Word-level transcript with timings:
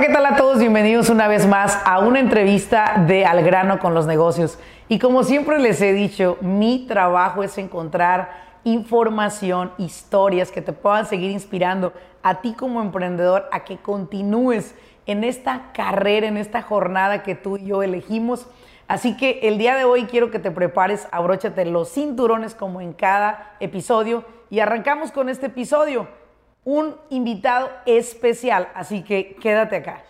¿qué 0.00 0.08
tal 0.10 0.26
a 0.26 0.36
todos? 0.36 0.60
Bienvenidos 0.60 1.10
una 1.10 1.26
vez 1.26 1.44
más 1.44 1.76
a 1.84 1.98
una 1.98 2.20
entrevista 2.20 3.02
de 3.08 3.26
Al 3.26 3.42
grano 3.42 3.80
con 3.80 3.94
los 3.94 4.06
negocios. 4.06 4.56
Y 4.88 5.00
como 5.00 5.24
siempre 5.24 5.58
les 5.58 5.80
he 5.80 5.92
dicho, 5.92 6.36
mi 6.40 6.86
trabajo 6.86 7.42
es 7.42 7.58
encontrar 7.58 8.30
información, 8.62 9.72
historias 9.76 10.52
que 10.52 10.62
te 10.62 10.72
puedan 10.72 11.04
seguir 11.04 11.32
inspirando 11.32 11.92
a 12.22 12.40
ti 12.40 12.52
como 12.52 12.80
emprendedor 12.80 13.48
a 13.50 13.64
que 13.64 13.78
continúes 13.78 14.76
en 15.06 15.24
esta 15.24 15.72
carrera, 15.72 16.28
en 16.28 16.36
esta 16.36 16.62
jornada 16.62 17.24
que 17.24 17.34
tú 17.34 17.56
y 17.56 17.64
yo 17.64 17.82
elegimos. 17.82 18.46
Así 18.86 19.16
que 19.16 19.40
el 19.42 19.58
día 19.58 19.74
de 19.74 19.82
hoy 19.82 20.04
quiero 20.04 20.30
que 20.30 20.38
te 20.38 20.52
prepares, 20.52 21.08
abróchate 21.10 21.64
los 21.64 21.92
cinturones 21.92 22.54
como 22.54 22.80
en 22.80 22.92
cada 22.92 23.56
episodio 23.58 24.24
y 24.48 24.60
arrancamos 24.60 25.10
con 25.10 25.28
este 25.28 25.46
episodio 25.46 26.06
un 26.68 26.96
invitado 27.08 27.70
especial, 27.86 28.68
así 28.74 29.02
que 29.02 29.36
quédate 29.40 29.76
acá. 29.76 30.02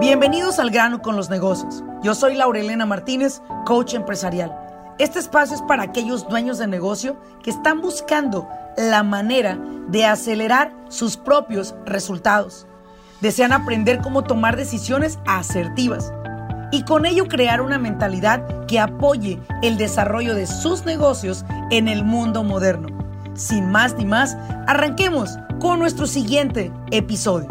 Bienvenidos 0.00 0.58
al 0.58 0.70
grano 0.70 1.02
con 1.02 1.16
los 1.16 1.28
negocios. 1.28 1.84
Yo 2.02 2.14
soy 2.14 2.34
Laurelena 2.34 2.86
Martínez, 2.86 3.42
coach 3.66 3.92
empresarial. 3.92 4.56
Este 4.98 5.18
espacio 5.18 5.54
es 5.54 5.60
para 5.60 5.82
aquellos 5.82 6.26
dueños 6.26 6.56
de 6.56 6.66
negocio 6.66 7.18
que 7.42 7.50
están 7.50 7.82
buscando 7.82 8.48
la 8.78 9.02
manera 9.02 9.58
de 9.88 10.06
acelerar 10.06 10.72
sus 10.88 11.18
propios 11.18 11.74
resultados. 11.84 12.66
Desean 13.20 13.52
aprender 13.52 14.00
cómo 14.00 14.24
tomar 14.24 14.56
decisiones 14.56 15.18
asertivas 15.26 16.10
y 16.72 16.84
con 16.84 17.04
ello 17.04 17.28
crear 17.28 17.60
una 17.60 17.78
mentalidad 17.78 18.64
que 18.64 18.80
apoye 18.80 19.38
el 19.62 19.76
desarrollo 19.76 20.34
de 20.34 20.46
sus 20.46 20.86
negocios 20.86 21.44
en 21.70 21.88
el 21.88 22.02
mundo 22.02 22.42
moderno 22.42 22.95
sin 23.36 23.70
más 23.70 23.96
ni 23.96 24.04
más, 24.04 24.36
arranquemos 24.66 25.38
con 25.60 25.78
nuestro 25.78 26.06
siguiente 26.06 26.72
episodio. 26.90 27.48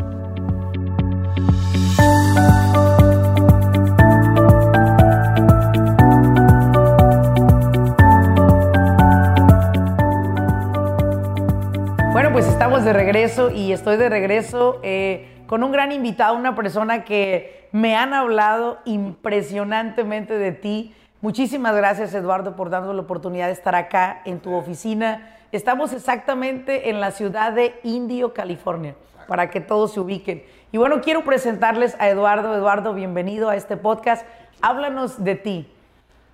Bueno, 12.11 12.31
pues 12.31 12.47
estamos 12.47 12.83
de 12.83 12.93
regreso 12.93 13.51
y 13.51 13.71
estoy 13.71 13.97
de 13.97 14.09
regreso 14.09 14.79
eh, 14.83 15.43
con 15.47 15.63
un 15.63 15.71
gran 15.71 15.91
invitado, 15.91 16.35
una 16.35 16.55
persona 16.55 17.03
que 17.03 17.67
me 17.71 17.95
han 17.95 18.13
hablado 18.13 18.79
impresionantemente 18.85 20.37
de 20.37 20.51
ti. 20.51 20.93
Muchísimas 21.21 21.75
gracias, 21.75 22.13
Eduardo, 22.13 22.55
por 22.55 22.69
darnos 22.69 22.95
la 22.95 23.01
oportunidad 23.01 23.47
de 23.47 23.53
estar 23.53 23.75
acá 23.75 24.21
en 24.25 24.39
tu 24.39 24.53
oficina 24.53 25.34
Estamos 25.55 25.93
exactamente 25.93 26.89
en 26.89 26.99
la 26.99 27.11
ciudad 27.11 27.53
de 27.53 27.75
Indio, 27.83 28.33
California, 28.33 28.93
para 29.25 29.49
que 29.49 29.61
todos 29.61 29.93
se 29.93 30.01
ubiquen. 30.01 30.43
Y 30.73 30.77
bueno, 30.77 30.99
quiero 30.99 31.23
presentarles 31.23 31.95
a 31.97 32.09
Eduardo. 32.09 32.53
Eduardo, 32.53 32.93
bienvenido 32.93 33.47
a 33.47 33.55
este 33.55 33.77
podcast. 33.77 34.25
Háblanos 34.61 35.23
de 35.23 35.35
ti. 35.35 35.71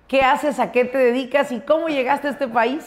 ¿Qué 0.08 0.22
haces? 0.22 0.58
¿A 0.58 0.72
qué 0.72 0.84
te 0.84 0.98
dedicas? 0.98 1.52
¿Y 1.52 1.60
cómo 1.60 1.86
llegaste 1.86 2.26
a 2.26 2.30
este 2.32 2.48
país? 2.48 2.84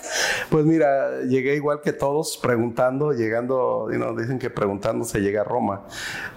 Pues 0.50 0.66
mira, 0.66 1.22
llegué 1.22 1.56
igual 1.56 1.80
que 1.82 1.94
todos, 1.94 2.38
preguntando, 2.38 3.14
llegando, 3.14 3.88
dicen 4.18 4.38
que 4.38 4.50
preguntando 4.50 5.06
se 5.06 5.22
llega 5.22 5.40
a 5.40 5.46
Roma. 5.46 5.84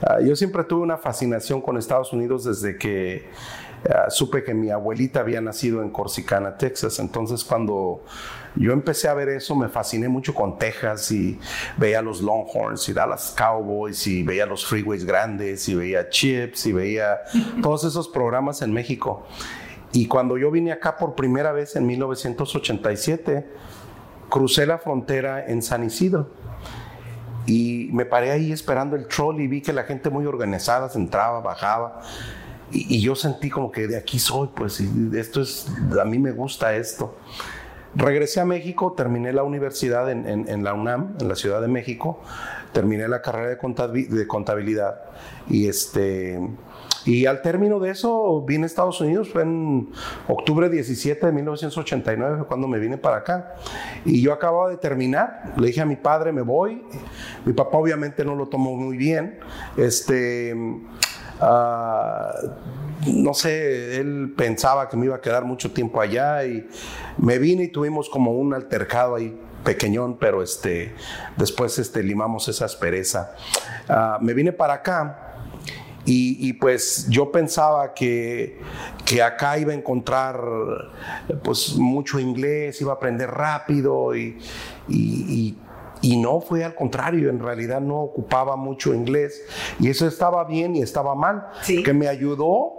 Ah, 0.00 0.20
yo 0.20 0.36
siempre 0.36 0.62
tuve 0.62 0.82
una 0.82 0.98
fascinación 0.98 1.60
con 1.60 1.76
Estados 1.76 2.12
Unidos 2.12 2.44
desde 2.44 2.78
que 2.78 3.28
ah, 3.92 4.10
supe 4.10 4.44
que 4.44 4.54
mi 4.54 4.70
abuelita 4.70 5.18
había 5.18 5.40
nacido 5.40 5.82
en 5.82 5.90
Corsicana, 5.90 6.56
Texas. 6.56 7.00
Entonces 7.00 7.42
cuando 7.42 8.04
yo 8.56 8.72
empecé 8.72 9.08
a 9.08 9.14
ver 9.14 9.28
eso, 9.28 9.54
me 9.54 9.68
fasciné 9.68 10.08
mucho 10.08 10.34
con 10.34 10.58
Texas 10.58 11.10
y 11.12 11.38
veía 11.76 12.02
los 12.02 12.20
Longhorns 12.20 12.88
y 12.88 12.92
Dallas 12.92 13.34
Cowboys 13.36 14.06
y 14.06 14.22
veía 14.22 14.46
los 14.46 14.66
freeways 14.66 15.04
grandes 15.04 15.68
y 15.68 15.74
veía 15.74 16.08
Chips 16.08 16.66
y 16.66 16.72
veía 16.72 17.18
todos 17.62 17.84
esos 17.84 18.08
programas 18.08 18.62
en 18.62 18.72
México. 18.72 19.26
Y 19.92 20.06
cuando 20.06 20.36
yo 20.36 20.50
vine 20.50 20.72
acá 20.72 20.96
por 20.96 21.14
primera 21.14 21.52
vez 21.52 21.76
en 21.76 21.86
1987, 21.86 23.46
crucé 24.28 24.66
la 24.66 24.78
frontera 24.78 25.46
en 25.46 25.62
San 25.62 25.84
Isidro. 25.84 26.30
Y 27.46 27.88
me 27.92 28.04
paré 28.04 28.30
ahí 28.30 28.52
esperando 28.52 28.94
el 28.94 29.06
troll 29.06 29.40
y 29.40 29.46
vi 29.46 29.62
que 29.62 29.72
la 29.72 29.84
gente 29.84 30.10
muy 30.10 30.26
organizada 30.26 30.90
se 30.90 30.98
entraba, 30.98 31.40
bajaba. 31.40 32.02
Y, 32.70 32.96
y, 32.96 33.00
yo 33.00 33.14
sentí 33.14 33.48
como 33.48 33.72
que 33.72 33.86
de 33.86 33.96
aquí 33.96 34.18
soy, 34.18 34.50
pues, 34.54 34.78
y 34.80 34.90
esto 35.16 35.40
es, 35.40 35.66
a 35.98 36.04
mí 36.04 36.18
me 36.18 36.32
gusta 36.32 36.76
esto. 36.76 37.16
Regresé 37.94 38.40
a 38.40 38.44
México, 38.44 38.94
terminé 38.96 39.32
la 39.32 39.42
universidad 39.42 40.10
en, 40.10 40.64
la 40.64 40.74
UNAM, 40.74 41.16
en 41.20 41.28
la 41.28 41.34
Ciudad 41.34 41.60
de 41.60 41.68
México, 41.68 42.20
terminé 42.72 43.08
la 43.08 43.22
carrera 43.22 43.48
de 43.48 44.26
contabilidad 44.26 45.00
y 45.48 45.68
este... 45.68 46.38
Y 47.04 47.24
al 47.24 47.40
término 47.40 47.80
de 47.80 47.90
eso 47.90 48.42
vine 48.42 48.64
a 48.64 48.66
Estados 48.66 49.00
Unidos, 49.00 49.30
fue 49.30 49.40
en 49.40 49.88
octubre 50.26 50.68
17 50.68 51.24
de 51.24 51.32
1989, 51.32 52.44
cuando 52.46 52.68
me 52.68 52.78
vine 52.78 52.98
para 52.98 53.18
acá. 53.18 53.54
Y 54.04 54.20
yo 54.20 54.30
acababa 54.30 54.68
de 54.68 54.76
terminar, 54.76 55.54
le 55.56 55.68
dije 55.68 55.80
a 55.80 55.86
mi 55.86 55.96
padre, 55.96 56.32
me 56.32 56.42
voy. 56.42 56.82
Mi 57.46 57.54
papá 57.54 57.78
obviamente 57.78 58.26
no 58.26 58.34
lo 58.34 58.48
tomó 58.48 58.76
muy 58.76 58.98
bien. 58.98 59.38
Este, 59.78 60.54
Ah, 61.40 62.32
no 63.06 63.32
sé, 63.34 64.00
él 64.00 64.34
pensaba 64.36 64.88
que 64.88 64.96
me 64.96 65.06
iba 65.06 65.16
a 65.16 65.20
quedar 65.20 65.44
mucho 65.44 65.72
tiempo 65.72 66.00
allá 66.00 66.44
y 66.44 66.68
me 67.16 67.38
vine 67.38 67.64
y 67.64 67.68
tuvimos 67.68 68.08
como 68.08 68.32
un 68.32 68.54
altercado 68.54 69.16
ahí 69.16 69.38
pequeñón, 69.64 70.18
pero 70.18 70.42
este, 70.42 70.94
después 71.36 71.78
este, 71.78 72.02
limamos 72.02 72.48
esa 72.48 72.64
aspereza. 72.64 73.34
Ah, 73.88 74.18
me 74.20 74.34
vine 74.34 74.52
para 74.52 74.74
acá 74.74 75.24
y, 76.10 76.54
pues 76.54 77.06
yo 77.10 77.30
pensaba 77.30 77.92
que, 77.92 78.58
que, 79.04 79.22
acá 79.22 79.58
iba 79.58 79.72
a 79.72 79.74
encontrar 79.74 80.40
pues 81.44 81.74
mucho 81.76 82.18
inglés, 82.18 82.80
iba 82.80 82.92
a 82.92 82.94
aprender 82.94 83.30
rápido 83.30 84.16
y, 84.16 84.38
y 84.88 85.28
y 85.38 85.56
no 86.02 86.40
fue 86.40 86.64
al 86.64 86.74
contrario, 86.74 87.30
en 87.30 87.40
realidad 87.40 87.80
no 87.80 87.96
ocupaba 87.96 88.56
mucho 88.56 88.94
inglés. 88.94 89.42
Y 89.78 89.88
eso 89.88 90.06
estaba 90.06 90.44
bien 90.44 90.76
y 90.76 90.82
estaba 90.82 91.14
mal, 91.14 91.48
que 91.66 91.92
me 91.92 92.08
ayudó 92.08 92.78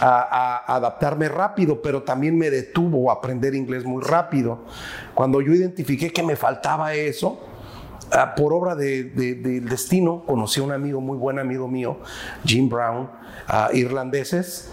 a, 0.00 0.74
adaptarme 0.74 1.28
rápido, 1.28 1.80
pero 1.82 2.02
también 2.02 2.36
me 2.36 2.50
detuvo 2.50 3.10
a 3.10 3.14
aprender 3.14 3.54
inglés 3.54 3.84
muy 3.84 4.02
rápido. 4.02 4.60
Cuando 5.14 5.40
yo 5.40 5.52
identifiqué 5.52 6.12
que 6.12 6.22
me 6.22 6.36
faltaba 6.36 6.94
eso, 6.94 7.40
ah, 8.12 8.34
por 8.34 8.52
obra 8.52 8.74
del 8.74 9.68
destino, 9.68 10.24
conocí 10.26 10.60
a 10.60 10.64
un 10.64 10.72
amigo, 10.72 11.00
muy 11.00 11.16
buen 11.16 11.38
amigo 11.38 11.68
mío, 11.68 11.98
Jim 12.44 12.68
Brown, 12.68 13.10
uh, 13.48 13.74
irlandeses, 13.74 14.70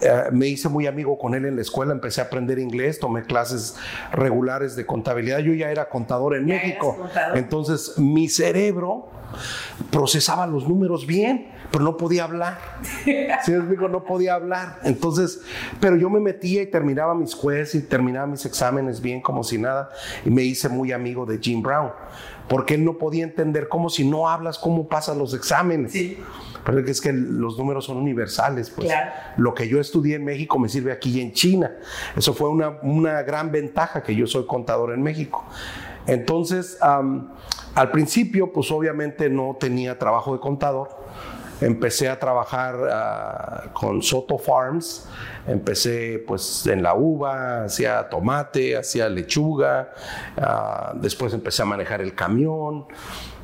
eh, 0.00 0.24
me 0.32 0.46
hice 0.46 0.68
muy 0.68 0.86
amigo 0.86 1.18
con 1.18 1.34
él 1.34 1.46
en 1.46 1.56
la 1.56 1.62
escuela, 1.62 1.92
empecé 1.92 2.20
a 2.20 2.24
aprender 2.24 2.58
inglés, 2.58 2.98
tomé 2.98 3.22
clases 3.22 3.76
regulares 4.12 4.76
de 4.76 4.84
contabilidad. 4.84 5.38
Yo 5.38 5.52
ya 5.54 5.70
era 5.70 5.88
contador 5.88 6.36
en 6.36 6.46
México. 6.46 7.08
Entonces 7.34 7.98
mi 7.98 8.28
cerebro 8.28 9.08
procesaba 9.90 10.46
los 10.46 10.68
números 10.68 11.06
bien, 11.06 11.48
pero 11.70 11.84
no 11.84 11.96
podía 11.96 12.24
hablar. 12.24 12.58
¿Sí 13.44 13.52
No 13.52 14.04
podía 14.04 14.34
hablar. 14.34 14.80
Entonces, 14.84 15.40
pero 15.80 15.96
yo 15.96 16.10
me 16.10 16.20
metía 16.20 16.62
y 16.62 16.66
terminaba 16.66 17.14
mis 17.14 17.34
jueces 17.34 17.82
y 17.82 17.86
terminaba 17.86 18.26
mis 18.26 18.44
exámenes 18.44 19.00
bien 19.00 19.20
como 19.20 19.42
si 19.42 19.58
nada. 19.58 19.90
Y 20.24 20.30
me 20.30 20.42
hice 20.42 20.68
muy 20.68 20.92
amigo 20.92 21.26
de 21.26 21.38
Jim 21.38 21.62
Brown, 21.62 21.90
porque 22.48 22.74
él 22.74 22.84
no 22.84 22.98
podía 22.98 23.24
entender 23.24 23.68
cómo 23.68 23.90
si 23.90 24.08
no 24.08 24.28
hablas, 24.28 24.58
cómo 24.58 24.88
pasan 24.88 25.18
los 25.18 25.34
exámenes. 25.34 25.92
Sí. 25.92 26.18
Pero 26.64 26.80
es 26.80 27.00
que 27.00 27.12
los 27.12 27.56
números 27.58 27.84
son 27.84 27.96
universales, 27.96 28.70
pues. 28.70 28.90
Lo 29.36 29.54
que 29.54 29.68
yo 29.68 29.80
estudié 29.80 30.16
en 30.16 30.24
México 30.24 30.58
me 30.58 30.68
sirve 30.68 30.90
aquí 30.90 31.20
en 31.20 31.32
China. 31.32 31.72
Eso 32.16 32.34
fue 32.34 32.48
una, 32.48 32.78
una 32.82 33.22
gran 33.22 33.52
ventaja 33.52 34.02
que 34.02 34.16
yo 34.16 34.26
soy 34.26 34.46
contador 34.46 34.92
en 34.92 35.00
México. 35.00 35.44
Entonces, 36.08 36.78
al 36.80 37.90
principio, 37.92 38.52
pues 38.52 38.70
obviamente 38.70 39.28
no 39.30 39.56
tenía 39.58 39.98
trabajo 39.98 40.32
de 40.32 40.40
contador. 40.40 41.05
Empecé 41.60 42.08
a 42.08 42.18
trabajar 42.18 42.76
ah, 42.90 43.64
con 43.72 44.02
Soto 44.02 44.38
Farms 44.38 45.08
Empecé 45.46 46.24
pues 46.26 46.66
en 46.66 46.82
la 46.82 46.94
uva, 46.94 47.64
hacía 47.64 48.08
tomate, 48.08 48.76
hacía 48.76 49.08
lechuga, 49.08 49.92
ah, 50.36 50.92
después 50.96 51.32
empecé 51.34 51.62
a 51.62 51.64
manejar 51.64 52.00
el 52.00 52.16
camión, 52.16 52.86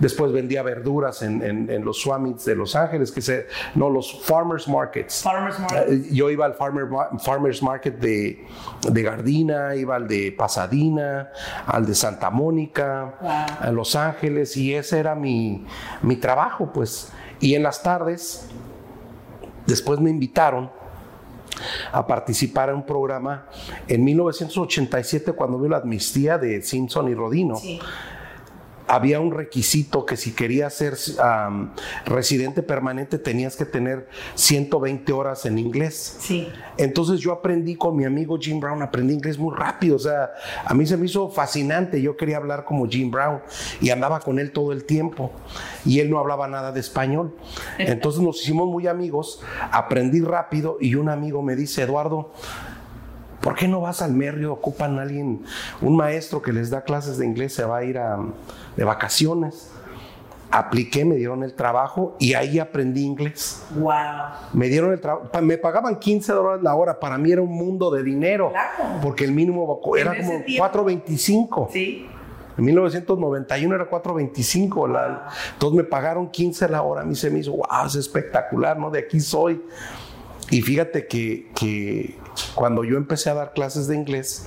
después 0.01 0.33
vendía 0.33 0.65
verduras 0.65 1.23
en, 1.23 1.85
los 1.85 2.01
Swamits 2.01 2.45
de 2.45 2.57
Los 2.57 2.75
Ángeles, 2.75 3.13
que 3.13 3.23
se, 3.23 3.47
no, 3.77 3.89
los 3.89 4.21
Farmers 4.25 4.67
Markets. 4.67 5.23
Farmers 5.23 5.57
eh, 5.77 6.09
Yo 6.11 6.29
iba 6.29 6.45
al 6.45 6.55
farmer, 6.55 6.89
Farmers 7.21 7.63
Market 7.63 8.01
de, 8.01 8.45
de, 8.91 9.03
Gardina, 9.03 9.77
iba 9.77 9.95
al 9.95 10.09
de 10.09 10.35
Pasadena, 10.37 11.31
al 11.67 11.87
de 11.87 11.95
Santa 11.95 12.31
Mónica, 12.31 13.15
a 13.61 13.71
Los 13.71 13.95
Ángeles, 13.95 14.57
y 14.57 14.75
ese 14.75 14.99
era 14.99 15.15
mi, 15.15 15.65
mi 16.03 16.17
trabajo, 16.17 16.73
pues. 16.73 17.13
Y 17.43 17.57
en 17.57 17.65
las 17.65 17.83
tardes, 17.83 18.47
después 19.67 20.01
me 20.01 20.09
invitaron 20.11 20.71
a 21.91 22.07
participar 22.07 22.71
en 22.71 22.77
un 22.77 22.87
programa 22.87 23.47
en 23.89 24.05
1987 24.05 25.33
cuando 25.33 25.59
vio 25.59 25.69
la 25.69 25.79
amnistía 25.79 26.39
de 26.39 26.63
Simpson 26.63 27.09
y 27.09 27.15
Rodino. 27.15 27.61
Había 28.87 29.21
un 29.21 29.33
requisito 29.33 30.05
que 30.05 30.17
si 30.17 30.33
querías 30.33 30.75
ser 30.75 30.97
um, 31.19 31.71
residente 32.07 32.63
permanente 32.63 33.19
tenías 33.19 33.57
que 33.57 33.65
tener 33.65 34.09
120 34.35 35.13
horas 35.13 35.47
en 35.47 35.59
inglés. 35.59 36.17
Sí. 36.21 36.49
Entonces 36.77 37.21
yo 37.21 37.33
aprendí 37.33 37.77
con 37.77 37.97
mi 37.97 38.05
amigo 38.05 38.39
Jim 38.41 38.61
Brown, 38.61 38.83
aprendí 38.83 39.15
inglés 39.15 39.39
muy 39.39 39.55
rápido, 39.57 39.97
o 39.97 39.99
sea, 39.99 40.31
a 40.65 40.75
mí 40.75 40.87
se 40.87 40.97
me 40.97 41.07
hizo 41.07 41.31
fascinante, 41.31 42.01
yo 42.01 42.17
quería 42.17 42.37
hablar 42.37 42.65
como 42.65 42.87
Jim 42.89 43.11
Brown 43.11 43.41
y 43.81 43.91
andaba 43.91 44.21
con 44.21 44.39
él 44.39 44.53
todo 44.53 44.73
el 44.73 44.85
tiempo 44.85 45.33
y 45.85 46.01
él 46.01 46.11
no 46.11 46.19
hablaba 46.19 46.49
nada 46.49 46.73
de 46.73 46.81
español. 46.81 47.35
Entonces 47.79 48.21
nos 48.23 48.41
hicimos 48.43 48.69
muy 48.69 48.87
amigos, 48.87 49.41
aprendí 49.71 50.21
rápido 50.21 50.79
y 50.81 50.95
un 50.95 51.09
amigo 51.09 51.43
me 51.43 51.57
dice, 51.57 51.83
Eduardo, 51.83 52.33
¿Por 53.43 53.57
qué 53.57 53.67
no 53.67 53.81
vas 53.81 54.03
al 54.03 54.13
Merrio? 54.13 54.53
Ocupan 54.53 54.99
a 54.99 55.03
alguien, 55.03 55.43
un 55.81 55.97
maestro 55.97 56.41
que 56.41 56.53
les 56.53 56.71
da 56.71 56.83
clases 56.83 57.19
de 57.19 57.27
inglés, 57.27 57.53
se 57.53 57.65
va 57.65 57.79
a 57.79 57.85
ir 57.85 57.99
de 58.77 58.85
vacaciones. 58.85 59.71
Apliqué, 60.51 61.05
me 61.05 61.17
dieron 61.17 61.43
el 61.43 61.55
trabajo 61.55 62.15
y 62.21 62.35
ahí 62.35 62.59
aprendí 62.59 63.03
inglés. 63.05 63.65
Wow. 63.75 63.93
Me 64.53 64.69
dieron 64.69 64.93
el 64.93 65.01
trabajo, 65.01 65.29
me 65.41 65.57
pagaban 65.57 65.99
15 65.99 66.33
dólares 66.33 66.63
la 66.63 66.75
hora, 66.75 67.01
para 67.01 67.17
mí 67.19 67.33
era 67.33 67.41
un 67.41 67.53
mundo 67.53 67.91
de 67.91 68.03
dinero. 68.03 68.51
Claro. 68.51 69.01
Porque 69.03 69.25
el 69.25 69.33
mínimo 69.33 69.81
era 69.97 70.15
como 70.17 70.39
4.25. 70.41 71.69
Sí. 71.73 72.07
En 72.57 72.65
1991 72.67 73.75
era 73.75 73.89
4.25, 73.89 74.89
la, 74.89 75.27
entonces 75.55 75.77
me 75.77 75.85
pagaron 75.85 76.31
15 76.31 76.69
la 76.69 76.83
hora, 76.83 77.01
a 77.01 77.05
mí 77.05 77.15
se 77.15 77.31
me 77.31 77.39
hizo, 77.39 77.53
wow, 77.53 77.87
es 77.87 77.95
espectacular, 77.95 78.79
¿no? 78.79 78.91
De 78.91 78.99
aquí 78.99 79.21
soy. 79.21 79.63
Y 80.53 80.61
fíjate 80.61 81.07
que, 81.07 81.51
que 81.59 82.19
cuando 82.55 82.85
yo 82.85 82.99
empecé 82.99 83.31
a 83.31 83.35
dar 83.35 83.55
clases 83.55 83.87
de 83.87 83.97
inglés, 83.97 84.45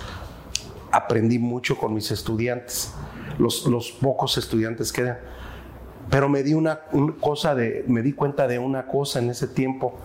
aprendí 0.91 1.39
mucho 1.39 1.79
con 1.79 1.95
mis 1.95 2.11
estudiantes, 2.11 2.93
los, 3.39 3.65
los 3.65 3.91
pocos 3.91 4.37
estudiantes 4.37 4.93
que 4.93 5.01
eran. 5.01 5.17
Pero 6.11 6.29
me 6.29 6.43
di 6.43 6.53
una, 6.53 6.81
cosa 7.19 7.55
de, 7.55 7.85
me 7.87 8.03
di 8.03 8.13
cuenta 8.13 8.47
de 8.47 8.59
una 8.59 8.85
cosa 8.85 9.17
en 9.17 9.31
ese 9.31 9.47
tiempo. 9.47 9.97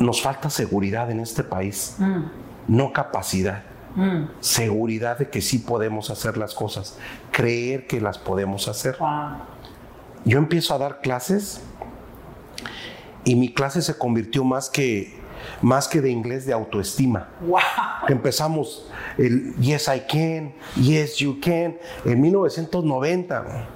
Nos 0.00 0.20
falta 0.20 0.50
seguridad 0.50 1.12
en 1.12 1.20
este 1.20 1.44
país, 1.44 1.94
mm. 1.98 2.22
no 2.66 2.92
capacidad. 2.92 3.62
Mm. 3.94 4.24
Seguridad 4.40 5.18
de 5.18 5.28
que 5.28 5.42
sí 5.42 5.60
podemos 5.60 6.10
hacer 6.10 6.36
las 6.36 6.54
cosas, 6.54 6.98
creer 7.30 7.86
que 7.86 8.00
las 8.00 8.18
podemos 8.18 8.66
hacer. 8.66 8.98
Yo 10.24 10.38
empiezo 10.38 10.74
a 10.74 10.78
dar 10.78 11.00
clases 11.02 11.62
y 13.24 13.34
mi 13.34 13.52
clase 13.52 13.82
se 13.82 13.96
convirtió 13.96 14.44
más 14.44 14.70
que 14.70 15.18
más 15.62 15.88
que 15.88 16.00
de 16.00 16.10
inglés 16.10 16.46
de 16.46 16.52
autoestima. 16.52 17.28
Wow. 17.40 17.60
Empezamos 18.08 18.86
el 19.16 19.54
Yes 19.56 19.88
I 19.88 20.00
can, 20.00 20.52
Yes 20.76 21.16
you 21.16 21.38
can, 21.40 21.76
en 22.04 22.20
1990. 22.20 23.68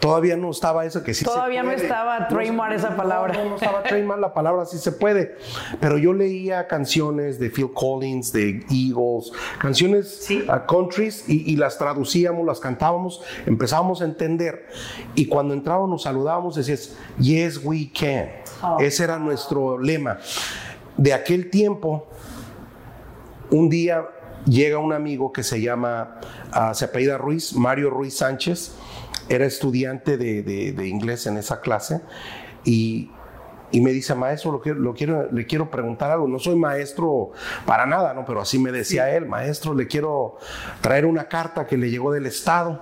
Todavía 0.00 0.36
no 0.36 0.50
estaba 0.50 0.84
eso 0.84 1.02
que 1.02 1.14
sí 1.14 1.24
Todavía 1.24 1.62
se 1.62 1.66
no 1.66 1.72
estaba 1.72 2.28
trademark 2.28 2.74
esa 2.74 2.96
palabra. 2.96 3.32
No, 3.34 3.50
no 3.50 3.56
estaba 3.56 3.82
trademark 3.82 4.20
la 4.20 4.34
palabra, 4.34 4.66
sí 4.66 4.78
se 4.78 4.92
puede. 4.92 5.36
Pero 5.80 5.98
yo 5.98 6.12
leía 6.12 6.66
canciones 6.66 7.38
de 7.38 7.50
Phil 7.50 7.72
Collins, 7.72 8.32
de 8.32 8.64
Eagles, 8.70 9.32
canciones 9.58 10.28
a 10.48 10.66
countries 10.66 11.28
y, 11.28 11.50
y, 11.50 11.56
las 11.56 11.78
traducíamos, 11.78 12.44
las 12.44 12.60
cantábamos, 12.60 13.22
empezábamos 13.46 14.02
a 14.02 14.04
entender. 14.04 14.66
Y 15.14 15.26
cuando 15.26 15.54
entrábamos 15.54 15.88
nos 15.88 16.02
saludábamos, 16.02 16.56
decías, 16.56 16.96
Yes 17.18 17.60
we 17.62 17.90
can. 17.90 18.28
Oh. 18.62 18.78
Ese 18.80 19.04
era 19.04 19.18
nuestro 19.18 19.78
lema 19.78 20.18
de 20.96 21.12
aquel 21.12 21.50
tiempo, 21.50 22.06
un 23.50 23.68
día 23.68 24.06
llega 24.46 24.78
un 24.78 24.92
amigo 24.92 25.32
que 25.32 25.42
se 25.42 25.60
llama, 25.60 26.20
uh, 26.54 26.74
se 26.74 26.84
apellida 26.84 27.18
Ruiz, 27.18 27.54
Mario 27.54 27.90
Ruiz 27.90 28.16
Sánchez, 28.16 28.74
era 29.28 29.46
estudiante 29.46 30.16
de, 30.16 30.86
inglés 30.86 31.26
en 31.26 31.36
esa 31.36 31.60
clase 31.60 32.00
y, 32.64 33.10
me 33.72 33.90
dice, 33.90 34.14
maestro, 34.14 34.52
lo 34.52 34.60
quiero, 34.60 34.78
lo 34.78 34.94
quiero, 34.94 35.32
le 35.32 35.46
quiero 35.46 35.68
preguntar 35.68 36.08
algo. 36.08 36.28
No 36.28 36.38
soy 36.38 36.54
maestro 36.54 37.32
para 37.66 37.86
nada, 37.86 38.14
¿no? 38.14 38.24
Pero 38.24 38.40
así 38.40 38.56
me 38.56 38.70
decía 38.70 39.10
él, 39.10 39.26
maestro, 39.26 39.74
le 39.74 39.88
quiero 39.88 40.36
traer 40.80 41.06
una 41.06 41.28
carta 41.28 41.66
que 41.66 41.76
le 41.76 41.90
llegó 41.90 42.12
del 42.12 42.26
Estado. 42.26 42.80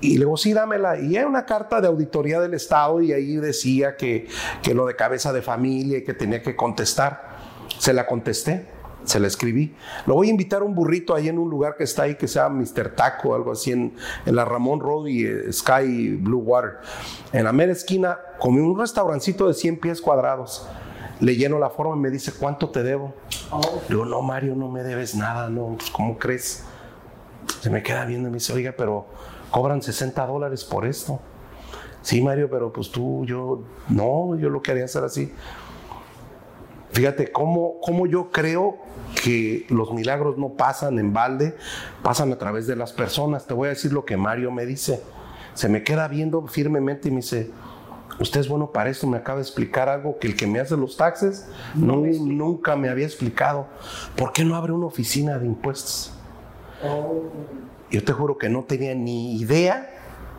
Y 0.00 0.12
le 0.12 0.26
digo, 0.26 0.36
sí, 0.36 0.52
dámela. 0.52 1.00
Y 1.00 1.16
era 1.16 1.26
una 1.26 1.44
carta 1.44 1.80
de 1.80 1.88
auditoría 1.88 2.40
del 2.40 2.54
Estado 2.54 3.00
y 3.00 3.12
ahí 3.12 3.34
decía 3.36 3.96
que, 3.96 4.28
que 4.62 4.74
lo 4.74 4.86
de 4.86 4.94
cabeza 4.94 5.32
de 5.32 5.42
familia 5.42 5.98
y 5.98 6.04
que 6.04 6.14
tenía 6.14 6.40
que 6.40 6.54
contestar. 6.54 7.34
Se 7.78 7.92
la 7.92 8.06
contesté, 8.06 8.68
se 9.04 9.20
la 9.20 9.26
escribí. 9.26 9.74
Lo 10.06 10.14
voy 10.14 10.28
a 10.28 10.30
invitar 10.30 10.62
a 10.62 10.64
un 10.64 10.74
burrito 10.74 11.14
ahí 11.14 11.28
en 11.28 11.38
un 11.38 11.50
lugar 11.50 11.76
que 11.76 11.84
está 11.84 12.04
ahí 12.04 12.16
que 12.16 12.26
se 12.26 12.38
llama 12.38 12.62
Mr. 12.62 12.94
Taco, 12.94 13.34
algo 13.34 13.52
así, 13.52 13.72
en, 13.72 13.94
en 14.26 14.36
la 14.36 14.44
Ramón 14.44 14.80
Road 14.80 15.06
y 15.06 15.26
eh, 15.26 15.52
Sky 15.52 16.16
Blue 16.16 16.38
Water. 16.38 16.78
En 17.32 17.44
la 17.44 17.52
mera 17.52 17.72
esquina 17.72 18.18
comí 18.38 18.60
un 18.60 18.78
restaurancito 18.78 19.48
de 19.48 19.54
100 19.54 19.80
pies 19.80 20.00
cuadrados. 20.00 20.66
Le 21.20 21.36
lleno 21.36 21.58
la 21.58 21.70
forma 21.70 21.96
y 21.96 22.00
me 22.00 22.10
dice, 22.10 22.32
¿cuánto 22.32 22.70
te 22.70 22.82
debo? 22.82 23.14
Digo, 23.88 24.04
no, 24.04 24.20
Mario, 24.22 24.54
no 24.56 24.68
me 24.68 24.82
debes 24.82 25.14
nada, 25.14 25.48
no, 25.48 25.76
pues, 25.78 25.90
¿cómo 25.90 26.18
crees? 26.18 26.64
Se 27.60 27.70
me 27.70 27.82
queda 27.82 28.04
viendo 28.04 28.28
y 28.28 28.32
me 28.32 28.38
dice, 28.38 28.52
oiga, 28.52 28.74
pero 28.76 29.06
cobran 29.50 29.80
60 29.80 30.26
dólares 30.26 30.64
por 30.64 30.84
esto. 30.84 31.20
Sí, 32.02 32.20
Mario, 32.20 32.50
pero 32.50 32.72
pues 32.72 32.90
tú, 32.90 33.24
yo, 33.24 33.62
no, 33.88 34.36
yo 34.36 34.50
lo 34.50 34.60
quería 34.60 34.84
hacer 34.84 35.04
así. 35.04 35.32
Fíjate 36.94 37.32
cómo, 37.32 37.80
cómo 37.82 38.06
yo 38.06 38.30
creo 38.30 38.78
que 39.20 39.66
los 39.68 39.92
milagros 39.92 40.38
no 40.38 40.50
pasan 40.50 41.00
en 41.00 41.12
balde, 41.12 41.56
pasan 42.04 42.32
a 42.32 42.38
través 42.38 42.68
de 42.68 42.76
las 42.76 42.92
personas. 42.92 43.48
Te 43.48 43.54
voy 43.54 43.66
a 43.66 43.70
decir 43.70 43.92
lo 43.92 44.04
que 44.04 44.16
Mario 44.16 44.52
me 44.52 44.64
dice. 44.64 45.02
Se 45.54 45.68
me 45.68 45.82
queda 45.82 46.06
viendo 46.06 46.46
firmemente 46.46 47.08
y 47.08 47.10
me 47.10 47.16
dice, 47.16 47.50
usted 48.20 48.38
es 48.38 48.48
bueno 48.48 48.70
para 48.70 48.90
esto, 48.90 49.08
me 49.08 49.16
acaba 49.16 49.38
de 49.38 49.42
explicar 49.42 49.88
algo 49.88 50.20
que 50.20 50.28
el 50.28 50.36
que 50.36 50.46
me 50.46 50.60
hace 50.60 50.76
los 50.76 50.96
taxes 50.96 51.48
no, 51.74 51.96
nunca 51.96 52.76
me 52.76 52.88
había 52.88 53.06
explicado. 53.06 53.66
¿Por 54.16 54.32
qué 54.32 54.44
no 54.44 54.54
abre 54.54 54.72
una 54.72 54.86
oficina 54.86 55.36
de 55.36 55.46
impuestos? 55.46 56.12
Oh. 56.84 57.24
Yo 57.90 58.04
te 58.04 58.12
juro 58.12 58.38
que 58.38 58.48
no 58.48 58.62
tenía 58.62 58.94
ni 58.94 59.36
idea 59.36 59.90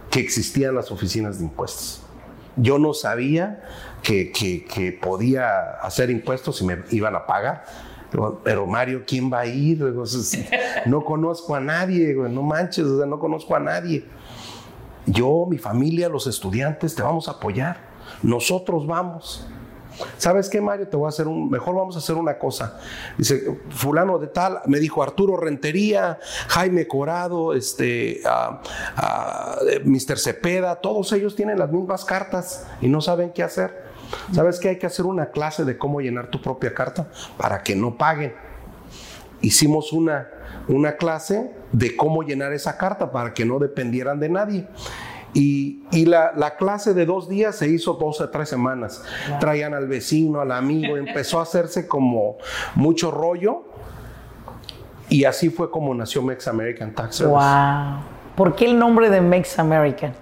que 0.10 0.22
existían 0.22 0.74
las 0.74 0.90
oficinas 0.90 1.40
de 1.40 1.44
impuestos. 1.44 2.02
Yo 2.56 2.80
no 2.80 2.94
sabía 2.94 3.64
que, 4.06 5.00
podía 5.02 5.72
hacer 5.82 6.10
impuestos 6.10 6.62
y 6.62 6.66
me 6.66 6.78
iban 6.92 7.16
a 7.16 7.26
pagar. 7.26 7.66
Pero 8.44 8.66
Mario, 8.66 9.04
¿quién 9.06 9.32
va 9.32 9.42
a 9.42 9.46
ir? 9.46 9.84
No 10.86 11.04
conozco 11.04 11.56
a 11.56 11.60
nadie, 11.60 12.14
no 12.14 12.44
manches, 12.44 12.86
no 12.86 13.20
conozco 13.20 13.56
a 13.56 13.60
nadie. 13.60 14.06
Yo, 15.06 15.46
mi 15.50 15.58
familia, 15.58 16.08
los 16.08 16.28
estudiantes, 16.28 16.96
te 16.96 17.02
vamos 17.02 17.28
a 17.28 17.32
apoyar. 17.32 17.78
Nosotros 18.24 18.88
vamos. 18.88 19.46
¿Sabes 20.18 20.50
qué, 20.50 20.60
Mario? 20.62 20.88
Te 20.88 20.98
voy 20.98 21.06
a 21.06 21.10
hacer 21.10 21.28
un, 21.28 21.50
mejor 21.50 21.76
vamos 21.76 21.96
a 21.96 22.00
hacer 22.00 22.16
una 22.16 22.38
cosa. 22.38 22.80
Dice, 23.18 23.60
fulano 23.70 24.18
de 24.20 24.28
tal, 24.28 24.60
me 24.66 24.80
dijo 24.80 25.02
Arturo 25.04 25.38
Rentería, 25.38 26.20
Jaime 26.48 26.88
Corado, 26.88 27.54
este, 27.54 28.22
Mr. 29.84 30.18
Cepeda, 30.18 30.76
todos 30.76 31.12
ellos 31.14 31.36
tienen 31.36 31.60
las 31.60 31.72
mismas 31.72 32.04
cartas 32.04 32.68
y 32.82 32.88
no 32.88 33.02
saben 33.02 33.32
qué 33.32 33.44
hacer. 33.44 33.95
¿Sabes 34.32 34.60
qué? 34.60 34.70
Hay 34.70 34.78
que 34.78 34.86
hacer 34.86 35.06
una 35.06 35.28
clase 35.28 35.66
de 35.66 35.78
cómo 35.78 36.02
llenar 36.02 36.28
tu 36.28 36.42
propia 36.42 36.74
carta 36.74 37.08
para 37.38 37.64
que 37.64 37.76
no 37.76 37.98
paguen. 37.98 38.34
Hicimos 39.42 39.94
una, 39.94 40.28
una 40.68 40.96
clase 40.96 41.52
de 41.72 41.96
cómo 41.96 42.24
llenar 42.24 42.54
esa 42.54 42.78
carta 42.78 43.12
para 43.12 43.34
que 43.34 43.46
no 43.46 43.60
dependieran 43.60 44.20
de 44.20 44.30
nadie. 44.30 44.68
Y, 45.36 46.06
la, 46.06 46.56
clase 46.58 46.94
de 46.94 47.06
dos 47.06 47.28
días 47.28 47.58
se 47.58 47.68
hizo 47.68 47.94
dos 47.94 48.22
o 48.22 48.30
tres 48.30 48.48
semanas. 48.48 49.04
Traían 49.42 49.74
al 49.74 49.88
vecino, 49.88 50.40
al 50.40 50.52
amigo, 50.54 50.96
empezó 50.98 51.40
a 51.40 51.44
hacerse 51.44 51.88
como 51.88 52.38
mucho 52.76 53.12
rollo. 53.12 53.66
Y 55.10 55.26
así 55.26 55.50
fue 55.50 55.70
como 55.70 55.94
nació 55.94 56.22
Mex 56.22 56.48
American 56.48 56.94
Tax 56.94 57.18
Service. 57.18 57.38
Wow. 57.38 58.00
¿Por 58.36 58.56
qué 58.56 58.66
el 58.66 58.80
nombre 58.80 59.10
de 59.10 59.22
Mex 59.22 59.60
American? 59.60 60.14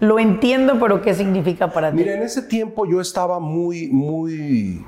Lo 0.00 0.18
entiendo, 0.18 0.78
pero 0.80 1.02
¿qué 1.02 1.14
significa 1.14 1.72
para 1.72 1.90
ti? 1.90 1.98
Mira, 1.98 2.14
en 2.14 2.22
ese 2.22 2.42
tiempo 2.42 2.86
yo 2.86 3.00
estaba 3.00 3.38
muy, 3.38 3.88
muy, 3.88 4.84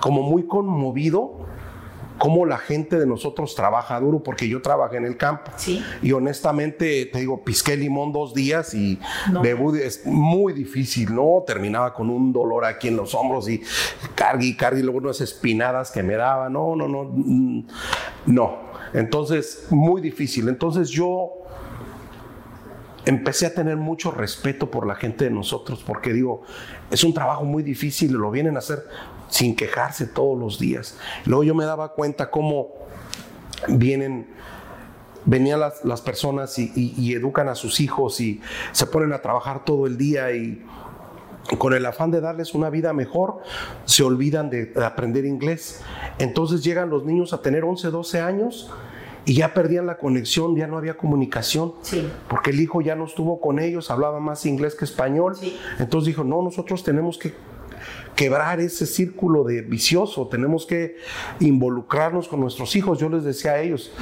como 0.00 0.22
muy 0.22 0.46
conmovido 0.46 1.46
cómo 2.18 2.44
la 2.44 2.58
gente 2.58 2.98
de 2.98 3.06
nosotros 3.06 3.54
trabaja 3.54 3.98
duro, 4.00 4.22
porque 4.22 4.48
yo 4.48 4.60
trabajé 4.60 4.96
en 4.96 5.04
el 5.06 5.16
campo. 5.16 5.50
Sí. 5.56 5.82
Y 6.02 6.12
honestamente, 6.12 7.06
te 7.06 7.20
digo, 7.20 7.42
pisqué 7.44 7.76
limón 7.76 8.12
dos 8.12 8.34
días 8.34 8.74
y 8.74 8.98
no. 9.30 9.42
es 9.76 10.04
muy 10.04 10.52
difícil, 10.52 11.14
¿no? 11.14 11.44
Terminaba 11.46 11.94
con 11.94 12.10
un 12.10 12.32
dolor 12.32 12.64
aquí 12.64 12.88
en 12.88 12.96
los 12.96 13.14
hombros 13.14 13.48
y 13.48 13.62
cargue 14.14 14.46
y 14.46 14.56
cargue 14.56 14.80
y 14.80 14.82
luego 14.82 14.98
unas 14.98 15.20
espinadas 15.20 15.90
que 15.90 16.02
me 16.02 16.14
daban. 16.14 16.52
No, 16.52 16.74
no, 16.74 16.88
no, 16.88 17.04
mm, 17.04 17.66
no. 18.26 18.68
Entonces, 18.92 19.66
muy 19.70 20.00
difícil. 20.00 20.48
Entonces 20.48 20.90
yo 20.90 21.44
empecé 23.08 23.46
a 23.46 23.54
tener 23.54 23.78
mucho 23.78 24.10
respeto 24.10 24.70
por 24.70 24.86
la 24.86 24.94
gente 24.94 25.24
de 25.24 25.30
nosotros, 25.30 25.82
porque 25.84 26.12
digo, 26.12 26.42
es 26.90 27.02
un 27.04 27.14
trabajo 27.14 27.42
muy 27.42 27.62
difícil, 27.62 28.12
lo 28.12 28.30
vienen 28.30 28.56
a 28.56 28.58
hacer 28.58 28.86
sin 29.28 29.56
quejarse 29.56 30.06
todos 30.06 30.38
los 30.38 30.58
días. 30.58 30.98
Luego 31.24 31.42
yo 31.42 31.54
me 31.54 31.64
daba 31.64 31.94
cuenta 31.94 32.30
cómo 32.30 32.68
vienen 33.66 34.28
venían 35.24 35.60
las, 35.60 35.84
las 35.86 36.02
personas 36.02 36.58
y, 36.58 37.14
educan 37.14 37.48
a 37.48 37.54
sus 37.54 37.80
hijos 37.80 38.20
y 38.20 38.40
se 38.72 38.86
ponen 38.86 39.12
a 39.14 39.20
trabajar 39.20 39.64
todo 39.64 39.86
el 39.86 39.96
día 39.96 40.32
y 40.32 40.62
con 41.56 41.72
el 41.72 41.86
afán 41.86 42.10
de 42.10 42.20
darles 42.20 42.54
una 42.54 42.68
vida 42.68 42.92
mejor, 42.92 43.40
se 43.86 44.02
olvidan 44.02 44.50
de, 44.50 44.66
de 44.66 44.84
aprender 44.84 45.24
inglés. 45.24 45.82
Entonces 46.18 46.62
llegan 46.62 46.90
los 46.90 47.06
niños 47.06 47.32
a 47.32 47.40
tener 47.40 47.64
11, 47.64 47.88
12 47.90 48.20
años 48.20 48.70
y 49.24 49.34
ya 49.34 49.52
perdían 49.54 49.86
la 49.86 49.98
conexión, 49.98 50.56
ya 50.56 50.66
no 50.66 50.76
había 50.78 50.96
comunicación, 50.96 51.74
Sí. 51.82 52.08
porque 52.28 52.50
el 52.50 52.60
hijo 52.60 52.80
ya 52.80 52.94
no 52.96 53.04
estuvo 53.04 53.40
con 53.40 53.58
ellos, 53.58 53.90
hablaba 53.90 54.20
más 54.20 54.46
inglés 54.46 54.74
que 54.74 54.84
español. 54.84 55.36
Sí. 55.36 55.56
Entonces 55.78 56.06
dijo, 56.08 56.24
no, 56.24 56.42
nosotros 56.42 56.82
tenemos 56.82 57.18
que 57.18 57.32
quebrar 58.16 58.58
ese 58.60 58.86
círculo 58.86 59.44
de 59.44 59.62
vicioso, 59.62 60.26
tenemos 60.26 60.66
que 60.66 60.96
involucrarnos 61.38 62.26
con 62.26 62.40
nuestros 62.40 62.74
hijos. 62.74 62.98
Yo 62.98 63.08
les 63.08 63.22
decía 63.22 63.52
a 63.52 63.60
ellos, 63.60 63.92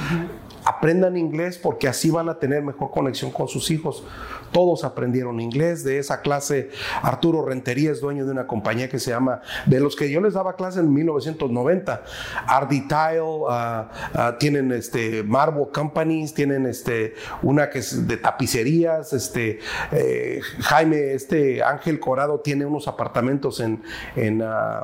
aprendan 0.67 1.15
inglés 1.15 1.57
porque 1.57 1.87
así 1.87 2.09
van 2.09 2.27
a 2.27 2.39
tener 2.39 2.61
mejor 2.61 2.91
conexión 2.91 3.31
con 3.31 3.47
sus 3.47 3.71
hijos. 3.71 4.03
Todos 4.51 4.83
aprendieron 4.83 5.39
inglés. 5.39 5.83
De 5.83 5.97
esa 5.97 6.21
clase, 6.21 6.69
Arturo 7.01 7.45
Rentería 7.45 7.91
es 7.91 8.01
dueño 8.01 8.25
de 8.25 8.31
una 8.31 8.47
compañía 8.47 8.89
que 8.89 8.99
se 8.99 9.11
llama, 9.11 9.41
de 9.65 9.79
los 9.79 9.95
que 9.95 10.09
yo 10.11 10.19
les 10.19 10.33
daba 10.33 10.55
clase 10.55 10.79
en 10.79 10.93
1990, 10.93 12.03
Ardi 12.47 12.81
Tile, 12.81 13.45
ah, 13.49 13.89
ah, 14.13 14.35
tienen 14.37 14.71
este 14.71 15.23
Marble 15.23 15.67
Companies, 15.73 16.33
tienen 16.33 16.65
este 16.65 17.15
una 17.41 17.69
que 17.69 17.79
es 17.79 18.07
de 18.07 18.17
tapicerías, 18.17 19.13
este 19.13 19.59
eh, 19.91 20.41
Jaime, 20.59 21.13
este 21.13 21.63
Ángel 21.63 21.99
Corado 21.99 22.39
tiene 22.39 22.65
unos 22.65 22.87
apartamentos 22.87 23.59
en, 23.59 23.81
en 24.15 24.41
ah, 24.41 24.83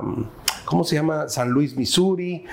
¿cómo 0.66 0.84
se 0.84 0.96
llama? 0.96 1.28
San 1.28 1.50
Luis, 1.50 1.75
Missouri. 1.75 2.46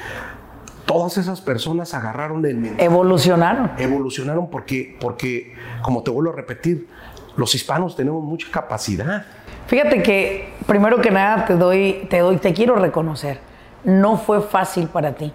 Todas 0.93 1.17
esas 1.19 1.41
personas 1.41 1.95
agarraron 1.95 2.45
el 2.45 2.57
mensaje 2.57 2.85
Evolucionaron. 2.85 3.71
evolucionaron 3.79 4.51
porque, 4.51 4.97
porque, 5.01 5.55
como 5.83 6.03
te 6.03 6.11
vuelvo 6.11 6.33
a 6.33 6.37
repetir, 6.37 6.89
los 7.37 7.55
hispanos 7.55 7.95
tenemos 7.95 8.25
mucha 8.25 8.49
capacidad. 8.51 9.25
Fíjate 9.69 10.03
que 10.03 10.53
primero 10.67 11.01
que 11.01 11.11
nada 11.13 11.45
te 11.47 11.55
doy, 11.55 12.07
te 12.11 12.19
doy, 12.19 12.39
te 12.39 12.53
quiero 12.53 12.75
reconocer. 12.75 13.39
No 13.85 14.17
fue 14.17 14.41
fácil 14.43 14.89
para 14.89 15.13
ti, 15.15 15.33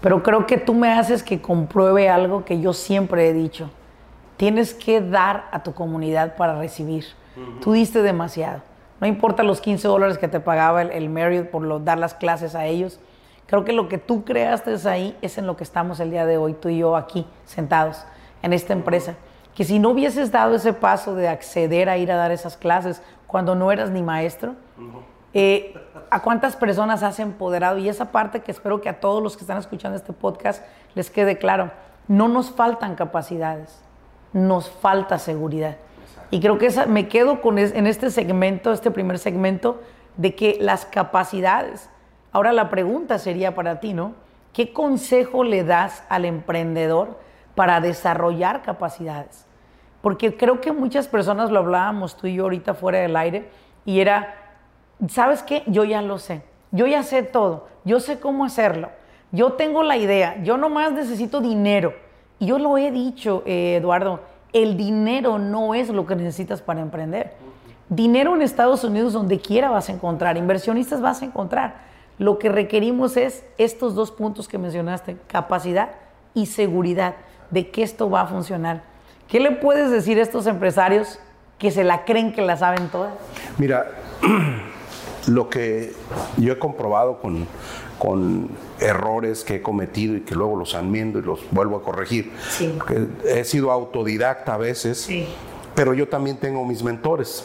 pero 0.00 0.22
creo 0.22 0.46
que 0.46 0.56
tú 0.56 0.72
me 0.72 0.90
haces 0.92 1.22
que 1.22 1.40
compruebe 1.42 2.08
algo 2.08 2.44
que 2.44 2.58
yo 2.60 2.72
siempre 2.72 3.28
he 3.28 3.32
dicho. 3.34 3.70
Tienes 4.38 4.72
que 4.74 5.00
dar 5.02 5.44
a 5.52 5.62
tu 5.62 5.74
comunidad 5.74 6.36
para 6.36 6.58
recibir. 6.58 7.04
Tú 7.60 7.72
diste 7.72 8.00
demasiado. 8.02 8.62
No 9.00 9.06
importa 9.06 9.42
los 9.42 9.60
15 9.60 9.86
dólares 9.88 10.16
que 10.16 10.26
te 10.28 10.40
pagaba 10.40 10.80
el, 10.80 10.90
el 10.90 11.10
Marriott 11.10 11.48
por 11.50 11.62
lo- 11.62 11.80
dar 11.80 11.98
las 11.98 12.14
clases 12.14 12.54
a 12.54 12.64
ellos. 12.64 12.98
Creo 13.46 13.64
que 13.64 13.72
lo 13.72 13.88
que 13.88 13.98
tú 13.98 14.24
creaste 14.24 14.74
ahí 14.88 15.16
es 15.22 15.38
en 15.38 15.46
lo 15.46 15.56
que 15.56 15.64
estamos 15.64 16.00
el 16.00 16.10
día 16.10 16.26
de 16.26 16.36
hoy, 16.36 16.54
tú 16.54 16.68
y 16.68 16.78
yo 16.78 16.96
aquí, 16.96 17.26
sentados 17.44 18.04
en 18.42 18.52
esta 18.52 18.72
empresa. 18.72 19.14
Que 19.54 19.64
si 19.64 19.78
no 19.78 19.90
hubieses 19.90 20.32
dado 20.32 20.56
ese 20.56 20.72
paso 20.72 21.14
de 21.14 21.28
acceder 21.28 21.88
a 21.88 21.96
ir 21.96 22.10
a 22.12 22.16
dar 22.16 22.30
esas 22.32 22.56
clases 22.56 23.00
cuando 23.26 23.54
no 23.54 23.70
eras 23.72 23.90
ni 23.90 24.02
maestro, 24.02 24.54
eh, 25.32 25.74
¿a 26.10 26.22
cuántas 26.22 26.56
personas 26.56 27.02
has 27.02 27.18
empoderado? 27.20 27.78
Y 27.78 27.88
esa 27.88 28.10
parte 28.12 28.40
que 28.40 28.50
espero 28.50 28.80
que 28.80 28.88
a 28.88 29.00
todos 29.00 29.22
los 29.22 29.36
que 29.36 29.42
están 29.42 29.58
escuchando 29.58 29.96
este 29.96 30.12
podcast 30.12 30.62
les 30.94 31.10
quede 31.10 31.38
claro, 31.38 31.70
no 32.08 32.28
nos 32.28 32.50
faltan 32.50 32.94
capacidades, 32.96 33.80
nos 34.32 34.70
falta 34.70 35.18
seguridad. 35.18 35.76
Y 36.30 36.40
creo 36.40 36.58
que 36.58 36.66
esa, 36.66 36.86
me 36.86 37.08
quedo 37.08 37.40
con 37.40 37.58
es- 37.58 37.72
en 37.74 37.86
este 37.86 38.10
segmento, 38.10 38.72
este 38.72 38.90
primer 38.90 39.18
segmento, 39.18 39.80
de 40.16 40.34
que 40.34 40.56
las 40.60 40.84
capacidades, 40.86 41.88
ahora 42.36 42.52
la 42.52 42.68
pregunta 42.68 43.18
sería 43.18 43.54
para 43.54 43.80
ti, 43.80 43.94
¿no? 43.94 44.12
¿Qué 44.52 44.74
consejo 44.74 45.42
le 45.42 45.64
das 45.64 46.04
al 46.10 46.26
emprendedor 46.26 47.18
para 47.54 47.80
desarrollar 47.80 48.60
capacidades? 48.60 49.46
Porque 50.02 50.36
creo 50.36 50.60
que 50.60 50.70
muchas 50.70 51.08
personas 51.08 51.50
lo 51.50 51.60
hablábamos 51.60 52.14
tú 52.14 52.26
y 52.26 52.34
yo 52.34 52.42
ahorita 52.42 52.74
fuera 52.74 52.98
del 52.98 53.16
aire 53.16 53.48
y 53.86 54.00
era, 54.00 54.34
¿sabes 55.08 55.42
qué? 55.42 55.62
Yo 55.66 55.84
ya 55.84 56.02
lo 56.02 56.18
sé. 56.18 56.42
Yo 56.72 56.86
ya 56.86 57.02
sé 57.02 57.22
todo. 57.22 57.68
Yo 57.84 58.00
sé 58.00 58.20
cómo 58.20 58.44
hacerlo. 58.44 58.90
Yo 59.32 59.54
tengo 59.54 59.82
la 59.82 59.96
idea. 59.96 60.42
Yo 60.42 60.58
nomás 60.58 60.92
necesito 60.92 61.40
dinero. 61.40 61.94
Y 62.38 62.46
yo 62.46 62.58
lo 62.58 62.76
he 62.76 62.90
dicho, 62.90 63.44
eh, 63.46 63.76
Eduardo, 63.76 64.20
el 64.52 64.76
dinero 64.76 65.38
no 65.38 65.74
es 65.74 65.88
lo 65.88 66.04
que 66.04 66.16
necesitas 66.16 66.60
para 66.60 66.82
emprender. 66.82 67.32
Dinero 67.88 68.34
en 68.36 68.42
Estados 68.42 68.84
Unidos, 68.84 69.14
donde 69.14 69.40
quiera 69.40 69.70
vas 69.70 69.88
a 69.88 69.92
encontrar. 69.92 70.36
Inversionistas 70.36 71.00
vas 71.00 71.22
a 71.22 71.24
encontrar. 71.24 71.95
Lo 72.18 72.38
que 72.38 72.48
requerimos 72.48 73.16
es 73.16 73.44
estos 73.58 73.94
dos 73.94 74.10
puntos 74.10 74.48
que 74.48 74.58
mencionaste, 74.58 75.16
capacidad 75.26 75.90
y 76.34 76.46
seguridad 76.46 77.16
de 77.50 77.70
que 77.70 77.82
esto 77.82 78.08
va 78.10 78.22
a 78.22 78.26
funcionar. 78.26 78.82
¿Qué 79.28 79.40
le 79.40 79.52
puedes 79.52 79.90
decir 79.90 80.18
a 80.18 80.22
estos 80.22 80.46
empresarios 80.46 81.18
que 81.58 81.70
se 81.70 81.84
la 81.84 82.04
creen 82.04 82.32
que 82.32 82.42
la 82.42 82.56
saben 82.56 82.88
todas? 82.88 83.12
Mira, 83.58 83.86
lo 85.26 85.48
que 85.50 85.92
yo 86.36 86.52
he 86.52 86.58
comprobado 86.58 87.20
con, 87.20 87.46
con 87.98 88.48
errores 88.80 89.44
que 89.44 89.56
he 89.56 89.62
cometido 89.62 90.16
y 90.16 90.20
que 90.20 90.34
luego 90.34 90.56
los 90.56 90.74
enmiendo 90.74 91.18
y 91.18 91.22
los 91.22 91.40
vuelvo 91.50 91.76
a 91.76 91.82
corregir, 91.82 92.32
Sí. 92.48 92.78
he 93.26 93.44
sido 93.44 93.72
autodidacta 93.72 94.54
a 94.54 94.58
veces, 94.58 94.98
Sí. 95.02 95.26
pero 95.74 95.92
yo 95.94 96.08
también 96.08 96.36
tengo 96.38 96.64
mis 96.64 96.82
mentores. 96.82 97.44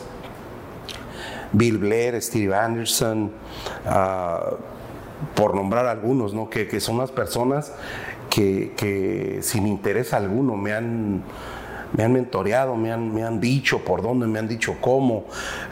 Bill 1.53 1.77
Blair, 1.77 2.21
Steve 2.21 2.55
Anderson, 2.55 3.31
ah, 3.85 4.51
por 5.35 5.53
nombrar 5.55 5.85
algunos, 5.87 6.33
¿no? 6.33 6.49
que, 6.49 6.67
que 6.67 6.79
son 6.79 6.97
las 6.97 7.11
personas 7.11 7.73
que, 8.29 8.73
que 8.77 9.39
sin 9.41 9.67
interés 9.67 10.13
alguno 10.13 10.55
me 10.55 10.73
han, 10.73 11.21
me 11.95 12.03
han 12.03 12.13
mentoreado, 12.13 12.75
me 12.75 12.91
han, 12.91 13.13
me 13.13 13.23
han 13.23 13.39
dicho 13.41 13.79
por 13.79 14.01
dónde, 14.01 14.25
me 14.27 14.39
han 14.39 14.47
dicho 14.47 14.75
cómo. 14.79 15.25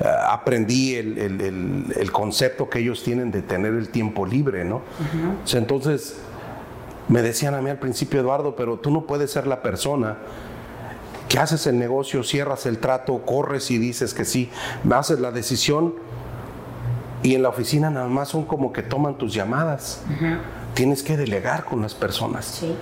Ah, 0.04 0.34
aprendí 0.34 0.96
el, 0.96 1.18
el- 1.18 1.42
el- 1.42 1.86
el 1.98 2.12
concepto 2.12 2.70
que 2.70 2.80
ellos 2.80 3.02
tienen 3.04 3.32
de 3.32 3.42
tener 3.42 3.74
el 3.74 3.90
tiempo 3.90 4.26
libre, 4.26 4.66
¿no? 4.66 4.82
Entonces, 5.54 6.20
me 7.08 7.22
decían 7.24 7.56
a 7.56 7.62
mí 7.62 7.70
al 7.70 7.80
principio, 7.80 8.20
Eduardo, 8.20 8.56
pero 8.56 8.78
tú 8.78 8.92
no 8.92 9.08
puedes 9.08 9.32
ser 9.32 9.48
la 9.48 9.62
persona 9.64 10.18
que 11.30 11.40
haces 11.40 11.68
el 11.68 11.78
negocio, 11.78 12.24
cierras 12.24 12.66
el 12.66 12.80
trato, 12.80 13.22
corres 13.26 13.72
y 13.72 13.78
dices 13.78 14.14
que 14.14 14.26
sí, 14.26 14.50
haces 14.92 15.20
la 15.20 15.32
decisión 15.32 15.94
y 17.22 17.36
en 17.36 17.44
la 17.44 17.50
oficina 17.50 17.90
nada 17.90 18.08
más 18.08 18.30
son 18.30 18.46
como 18.46 18.74
que 18.74 18.82
toman 18.82 19.18
tus 19.18 19.34
llamadas. 19.34 20.02
Tienes 20.74 21.04
que 21.04 21.18
delegar 21.18 21.66
con 21.66 21.82
las 21.82 21.94
personas. 21.94 22.46
Sí. 22.46 22.76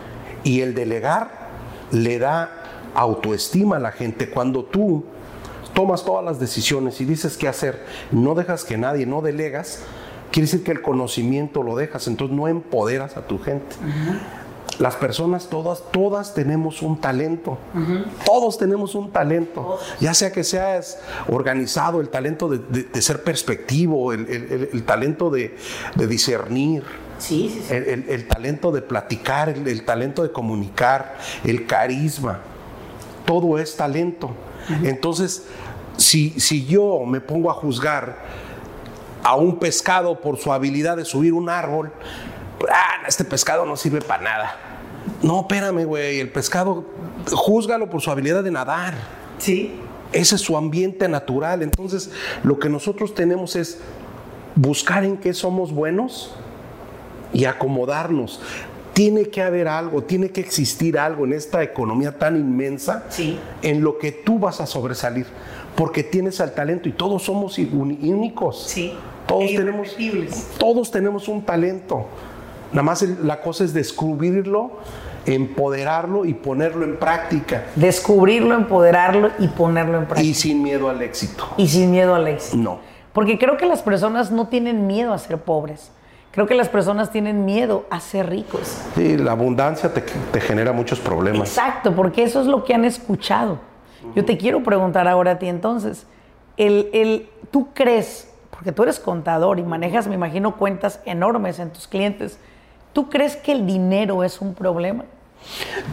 Y 0.43 0.61
el 0.61 0.73
delegar 0.73 1.49
le 1.91 2.19
da 2.19 2.63
autoestima 2.95 3.77
a 3.77 3.79
la 3.79 3.91
gente. 3.91 4.29
Cuando 4.29 4.63
tú 4.63 5.03
tomas 5.73 6.05
todas 6.05 6.23
las 6.23 6.39
decisiones 6.39 7.01
y 7.01 7.05
dices 7.05 7.37
qué 7.37 7.47
hacer, 7.47 7.83
no 8.11 8.33
dejas 8.33 8.63
que 8.63 8.77
nadie, 8.77 9.05
no 9.05 9.21
delegas, 9.21 9.83
quiere 10.31 10.45
decir 10.45 10.63
que 10.63 10.71
el 10.71 10.81
conocimiento 10.81 11.63
lo 11.63 11.75
dejas, 11.75 12.07
entonces 12.07 12.35
no 12.35 12.47
empoderas 12.47 13.17
a 13.17 13.27
tu 13.27 13.39
gente. 13.39 13.75
Las 14.79 14.95
personas 14.95 15.47
todas, 15.49 15.81
todas 15.91 16.33
tenemos 16.35 16.81
un 16.83 17.01
talento. 17.01 17.57
Todos 18.25 18.57
tenemos 18.59 18.93
un 18.95 19.11
talento. 19.11 19.79
Ya 19.99 20.13
sea 20.13 20.31
que 20.31 20.43
seas 20.43 20.99
organizado, 21.27 21.99
el 21.99 22.09
talento 22.09 22.47
de, 22.47 22.59
de- 22.59 22.83
de 22.83 23.01
ser 23.01 23.23
perspectivo, 23.23 24.13
el, 24.13 24.21
el- 24.29 24.51
el- 24.51 24.69
el 24.73 24.83
talento 24.83 25.29
de, 25.31 25.55
de 25.95 26.07
discernir, 26.07 26.83
Sí, 27.17 27.49
sí, 27.51 27.63
sí. 27.67 27.73
el, 27.73 28.27
talento 28.27 28.71
de 28.71 28.83
platicar, 28.83 29.49
el, 29.49 29.67
el 29.67 29.83
talento 29.83 30.21
de 30.21 30.31
comunicar, 30.31 31.17
el 31.43 31.65
carisma. 31.65 32.41
Todo 33.25 33.57
es 33.57 33.75
talento. 33.75 34.29
Entonces, 34.83 35.43
si, 35.97 36.39
si 36.39 36.65
yo 36.67 37.03
me 37.07 37.19
pongo 37.19 37.49
a 37.49 37.55
juzgar 37.55 38.17
a 39.23 39.35
un 39.35 39.57
pescado 39.57 40.21
por 40.21 40.37
su 40.37 40.53
habilidad 40.53 40.95
de 40.97 41.05
subir 41.05 41.33
un 41.33 41.49
árbol, 41.49 41.91
ah, 42.71 43.05
este 43.07 43.23
pescado 43.23 43.65
no 43.65 43.75
sirve 43.75 44.01
para 44.01 44.23
nada. 44.23 44.55
No, 45.21 45.41
espérame, 45.41 45.85
güey, 45.85 46.19
el 46.19 46.29
pescado, 46.29 46.85
júzgalo 47.31 47.89
por 47.89 48.01
su 48.01 48.11
habilidad 48.11 48.43
de 48.43 48.51
nadar. 48.51 48.93
Sí. 49.37 49.73
Ese 50.11 50.35
es 50.35 50.41
su 50.41 50.57
ambiente 50.57 51.07
natural. 51.07 51.63
Entonces, 51.63 52.11
lo 52.43 52.59
que 52.59 52.69
nosotros 52.69 53.13
tenemos 53.13 53.55
es 53.55 53.79
buscar 54.55 55.03
en 55.03 55.17
qué 55.17 55.33
somos 55.33 55.71
buenos 55.71 56.33
y 57.33 57.45
acomodarnos. 57.45 58.41
Tiene 58.93 59.25
que 59.25 59.43
haber 59.43 59.67
algo, 59.67 60.01
tiene 60.03 60.29
que 60.29 60.41
existir 60.41 60.97
algo 60.97 61.25
en 61.25 61.33
esta 61.33 61.61
economía 61.61 62.17
tan 62.17 62.35
inmensa 62.35 63.05
Sí. 63.09 63.37
en 63.61 63.83
lo 63.83 63.97
que 63.99 64.11
tú 64.11 64.39
vas 64.39 64.59
a 64.59 64.65
sobresalir, 64.65 65.27
porque 65.75 66.03
tienes 66.03 66.39
el 66.39 66.51
talento 66.53 66.89
y 66.89 66.93
todos 66.93 67.23
somos 67.23 67.57
únicos. 67.59 68.63
Sí. 68.67 68.93
Todos 69.27 69.43
E 69.51 69.57
tenemos, 69.57 69.95
todos 70.57 70.89
tenemos 70.89 71.27
un 71.27 71.43
talento. 71.43 72.07
Nada 72.71 72.83
más 72.83 73.01
la 73.01 73.41
cosa 73.41 73.63
es 73.63 73.73
descubrirlo, 73.73 74.71
empoderarlo 75.25 76.25
y 76.25 76.33
ponerlo 76.33 76.85
en 76.85 76.97
práctica. 76.97 77.65
Descubrirlo, 77.75 78.55
empoderarlo 78.55 79.31
y 79.39 79.47
ponerlo 79.47 79.97
en 79.97 80.05
práctica. 80.05 80.29
Y 80.29 80.33
sin 80.33 80.63
miedo 80.63 80.89
al 80.89 81.01
éxito. 81.01 81.45
Y, 81.57 81.67
sin 81.67 81.91
miedo 81.91 82.15
al 82.15 82.27
éxito. 82.27 82.57
No. 82.57 82.79
Porque 83.13 83.37
creo 83.37 83.57
que 83.57 83.65
las 83.65 83.81
personas 83.81 84.31
no 84.31 84.47
tienen 84.47 84.87
miedo 84.87 85.13
a 85.13 85.17
ser 85.17 85.37
pobres. 85.37 85.91
Creo 86.31 86.45
que 86.45 86.53
las 86.53 86.69
personas 86.69 87.11
tienen 87.11 87.45
miedo 87.45 87.85
a 87.89 87.99
ser 87.99 88.29
ricos. 88.29 88.77
Sí, 88.95 89.17
la 89.17 89.31
abundancia 89.31 89.91
te, 89.91 90.01
te 90.01 90.39
genera 90.39 90.71
muchos 90.71 90.99
problemas. 90.99 91.49
Exacto, 91.49 91.95
porque 91.95 92.23
eso 92.23 92.41
es 92.41 92.47
lo 92.47 92.63
que 92.63 92.75
han 92.75 92.85
escuchado. 92.85 93.59
Yo 94.15 94.23
te 94.23 94.37
quiero 94.37 94.63
preguntar 94.63 95.07
ahora 95.07 95.31
a 95.31 95.39
ti 95.39 95.47
entonces, 95.47 96.05
el, 96.57 96.89
el, 96.93 97.29
¿tú 97.51 97.69
crees, 97.73 98.31
porque 98.49 98.71
tú 98.71 98.83
eres 98.83 98.99
contador 98.99 99.59
y 99.59 99.63
manejas, 99.63 100.07
me 100.07 100.15
imagino, 100.15 100.57
cuentas 100.57 101.01
enormes 101.05 101.59
en 101.59 101.71
tus 101.71 101.87
clientes, 101.87 102.39
¿tú 102.97 103.09
crees 103.09 103.35
que 103.35 103.51
el 103.51 103.67
dinero 103.67 104.23
es 104.23 104.41
un 104.41 104.55
problema? 104.55 105.05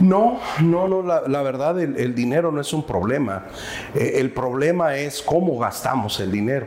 No, 0.01 0.41
no, 0.63 0.89
no, 0.89 1.03
la, 1.03 1.29
la 1.29 1.43
verdad 1.43 1.79
el, 1.79 1.99
el, 1.99 2.15
dinero 2.15 2.51
no 2.51 2.63
es 2.63 2.73
un 2.73 2.83
problema. 2.83 3.45
Eh, 3.95 4.13
el 4.15 4.31
problema 4.31 4.97
es 4.97 5.21
cómo 5.21 5.59
gastamos 5.59 6.19
el 6.21 6.33
dinero. 6.33 6.67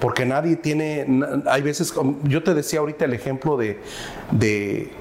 Porque 0.00 0.26
nadie 0.26 0.56
tiene, 0.56 1.06
hay 1.46 1.62
veces, 1.62 1.94
yo 2.24 2.42
te 2.42 2.52
decía 2.52 2.80
ahorita 2.80 3.06
el 3.06 3.14
ejemplo 3.14 3.56
de, 3.56 3.80
de, 4.30 4.92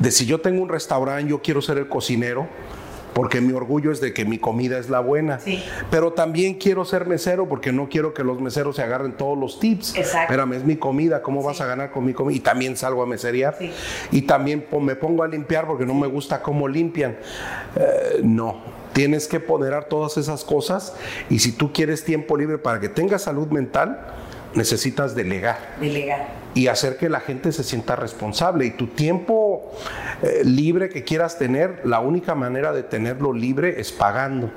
de 0.00 0.10
si 0.10 0.26
yo 0.26 0.40
tengo 0.40 0.60
un 0.60 0.68
restaurante, 0.68 1.30
yo 1.30 1.40
quiero 1.40 1.62
ser 1.62 1.78
el 1.78 1.88
cocinero, 1.88 2.48
porque 3.14 3.40
mi 3.40 3.52
orgullo 3.52 3.92
es 3.92 4.00
de 4.00 4.12
que 4.12 4.24
mi 4.24 4.38
comida 4.38 4.78
es 4.78 4.88
la 4.88 5.00
buena. 5.00 5.38
Sí. 5.38 5.62
Pero 5.90 6.12
también 6.12 6.54
quiero 6.54 6.84
ser 6.84 7.06
mesero 7.06 7.48
porque 7.48 7.72
no 7.72 7.88
quiero 7.88 8.14
que 8.14 8.24
los 8.24 8.40
meseros 8.40 8.76
se 8.76 8.82
agarren 8.82 9.12
todos 9.12 9.36
los 9.38 9.60
tips. 9.60 9.94
Exacto. 9.96 10.20
Espérame, 10.32 10.54
es 10.54 10.64
mi 10.64 10.76
comida, 10.76 11.22
¿cómo 11.22 11.40
Sí. 11.40 11.46
vas 11.46 11.60
a 11.60 11.66
ganar 11.66 11.90
con 11.90 12.04
mi 12.04 12.14
comida? 12.14 12.36
Y 12.36 12.40
también 12.40 12.76
salgo 12.76 13.02
a 13.02 13.06
meserear. 13.06 13.56
Sí. 13.58 13.70
Y 14.10 14.22
también 14.22 14.64
me 14.80 14.96
pongo 14.96 15.22
a 15.22 15.28
limpiar 15.28 15.66
porque 15.66 15.84
no 15.84 15.94
me 15.94 16.06
gusta 16.06 16.42
cómo 16.42 16.68
limpian. 16.68 17.16
Eh, 17.76 18.20
no, 18.22 18.56
tienes 18.92 19.26
que 19.28 19.40
ponderar 19.40 19.84
todas 19.84 20.16
esas 20.16 20.44
cosas 20.44 20.94
y 21.30 21.38
si 21.38 21.52
tú 21.52 21.72
quieres 21.72 22.04
tiempo 22.04 22.36
libre 22.36 22.58
para 22.58 22.80
que 22.80 22.88
tengas 22.88 23.22
salud 23.22 23.48
mental, 23.48 23.98
necesitas 24.54 25.14
delegar 25.14 25.58
Delegar. 25.80 26.41
Y 26.54 26.66
hacer 26.68 26.96
que 26.96 27.08
la 27.08 27.20
gente 27.20 27.52
se 27.52 27.64
sienta 27.64 27.96
responsable. 27.96 28.66
Y 28.66 28.70
tu 28.72 28.88
tiempo 28.88 29.72
eh, 30.22 30.42
libre 30.44 30.88
que 30.88 31.04
quieras 31.04 31.38
tener, 31.38 31.80
la 31.84 32.00
única 32.00 32.34
manera 32.34 32.72
de 32.72 32.82
tenerlo 32.82 33.32
libre 33.32 33.80
es 33.80 33.92
pagando. 33.92 34.50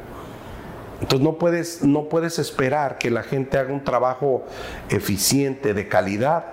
Entonces 1.01 1.23
no 1.25 1.33
puedes, 1.37 1.83
no 1.83 2.03
puedes 2.05 2.39
esperar 2.39 2.97
que 2.97 3.11
la 3.11 3.23
gente 3.23 3.57
haga 3.57 3.73
un 3.73 3.83
trabajo 3.83 4.45
eficiente, 4.89 5.73
de 5.73 5.87
calidad, 5.87 6.45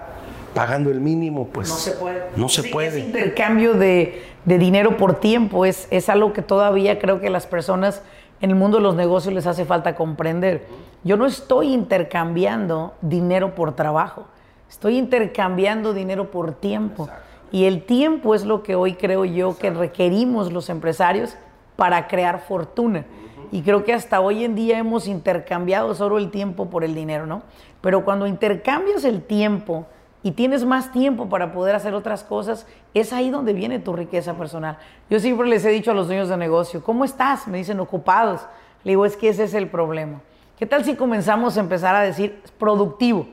pagando 0.55 0.91
el 0.91 1.01
mínimo, 1.01 1.49
pues 1.49 1.69
No 1.69 1.77
se 1.77 1.93
puede. 1.93 2.23
No 2.37 2.49
se 2.49 2.63
Sí, 2.63 2.69
puede. 2.71 2.89
Ese 2.89 3.01
intercambio 3.01 3.75
de, 3.75 4.23
de 4.45 4.59
dinero 4.59 4.97
por 4.97 5.21
tiempo 5.21 5.65
es, 5.65 5.87
es 5.91 6.09
algo 6.09 6.33
que 6.33 6.43
todavía 6.43 6.99
creo 6.99 7.21
que 7.21 7.31
las 7.31 7.47
personas 7.47 8.03
en 8.41 8.51
el 8.51 8.57
mundo 8.57 8.79
de 8.79 8.83
los 8.83 8.97
negocios 8.97 9.33
les 9.33 9.47
hace 9.47 9.65
falta 9.65 9.95
comprender. 9.95 10.67
Yo 11.05 11.17
no 11.17 11.27
estoy 11.27 11.73
intercambiando 11.73 12.95
dinero 13.01 13.55
por 13.55 13.75
trabajo, 13.75 14.27
estoy 14.73 14.97
intercambiando 14.97 15.93
dinero 15.93 16.31
por 16.31 16.55
tiempo. 16.55 17.11
Y 17.51 17.67
el 17.67 17.85
tiempo 17.85 18.35
es 18.35 18.47
lo 18.47 18.63
que 18.63 18.75
hoy 18.75 18.95
creo 18.95 19.27
yo 19.27 19.59
que 19.59 19.71
requerimos 19.71 20.51
los 20.51 20.71
empresarios 20.71 21.37
para 21.77 22.09
crear 22.09 22.41
fortuna. 22.41 23.05
Y 23.51 23.61
creo 23.61 23.85
que 23.85 23.93
hasta 23.93 24.21
hoy 24.21 24.45
en 24.45 24.55
día 24.55 24.79
hemos 24.79 25.07
intercambiado 25.07 25.95
solo 25.95 26.17
el 26.17 26.31
tiempo 26.31 26.71
por 26.71 26.85
el 26.85 26.95
dinero, 26.95 27.27
¿no? 27.27 27.43
Pero 27.83 28.03
cuando 28.03 28.27
intercambias 28.27 29.05
el 29.05 29.23
tiempo 29.23 29.85
y 30.23 30.31
tienes 30.31 30.65
más 30.65 30.91
tiempo 30.91 31.29
para 31.29 31.53
poder 31.53 31.75
hacer 31.75 31.93
otras 31.93 32.25
cosas, 32.25 32.67
es 32.95 33.13
ahí 33.13 33.29
donde 33.29 33.53
viene 33.53 33.79
tu 33.79 33.93
riqueza 33.93 34.39
personal. 34.39 34.79
Yo 35.11 35.21
siempre 35.21 35.49
les 35.49 35.67
he 35.67 35.71
dicho 35.71 35.91
a 35.91 35.95
los 35.95 36.07
dueños 36.07 36.31
de 36.31 36.39
negocio, 36.39 36.83
¿cómo 36.83 37.05
estás? 37.05 37.47
Me 37.47 37.59
dicen 37.59 37.79
ocupados. 37.79 38.41
Le 38.85 38.93
digo, 38.93 39.05
es 39.05 39.19
que 39.19 39.29
ese 39.29 39.45
es 39.45 39.53
el 39.53 39.69
problema. 39.69 40.23
¿Qué 40.59 40.65
tal 40.65 40.83
si 40.83 40.95
comenzamos 40.97 41.59
a 41.59 41.61
empezar 41.61 41.95
a 41.95 42.01
decir 42.01 42.41
productivo? 42.59 43.29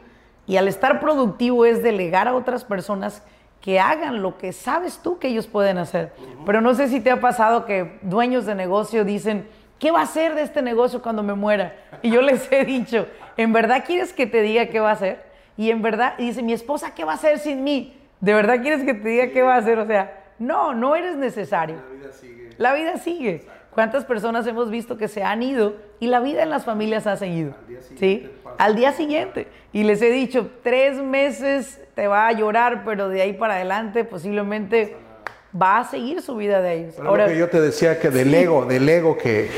Y 0.49 0.57
al 0.57 0.67
estar 0.67 0.99
productivo 0.99 1.63
es 1.63 1.83
delegar 1.83 2.27
a 2.27 2.33
otras 2.33 2.63
personas 2.65 3.21
que 3.61 3.79
hagan 3.79 4.23
lo 4.23 4.39
que 4.39 4.51
sabes 4.51 4.97
tú 4.97 5.19
que 5.19 5.27
ellos 5.27 5.45
pueden 5.45 5.77
hacer. 5.77 6.11
Pero 6.43 6.59
no 6.59 6.73
sé 6.73 6.87
si 6.87 7.01
te 7.01 7.11
ha 7.11 7.21
pasado 7.21 7.65
que 7.65 7.99
dueños 8.01 8.47
de 8.47 8.55
negocio 8.55 9.05
dicen, 9.05 9.47
¿qué 9.77 9.91
va 9.91 9.99
a 9.99 10.03
hacer 10.05 10.33
de 10.33 10.41
este 10.41 10.63
negocio 10.63 11.03
cuando 11.03 11.21
me 11.21 11.35
muera? 11.35 11.75
Y 12.01 12.09
yo 12.09 12.23
les 12.23 12.51
he 12.51 12.65
dicho, 12.65 13.05
¿en 13.37 13.53
verdad 13.53 13.83
quieres 13.85 14.11
que 14.11 14.25
te 14.25 14.41
diga 14.41 14.65
qué 14.69 14.79
va 14.79 14.89
a 14.89 14.93
hacer? 14.93 15.23
Y 15.55 15.69
en 15.69 15.83
verdad, 15.83 16.15
y 16.17 16.25
dice, 16.25 16.41
mi 16.41 16.53
esposa, 16.53 16.95
¿qué 16.95 17.05
va 17.05 17.11
a 17.11 17.15
hacer 17.15 17.37
sin 17.37 17.63
mí? 17.63 17.95
¿De 18.19 18.33
verdad 18.33 18.59
quieres 18.59 18.83
que 18.83 18.95
te 18.95 19.07
diga 19.07 19.27
qué 19.27 19.43
va 19.43 19.53
a 19.53 19.57
hacer? 19.59 19.77
O 19.77 19.85
sea, 19.85 20.31
no, 20.39 20.73
no 20.73 20.95
eres 20.95 21.15
necesario. 21.15 21.75
La 22.57 22.73
vida 22.73 22.97
sigue. 22.97 23.45
¿Cuántas 23.73 24.03
personas 24.05 24.47
hemos 24.47 24.69
visto 24.69 24.97
que 24.97 25.07
se 25.07 25.23
han 25.23 25.43
ido 25.43 25.75
y 25.99 26.07
la 26.07 26.19
vida 26.19 26.43
en 26.43 26.49
las 26.49 26.65
familias 26.65 27.07
ha 27.07 27.15
seguido? 27.15 27.53
¿Sí? 27.95 28.29
Al 28.57 28.75
día 28.75 28.91
siguiente. 28.91 29.47
Y 29.71 29.83
les 29.83 30.01
he 30.01 30.11
dicho, 30.11 30.49
tres 30.63 30.97
meses 30.97 31.79
te 31.95 32.07
va 32.07 32.27
a 32.27 32.31
llorar, 32.31 32.83
pero 32.83 33.09
de 33.09 33.21
ahí 33.21 33.33
para 33.33 33.55
adelante 33.55 34.03
posiblemente 34.03 34.97
va 35.59 35.79
a 35.79 35.89
seguir 35.89 36.21
su 36.21 36.35
vida 36.35 36.61
de 36.61 36.73
ellos. 36.75 36.93
Pero 36.97 37.15
lo 37.17 37.25
que 37.25 37.37
yo 37.37 37.49
te 37.49 37.59
decía 37.59 37.99
que 37.99 38.09
del 38.11 38.33
ego, 38.33 38.65
del 38.65 38.87
ego 38.87 39.17
que 39.17 39.49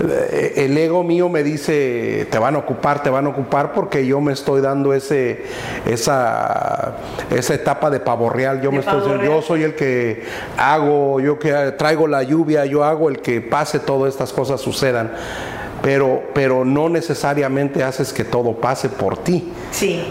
eh, 0.00 0.52
el 0.56 0.76
ego 0.78 1.02
mío 1.02 1.28
me 1.28 1.42
dice 1.42 2.26
te 2.30 2.38
van 2.38 2.54
a 2.54 2.58
ocupar, 2.58 3.02
te 3.02 3.10
van 3.10 3.26
a 3.26 3.30
ocupar 3.30 3.72
porque 3.72 4.06
yo 4.06 4.20
me 4.20 4.32
estoy 4.32 4.60
dando 4.60 4.94
ese 4.94 5.42
esa 5.86 6.96
esa 7.30 7.54
etapa 7.54 7.90
de 7.90 8.00
pavo 8.00 8.30
real, 8.30 8.60
yo 8.60 8.70
De 8.70 8.76
me 8.76 8.80
estoy 8.80 9.00
diciendo, 9.00 9.24
yo 9.24 9.30
real. 9.30 9.42
soy 9.42 9.62
el 9.64 9.74
que 9.74 10.22
hago, 10.56 11.20
yo 11.20 11.38
que 11.38 11.52
traigo 11.76 12.06
la 12.06 12.22
lluvia, 12.22 12.64
yo 12.66 12.84
hago 12.84 13.08
el 13.08 13.20
que 13.20 13.40
pase 13.40 13.78
todas 13.80 14.12
estas 14.12 14.32
cosas 14.32 14.60
sucedan. 14.60 15.12
Pero 15.82 16.22
pero 16.34 16.64
no 16.64 16.88
necesariamente 16.88 17.82
haces 17.82 18.12
que 18.12 18.22
todo 18.24 18.60
pase 18.60 18.88
por 18.88 19.18
ti 19.18 19.52
Sí. 19.72 20.04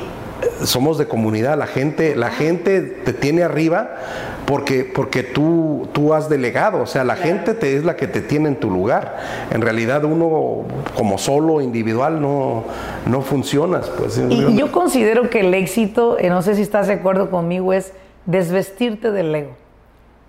somos 0.65 0.97
de 0.97 1.07
comunidad, 1.07 1.57
la 1.57 1.67
gente, 1.67 2.15
la 2.17 2.29
gente 2.29 2.81
te 2.81 3.13
tiene 3.13 3.43
arriba 3.43 3.95
porque, 4.45 4.83
porque 4.83 5.23
tú, 5.23 5.87
tú 5.93 6.13
has 6.13 6.29
delegado, 6.29 6.81
o 6.81 6.85
sea, 6.85 7.03
la 7.03 7.15
gente 7.15 7.53
te, 7.53 7.75
es 7.75 7.83
la 7.83 7.95
que 7.95 8.07
te 8.07 8.21
tiene 8.21 8.49
en 8.49 8.55
tu 8.55 8.69
lugar. 8.69 9.17
En 9.51 9.61
realidad 9.61 10.03
uno 10.03 10.65
como 10.95 11.17
solo, 11.17 11.61
individual, 11.61 12.21
no, 12.21 12.63
no 13.05 13.21
funcionas. 13.21 13.89
Pues. 13.89 14.17
Y, 14.17 14.33
y 14.33 14.57
yo 14.57 14.71
considero 14.71 15.29
que 15.29 15.41
el 15.41 15.53
éxito, 15.53 16.17
eh, 16.19 16.29
no 16.29 16.41
sé 16.41 16.55
si 16.55 16.61
estás 16.61 16.87
de 16.87 16.93
acuerdo 16.93 17.29
conmigo, 17.29 17.73
es 17.73 17.93
desvestirte 18.25 19.11
del 19.11 19.33
ego. 19.33 19.51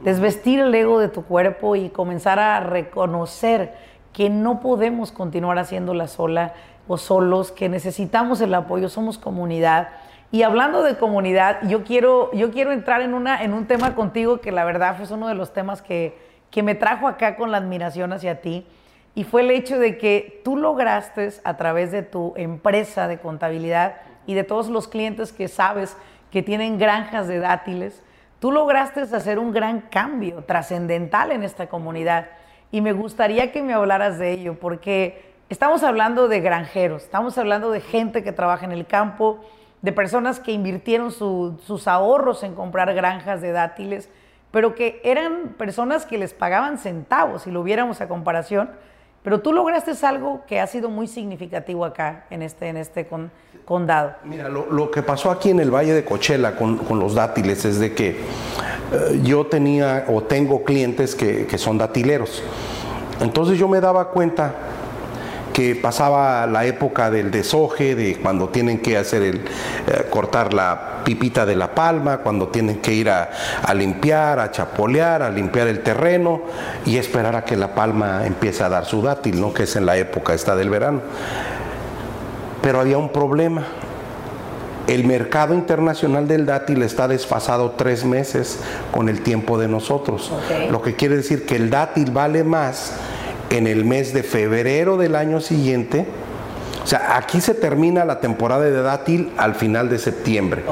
Desvestir 0.01 0.61
el 0.61 0.75
ego 0.75 0.99
de 0.99 1.09
tu 1.09 1.25
cuerpo 1.25 1.77
y 1.77 1.89
comenzar 1.89 2.39
a 2.39 2.61
reconocer 2.61 3.73
que 4.13 4.31
no 4.31 4.61
podemos 4.61 5.13
continuar 5.13 5.59
haciéndola 5.59 6.07
sola 6.09 6.55
o 6.89 6.99
solos, 6.99 7.53
que 7.53 7.69
necesitamos 7.69 8.41
el 8.41 8.55
apoyo, 8.55 8.89
somos 8.89 9.19
comunidad. 9.19 9.89
Y 10.33 10.45
hablando 10.45 10.83
de 10.83 10.97
comunidad, 10.97 11.59
yo 11.69 11.85
quiero, 11.85 12.33
yo 12.33 12.51
quiero 12.51 12.73
entrar 12.73 13.03
en, 13.03 13.13
una, 13.13 13.45
en 13.45 13.53
un 13.53 13.67
tema 13.67 13.95
contigo 13.95 14.41
que 14.41 14.51
la 14.51 14.65
verdad 14.65 14.97
fue 14.97 15.15
uno 15.15 15.29
de 15.29 15.35
los 15.35 15.53
temas 15.53 15.83
que, 15.83 16.19
que 16.51 16.63
me 16.63 16.75
trajo 16.75 17.07
acá 17.07 17.37
con 17.37 17.51
la 17.51 17.59
admiración 17.59 18.15
hacia 18.15 18.41
ti. 18.41 18.67
Y 19.15 19.25
fue 19.25 19.43
el 19.43 19.51
hecho 19.51 19.79
de 19.79 19.99
que 19.99 20.41
tú 20.43 20.57
lograste 20.57 21.29
a 21.45 21.59
través 21.59 21.93
de 21.93 22.03
tu 22.03 22.33
empresa 22.37 23.09
de 23.09 23.19
contabilidad 23.19 23.97
y 24.25 24.33
de 24.33 24.43
todos 24.43 24.69
los 24.69 24.89
clientes 24.89 25.33
que 25.35 25.49
sabes 25.49 25.99
que 26.31 26.43
tienen 26.43 26.79
granjas 26.79 27.29
de 27.29 27.39
dátiles, 27.39 28.03
tú 28.41 28.53
lograste 28.53 29.03
hacer 29.03 29.39
un 29.39 29.53
gran 29.53 29.83
cambio 29.83 30.45
trascendental 30.45 31.31
en 31.31 31.43
esta 31.43 31.67
comunidad. 31.67 32.29
Y 32.71 32.81
me 32.81 32.95
gustaría 32.95 33.53
que 33.53 33.63
me 33.63 33.75
hablaras 33.75 34.19
de 34.19 34.33
ello, 34.33 34.59
porque 34.59 35.35
estamos 35.51 35.83
hablando 35.83 36.27
de 36.27 36.41
granjeros, 36.41 37.03
estamos 37.03 37.37
hablando 37.37 37.71
de 37.71 37.83
gente 37.83 38.25
que 38.25 38.33
trabaja 38.33 38.65
en 38.65 38.73
el 38.73 38.87
campo, 38.87 39.45
de 39.83 39.93
personas 39.93 40.41
que 40.41 40.53
invirtieron 40.53 41.11
su- 41.13 41.59
sus 41.67 41.87
ahorros 41.89 42.43
en 42.43 42.55
comprar 42.55 42.95
granjas 42.95 43.41
de 43.41 43.53
dátiles, 43.53 44.09
pero 44.51 44.75
que 44.75 45.01
eran 45.05 45.55
personas 45.59 46.07
que 46.07 46.19
les 46.19 46.35
pagaban 46.35 46.79
centavos, 46.79 47.43
si 47.43 47.51
lo 47.51 47.63
viéramos 47.63 48.01
a 48.01 48.09
comparación. 48.09 48.71
Pero 49.25 49.41
tú 49.41 49.53
lograste 49.53 49.93
algo 50.05 50.43
que 50.49 50.59
ha 50.61 50.67
sido 50.67 50.89
muy 50.91 51.07
significativo 51.07 51.85
acá, 51.85 52.25
en 52.31 52.43
este, 52.43 52.69
en 52.69 52.77
este 52.77 53.07
con- 53.07 53.31
condado. 53.65 54.15
Mira, 54.25 54.49
lo, 54.49 54.67
lo 54.71 54.91
que 54.91 55.03
pasó 55.03 55.31
aquí 55.31 55.51
en 55.51 55.61
el 55.61 55.71
Valle 55.71 55.93
de 55.95 56.05
Cochela 56.05 56.57
con, 56.57 56.79
con 56.79 56.99
los 56.99 57.15
dátiles 57.15 57.65
es 57.65 57.79
de 57.79 57.95
que 57.95 58.11
eh, 58.11 59.21
yo 59.23 59.47
tenía 59.47 60.07
o 60.09 60.23
tengo 60.23 60.65
clientes 60.65 61.15
que, 61.15 61.47
que 61.47 61.57
son 61.57 61.79
datileros. 61.79 62.43
Entonces 63.21 63.59
yo 63.59 63.69
me 63.69 63.81
daba 63.81 64.09
cuenta 64.11 64.55
que 65.53 65.77
pasaba 65.77 66.47
la 66.47 66.65
época 66.65 67.11
del 67.11 67.31
deshoje, 67.31 67.95
de 67.95 68.17
cuando 68.17 68.49
tienen 68.49 68.79
que 68.79 68.97
hacer 68.97 69.23
el, 69.23 69.37
eh, 69.37 70.07
cortar 70.11 70.55
la 70.55 71.03
pipita 71.05 71.45
de 71.45 71.57
la 71.57 71.75
palma, 71.75 72.19
cuando 72.19 72.49
tienen 72.49 72.79
que 72.79 72.95
ir 72.95 73.11
a, 73.11 73.31
a 73.63 73.75
limpiar, 73.75 74.39
a 74.39 74.51
chapolear, 74.51 75.23
a 75.23 75.31
limpiar 75.31 75.69
el 75.69 75.81
terreno 75.81 76.43
y 76.87 76.97
esperar 76.97 77.37
a 77.37 77.45
que 77.45 77.57
la 77.57 77.75
palma 77.75 78.27
empiece 78.27 78.63
a 78.65 78.69
dar 78.69 78.87
su 78.87 79.03
dátil, 79.03 79.41
¿no? 79.41 79.53
que 79.53 79.65
es 79.65 79.77
en 79.77 79.87
la 79.87 79.97
época 79.97 80.33
esta 80.35 80.57
del 80.57 80.71
verano. 80.71 81.01
Pero 82.63 82.81
había 82.81 82.99
un 82.99 83.11
problema. 83.11 83.65
El 84.87 85.05
mercado 85.05 85.55
internacional 85.55 86.27
del 86.27 86.45
dátil 86.45 86.83
está 86.83 87.07
desfasado 87.07 87.73
tres 87.73 88.05
meses 88.05 88.59
con 88.91 89.09
el 89.09 89.23
tiempo 89.23 89.59
de 89.59 89.69
nosotros. 89.69 90.33
Lo 90.71 90.83
que 90.83 90.97
quiere 90.97 91.17
decir 91.17 91.47
que 91.47 91.57
el 91.57 91.71
dátil 91.71 92.11
vale 92.11 92.43
más 92.43 92.95
en 93.53 93.67
el 93.67 93.85
mes 93.85 94.13
de 94.13 94.23
febrero 94.23 94.97
del 94.97 95.15
año 95.15 95.41
siguiente 95.41 96.07
O 96.83 96.87
sea, 96.87 97.17
aquí 97.17 97.41
se 97.41 97.55
termina 97.55 98.05
la 98.05 98.19
temporada 98.19 98.65
de 98.65 98.83
dátil 98.83 99.31
al 99.37 99.55
final 99.55 99.89
de 99.89 99.99
septiembre. 99.99 100.65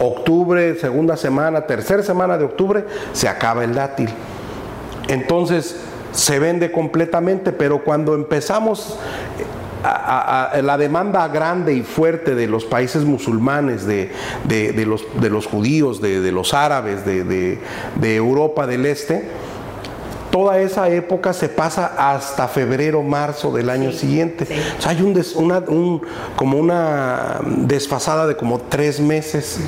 Octubre, 0.00 0.74
segunda 0.80 1.16
semana, 1.16 1.66
tercera 1.66 2.02
semana 2.02 2.38
de 2.38 2.44
octubre, 2.44 2.84
se 3.12 3.28
acaba 3.28 3.62
el 3.62 3.74
dátil. 3.74 4.08
Entonces, 5.08 5.76
se 6.12 6.38
vende 6.38 6.72
completamente, 6.72 7.52
pero 7.52 7.84
cuando 7.84 8.14
empezamos 8.14 8.98
a, 9.84 10.60
la 10.62 10.78
demanda 10.78 11.28
grande 11.28 11.74
y 11.74 11.82
fuerte 11.82 12.34
de 12.34 12.46
los 12.46 12.64
países 12.64 13.04
musulmanes, 13.04 13.86
de, 13.86 14.10
los, 14.86 15.04
de 15.20 15.30
los, 15.30 15.46
judíos, 15.46 16.00
de, 16.00 16.32
los 16.32 16.54
árabes, 16.54 17.04
de, 17.04 17.58
Europa 18.02 18.66
del 18.66 18.86
Este, 18.86 19.28
toda 20.34 20.58
esa 20.58 20.88
época 20.88 21.32
se 21.32 21.48
pasa 21.48 21.92
hasta 21.96 22.48
febrero, 22.48 23.04
marzo 23.04 23.52
del 23.52 23.70
año 23.70 23.92
siguiente. 23.92 24.44
hay 24.84 25.00
un, 25.00 25.22
una, 25.36 25.62
como 26.34 26.58
una 26.58 27.38
desfasada 27.44 28.26
de 28.26 28.36
como 28.36 28.58
tres 28.58 28.98
meses. 28.98 29.60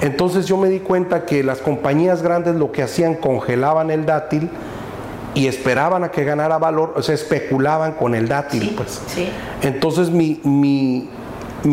Entonces 0.00 0.46
yo 0.46 0.56
me 0.56 0.70
di 0.70 0.78
cuenta 0.78 1.26
que 1.26 1.42
las 1.42 1.58
compañías 1.58 2.22
grandes 2.22 2.54
lo 2.54 2.72
que 2.72 2.82
hacían, 2.82 3.14
congelaban 3.14 3.90
el 3.90 4.06
dátil, 4.06 4.48
y 5.34 5.48
esperaban 5.48 6.02
a 6.02 6.10
que 6.10 6.24
ganara 6.24 6.56
valor, 6.56 6.94
o 6.96 7.02
sea, 7.02 7.14
especulaban 7.14 7.92
con 7.92 8.14
el 8.14 8.26
dátil. 8.26 8.72
pues. 8.74 9.02
Entonces 9.60 10.08
mi, 10.08 10.40
mi, 10.44 11.10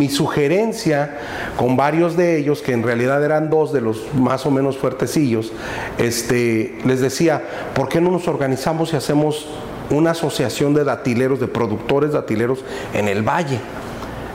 sugerencia 0.09 1.17
con 1.57 1.77
varios 1.77 2.17
de 2.17 2.37
ellos, 2.37 2.61
que 2.61 2.73
en 2.73 2.83
realidad 2.83 3.23
eran 3.23 3.49
dos 3.49 3.73
de 3.73 3.81
los 3.81 4.13
más 4.13 4.45
o 4.45 4.51
menos 4.51 4.77
fuertecillos, 4.77 5.51
este, 5.97 6.77
les 6.85 7.01
decía, 7.01 7.41
¿por 7.73 7.89
qué 7.89 8.01
no 8.01 8.11
nos 8.11 8.27
organizamos 8.27 8.93
y 8.93 8.97
hacemos 8.97 9.47
una 9.89 10.11
asociación 10.11 10.73
de 10.73 10.83
datileros, 10.83 11.39
de 11.39 11.47
productores 11.47 12.11
datileros 12.11 12.63
en 12.93 13.07
el 13.07 13.23
valle? 13.23 13.59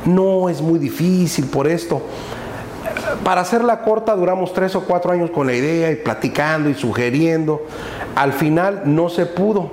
No 0.04 0.48
es 0.48 0.60
muy 0.60 0.78
difícil 0.78 1.46
por 1.46 1.68
esto. 1.68 2.02
Para 3.24 3.42
hacerla 3.42 3.82
corta, 3.82 4.16
duramos 4.16 4.52
tres 4.52 4.74
o 4.74 4.82
cuatro 4.82 5.12
años 5.12 5.30
con 5.30 5.46
la 5.46 5.54
idea 5.54 5.90
y 5.90 5.96
platicando 5.96 6.68
y 6.68 6.74
sugiriendo. 6.74 7.62
Al 8.14 8.32
final 8.32 8.82
no 8.84 9.08
se 9.08 9.26
pudo, 9.26 9.70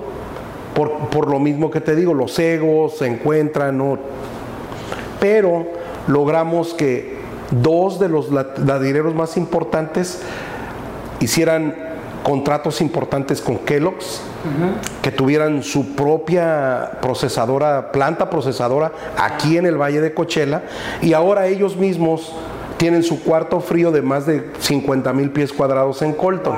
por, 0.75 1.29
lo 1.29 1.39
mismo 1.39 1.71
que 1.71 1.81
te 1.81 1.95
digo, 1.95 2.13
los 2.13 2.37
egos 2.39 2.97
se 2.97 3.07
encuentran, 3.07 3.77
pero 5.19 5.67
logramos 6.07 6.73
que 6.73 7.17
dos 7.51 7.99
de 7.99 8.09
los 8.09 8.29
ladireros 8.31 9.15
más 9.15 9.37
importantes 9.37 10.21
hicieran 11.19 11.89
contratos 12.23 12.81
importantes 12.81 13.41
con 13.41 13.59
Kellogg's, 13.59 14.21
que 15.01 15.11
tuvieran 15.11 15.63
su 15.63 15.95
propia 15.95 16.91
procesadora, 17.01 17.91
planta 17.91 18.29
procesadora 18.29 18.91
aquí 19.17 19.57
en 19.57 19.65
el 19.65 19.77
Valle 19.77 20.01
de 20.01 20.13
Cochela, 20.13 20.63
y 21.01 21.13
ahora 21.13 21.47
ellos 21.47 21.75
mismos 21.75 22.33
tienen 22.77 23.03
su 23.03 23.21
cuarto 23.23 23.59
frío 23.59 23.91
de 23.91 24.01
más 24.01 24.25
de 24.25 24.51
50 24.59 25.11
mil 25.11 25.31
pies 25.31 25.51
cuadrados 25.51 26.01
en 26.01 26.13
Colton. 26.13 26.55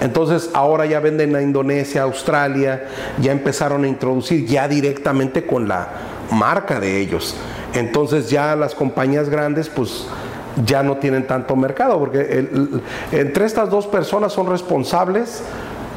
Entonces 0.00 0.50
ahora 0.54 0.86
ya 0.86 0.98
venden 0.98 1.36
a 1.36 1.42
Indonesia, 1.42 2.02
Australia, 2.02 2.84
ya 3.20 3.32
empezaron 3.32 3.84
a 3.84 3.88
introducir 3.88 4.46
ya 4.46 4.66
directamente 4.66 5.44
con 5.44 5.68
la 5.68 5.88
marca 6.30 6.80
de 6.80 7.00
ellos. 7.00 7.36
Entonces 7.74 8.30
ya 8.30 8.54
las 8.56 8.74
compañías 8.74 9.28
grandes 9.28 9.68
pues 9.68 10.06
ya 10.66 10.82
no 10.82 10.96
tienen 10.96 11.26
tanto 11.26 11.56
mercado, 11.56 11.98
porque 11.98 12.46
entre 13.12 13.46
estas 13.46 13.70
dos 13.70 13.86
personas 13.86 14.32
son 14.32 14.48
responsables 14.48 15.42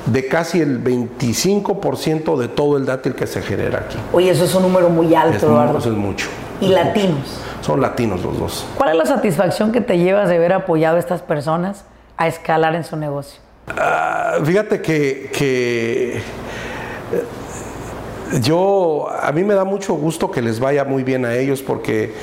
de 0.06 0.28
casi 0.28 0.62
el 0.62 0.84
25% 0.84 2.38
de 2.38 2.48
todo 2.48 2.78
el 2.78 2.86
dátil 2.86 3.16
que 3.16 3.28
se 3.28 3.42
genera 3.42 3.80
aquí. 3.80 3.98
Oye, 4.14 4.30
eso 4.30 4.46
es 4.46 4.54
un 4.56 4.64
número 4.64 4.90
muy 4.90 5.14
alto, 5.16 5.48
Eduardo. 5.48 5.80
Eso 5.80 5.92
es 5.92 5.98
mucho. 5.98 6.28
¿Y 6.62 6.70
latinos? 6.70 7.40
Son 7.62 7.82
latinos 7.82 8.24
los 8.24 8.40
dos. 8.40 8.66
¿Cuál 8.78 8.92
es 8.92 8.96
la 8.96 9.06
satisfacción 9.06 9.72
que 9.72 9.82
te 9.82 9.98
llevas 9.98 10.30
de 10.30 10.36
haber 10.36 10.54
apoyado 10.54 10.98
a 10.98 11.00
estas 11.00 11.22
personas 11.22 11.84
a 12.18 12.28
escalar 12.28 12.76
en 12.76 12.84
su 12.84 12.96
negocio? 12.96 13.42
Ah, 13.68 14.36
fíjate 14.44 14.82
que, 14.82 15.32
que 15.34 16.22
yo, 18.42 19.08
a 19.10 19.32
mí 19.32 19.44
me 19.44 19.54
da 19.54 19.64
mucho 19.64 19.94
gusto 19.94 20.32
que 20.32 20.42
les 20.42 20.60
vaya 20.60 20.84
muy 20.84 21.04
bien 21.04 21.26
a 21.26 21.36
ellos 21.36 21.62
porque 21.62 22.14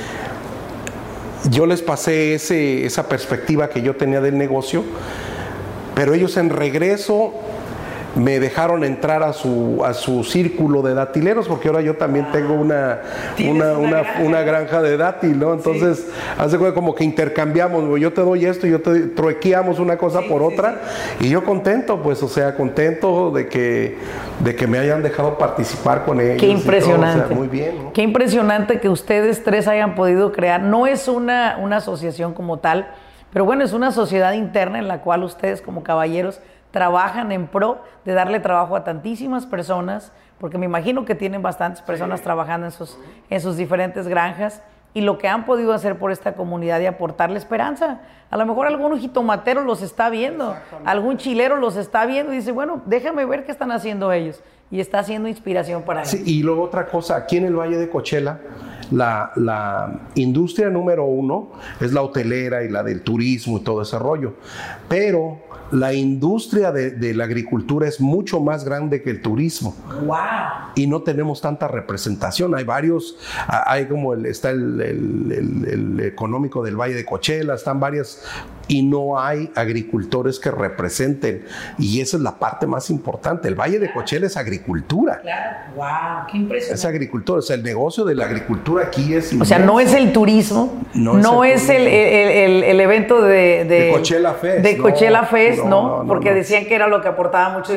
yo 1.51 1.67
les 1.67 1.83
pasé 1.83 2.35
ese, 2.35 2.85
esa 2.85 3.09
perspectiva 3.09 3.69
que 3.69 3.83
yo 3.83 3.97
tenía 3.97 4.21
del 4.21 4.37
negocio, 4.37 4.85
pero 5.95 6.15
ellos 6.15 6.37
en 6.37 6.51
regreso 6.51 7.33
me 8.15 8.41
dejaron 8.41 8.85
entrar 8.85 9.23
a 9.23 9.33
su, 9.33 9.83
a 9.85 9.95
su 9.95 10.25
círculo 10.25 10.83
de 10.83 10.95
datileros, 10.95 11.49
porque 11.49 11.69
ahora 11.69 11.81
yo 11.81 11.97
también 11.97 12.31
tengo 12.31 12.55
una, 12.55 13.01
una, 13.39 14.43
granja? 14.43 14.83
de 14.83 14.97
dátil, 14.97 15.39
¿no? 15.39 15.55
Entonces, 15.55 16.07
hace 16.39 16.59
como 16.59 16.95
que 16.95 17.05
intercambiamos, 17.05 17.99
yo 18.01 18.13
te 18.13 18.21
doy 18.21 18.45
esto, 18.45 18.67
y 18.67 18.71
yo 18.71 18.81
te 18.81 19.01
truequeamos 19.09 19.79
una 19.79 19.97
cosa 19.97 20.23
por 20.23 20.43
otra, 20.43 20.81
y 21.21 21.29
yo 21.29 21.45
contento, 21.45 22.03
pues, 22.03 22.23
o 22.23 22.29
sea, 22.29 22.55
contento 22.55 23.31
de 23.31 23.49
que, 23.49 23.99
de 24.41 24.55
que 24.55 24.67
me 24.67 24.79
hayan 24.79 25.03
dejado 25.03 25.39
participar 25.39 26.05
con 26.05 26.21
ellos. 26.21 26.37
Qué 26.39 26.49
impresionante. 26.49 27.35
muy 27.35 27.49
bien. 27.49 27.91
Qué 27.93 28.03
impresionante 28.03 28.81
que 28.81 28.89
ustedes 28.89 29.43
tres 29.43 29.69
hayan 29.69 29.95
podido 29.95 30.33
crear. 30.33 30.63
No 30.63 30.87
es 30.87 31.09
una, 31.09 31.59
una 31.61 31.79
asociación 31.79 32.35
como 32.35 32.59
tal, 32.59 32.89
pero 33.33 33.45
bueno, 33.45 33.65
es 33.65 33.73
una 33.73 33.93
sociedad 33.93 34.33
interna 34.33 34.79
en 34.79 34.89
la 34.89 35.01
cual 35.01 35.25
ustedes 35.25 35.63
como 35.63 35.83
caballeros 35.83 36.41
trabajan 36.73 37.31
en 37.31 37.47
pro 37.47 37.83
de 38.05 38.13
darle 38.13 38.41
trabajo 38.41 38.75
a 38.75 38.83
tantísimas 38.83 39.47
personas, 39.47 40.11
porque 40.39 40.59
me 40.59 40.67
imagino 40.67 41.05
que 41.05 41.15
tienen 41.15 41.43
bastantes 41.43 41.83
personas 41.83 42.23
trabajando 42.23 42.67
en 42.67 42.73
sus, 42.73 42.99
en 43.31 43.41
sus 43.41 43.57
diferentes 43.57 44.09
granjas, 44.09 44.63
y 44.95 45.01
lo 45.01 45.19
que 45.19 45.29
han 45.29 45.47
podido 45.47 45.73
hacer 45.73 45.99
por 45.99 46.13
esta 46.13 46.35
comunidad 46.35 46.81
y 46.81 46.87
aportarle 46.87 47.39
esperanza. 47.39 48.01
A 48.31 48.37
lo 48.37 48.45
mejor 48.45 48.67
algún 48.67 48.99
jitomatero 48.99 49.63
los 49.63 49.83
está 49.83 50.11
viendo, 50.11 50.55
algún 50.85 51.17
chilero 51.17 51.57
los 51.57 51.77
está 51.77 52.05
viendo 52.05 52.33
y 52.33 52.37
dice, 52.37 52.53
bueno, 52.53 52.83
déjame 52.87 53.25
ver 53.25 53.45
qué 53.45 53.53
están 53.53 53.71
haciendo 53.73 54.13
ellos. 54.13 54.43
Y 54.71 54.81
está 54.81 55.01
haciendo 55.01 55.29
inspiración 55.29 55.83
para 55.83 56.05
sí, 56.07 56.23
Y 56.25 56.43
luego 56.43 56.63
otra 56.63 56.87
cosa, 56.87 57.17
aquí 57.17 57.37
en 57.37 57.45
el 57.45 57.55
Valle 57.55 57.77
de 57.77 57.91
Cochela, 57.91 58.41
la, 58.91 59.31
la, 59.37 60.01
industria 60.15 60.71
número 60.71 61.05
uno 61.05 61.53
es 61.79 61.93
la 61.93 62.01
hotelera 62.01 62.63
y 62.63 62.71
la 62.71 62.83
del 62.83 63.03
turismo 63.03 63.59
y 63.59 63.61
todo 63.61 63.83
ese 63.83 63.99
rollo. 63.99 64.35
Pero 64.89 65.41
la 65.73 65.95
industria 65.95 66.71
de, 66.71 67.15
la 67.15 67.25
agricultura 67.25 67.89
es 67.89 68.01
mucho 68.01 68.41
más 68.41 68.65
grande 68.65 69.03
que 69.03 69.11
el 69.11 69.23
turismo. 69.23 69.75
Wow. 70.05 70.17
Y 70.75 70.87
no 70.87 71.03
tenemos 71.03 71.41
tanta 71.41 71.67
representación. 71.67 72.55
Hay 72.55 72.65
varios, 72.65 73.17
hay 73.49 73.87
como 73.87 74.13
el, 74.13 74.27
está 74.27 74.51
el, 74.51 74.81
el, 74.81 76.01
económico 76.01 76.63
del 76.63 76.77
Valle 76.77 76.95
de 76.95 77.05
Cochela, 77.07 77.55
están 77.55 77.81
varias, 77.81 78.23
y 78.69 78.83
no 78.83 79.19
hay 79.19 79.51
agricultores 79.55 80.39
que 80.39 80.51
representen. 80.51 81.45
Y 81.79 82.01
esa 82.01 82.19
es 82.19 82.23
la 82.23 82.39
parte 82.39 82.67
más 82.67 82.91
importante. 82.91 83.49
El 83.49 83.55
Valle 83.55 83.79
de 83.79 83.93
Cochela 83.93 84.27
es 84.27 84.37
agricultura. 84.37 85.21
Claro, 85.21 85.59
wow, 85.77 86.27
qué 86.31 86.37
impresionante. 86.37 86.75
Es 86.75 86.85
agricultura, 86.85 87.39
o 87.39 87.43
sea, 87.43 87.57
el 87.57 87.63
negocio 87.63 88.05
de 88.05 88.15
la 88.15 88.27
agricultura 88.27 88.87
aquí 88.87 89.15
es. 89.15 89.33
O 89.41 89.45
sea, 89.45 89.59
no 89.59 89.81
es 89.81 89.95
el 89.95 90.13
turismo, 90.13 90.83
no, 90.95 91.45
es, 91.45 91.69
el, 91.71 91.87
el, 91.87 92.81
evento 92.81 93.23
de, 93.23 93.65
de, 93.65 93.91
Coachella 93.91 94.35
Fest. 94.35 94.63
De 94.63 94.77
Coachella 94.77 95.23
Fest 95.25 95.62
no, 95.65 96.05
porque 96.07 96.33
decían 96.33 96.67
que 96.67 96.75
era 96.75 96.87
lo 96.87 97.01
que 97.01 97.09
aportaba 97.09 97.51
mucho. 97.51 97.73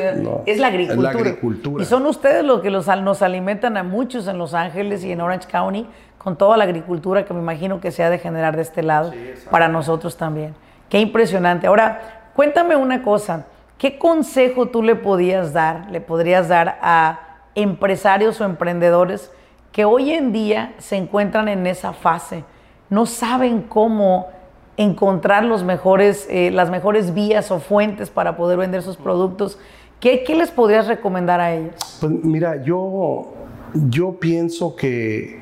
Es 0.46 0.58
la, 0.58 0.68
agricultura. 0.68 1.82
Y 1.82 1.84
son 1.84 2.06
ustedes 2.06 2.44
los 2.44 2.60
que 2.60 2.70
los, 2.70 2.86
nos 2.86 3.22
alimentan 3.22 3.76
a 3.76 3.82
muchos 3.82 4.28
en 4.28 4.38
Los 4.38 4.54
Ángeles 4.54 5.04
y 5.04 5.12
en 5.12 5.20
Orange 5.20 5.48
County 5.48 5.86
con 6.18 6.36
toda 6.36 6.56
la 6.56 6.64
agricultura 6.64 7.24
que 7.24 7.32
me 7.32 7.40
imagino 7.40 7.80
que 7.80 7.92
se 7.92 8.02
ha 8.02 8.10
de 8.10 8.18
generar 8.18 8.56
de 8.56 8.62
este 8.62 8.82
lado 8.82 9.12
para 9.50 9.68
nosotros 9.68 10.16
también. 10.16 10.54
Qué 10.88 10.98
impresionante. 10.98 11.66
Ahora, 11.66 12.30
cuéntame 12.34 12.74
una 12.74 13.02
cosa. 13.02 13.46
¿Qué 13.78 13.98
consejo 13.98 14.66
tú 14.66 14.82
le 14.82 14.96
podías 14.96 15.52
dar, 15.52 15.90
le 15.90 16.00
podrías 16.00 16.48
dar 16.48 16.78
a 16.82 17.20
empresarios 17.54 18.40
o 18.40 18.44
emprendedores 18.44 19.30
que 19.70 19.84
hoy 19.84 20.12
en 20.12 20.32
día 20.32 20.74
se 20.78 20.96
encuentran 20.96 21.48
en 21.48 21.66
esa 21.66 21.92
fase? 21.92 22.44
No 22.90 23.06
saben 23.06 23.62
cómo 23.62 24.28
encontrar 24.76 25.44
los 25.44 25.64
mejores, 25.64 26.26
eh, 26.30 26.50
las 26.50 26.70
mejores 26.70 27.14
vías 27.14 27.50
o 27.50 27.60
fuentes 27.60 28.10
para 28.10 28.36
poder 28.36 28.58
vender 28.58 28.82
sus 28.82 28.96
productos. 28.96 29.58
¿Qué, 30.00 30.24
les 30.36 30.50
podrías 30.50 30.86
recomendar 30.86 31.40
a 31.40 31.54
ellos? 31.54 31.74
Pues 32.00 32.12
mira, 32.12 32.62
yo, 32.62 33.32
yo 33.74 34.16
pienso 34.20 34.76
que 34.76 35.40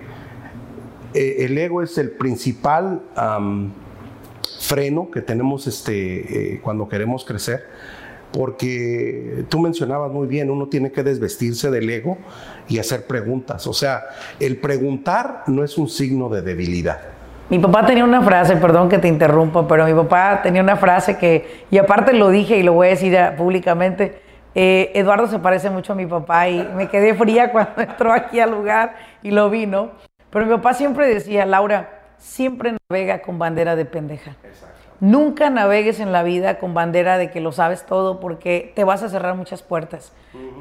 eh, 1.13 1.37
el 1.41 1.59
ego 1.59 1.83
es 1.83 1.99
el 1.99 2.13
principal 2.13 3.03
freno 4.61 5.11
que 5.11 5.21
tenemos 5.21 5.67
este, 5.67 6.55
eh, 6.55 6.61
cuando 6.63 6.89
queremos 6.89 7.25
crecer, 7.25 7.65
porque 8.33 9.45
tú 9.49 9.59
mencionabas 9.59 10.13
muy 10.13 10.27
bien, 10.27 10.51
uno 10.51 10.69
tiene 10.69 10.91
que 10.93 11.03
desvestirse 11.03 11.71
del 11.71 11.91
ego 11.91 12.17
y 12.69 12.79
hacer 12.79 13.07
preguntas. 13.07 13.67
O 13.67 13.73
sea, 13.73 14.05
el 14.41 14.57
preguntar 14.57 15.43
no 15.49 15.65
es 15.65 15.77
un 15.79 15.89
signo 15.89 16.29
de 16.29 16.43
debilidad. 16.43 17.14
Mi 17.51 17.59
papá 17.59 17.85
tenía 17.85 18.05
una 18.05 18.23
frase, 18.23 18.57
perdón 18.57 18.89
que 18.89 18.99
te 18.99 19.07
interrumpa, 19.07 19.69
pero 19.69 19.85
mi 19.85 19.93
papá 19.93 20.41
tenía 20.43 20.63
una 20.63 20.77
frase 20.77 21.19
que, 21.19 21.65
y 21.71 21.77
aparte 21.77 22.15
lo 22.15 22.31
dije 22.31 22.57
y 22.57 22.63
lo 22.63 22.73
voy 22.73 22.87
a 22.87 22.91
decir 22.91 23.19
públicamente, 23.37 24.23
eh, 24.55 24.93
Eduardo 24.95 25.27
se 25.27 25.39
parece 25.39 25.69
mucho 25.69 25.93
a 25.93 25.97
mi 25.97 26.07
papá 26.07 26.49
y 26.49 26.67
me 26.75 26.89
quedé 26.89 27.15
fría 27.15 27.53
cuando 27.53 27.83
entró 27.83 28.13
aquí 28.13 28.41
al 28.41 28.51
lugar 28.51 28.95
y 29.23 29.31
lo 29.31 29.51
vi, 29.51 29.67
¿no? 29.67 29.91
Pero 30.31 30.47
mi 30.47 30.53
papá 30.53 30.73
siempre 30.73 31.07
decía, 31.07 31.45
Laura, 31.45 32.01
siempre 32.17 32.77
navega 32.89 33.21
con 33.21 33.39
bandera 33.39 33.77
de 33.77 33.85
pendeja. 33.85 34.37
Nunca 35.01 35.51
navegues 35.51 36.01
en 36.01 36.13
la 36.13 36.23
vida 36.23 36.59
con 36.59 36.73
bandera 36.73 37.19
de 37.19 37.31
que 37.31 37.41
lo 37.41 37.53
sabes 37.53 37.85
todo 37.85 38.21
porque 38.21 38.73
te 38.75 38.85
vas 38.85 39.03
a 39.03 39.09
cerrar 39.11 39.35
muchas 39.35 39.63
puertas. 39.63 40.15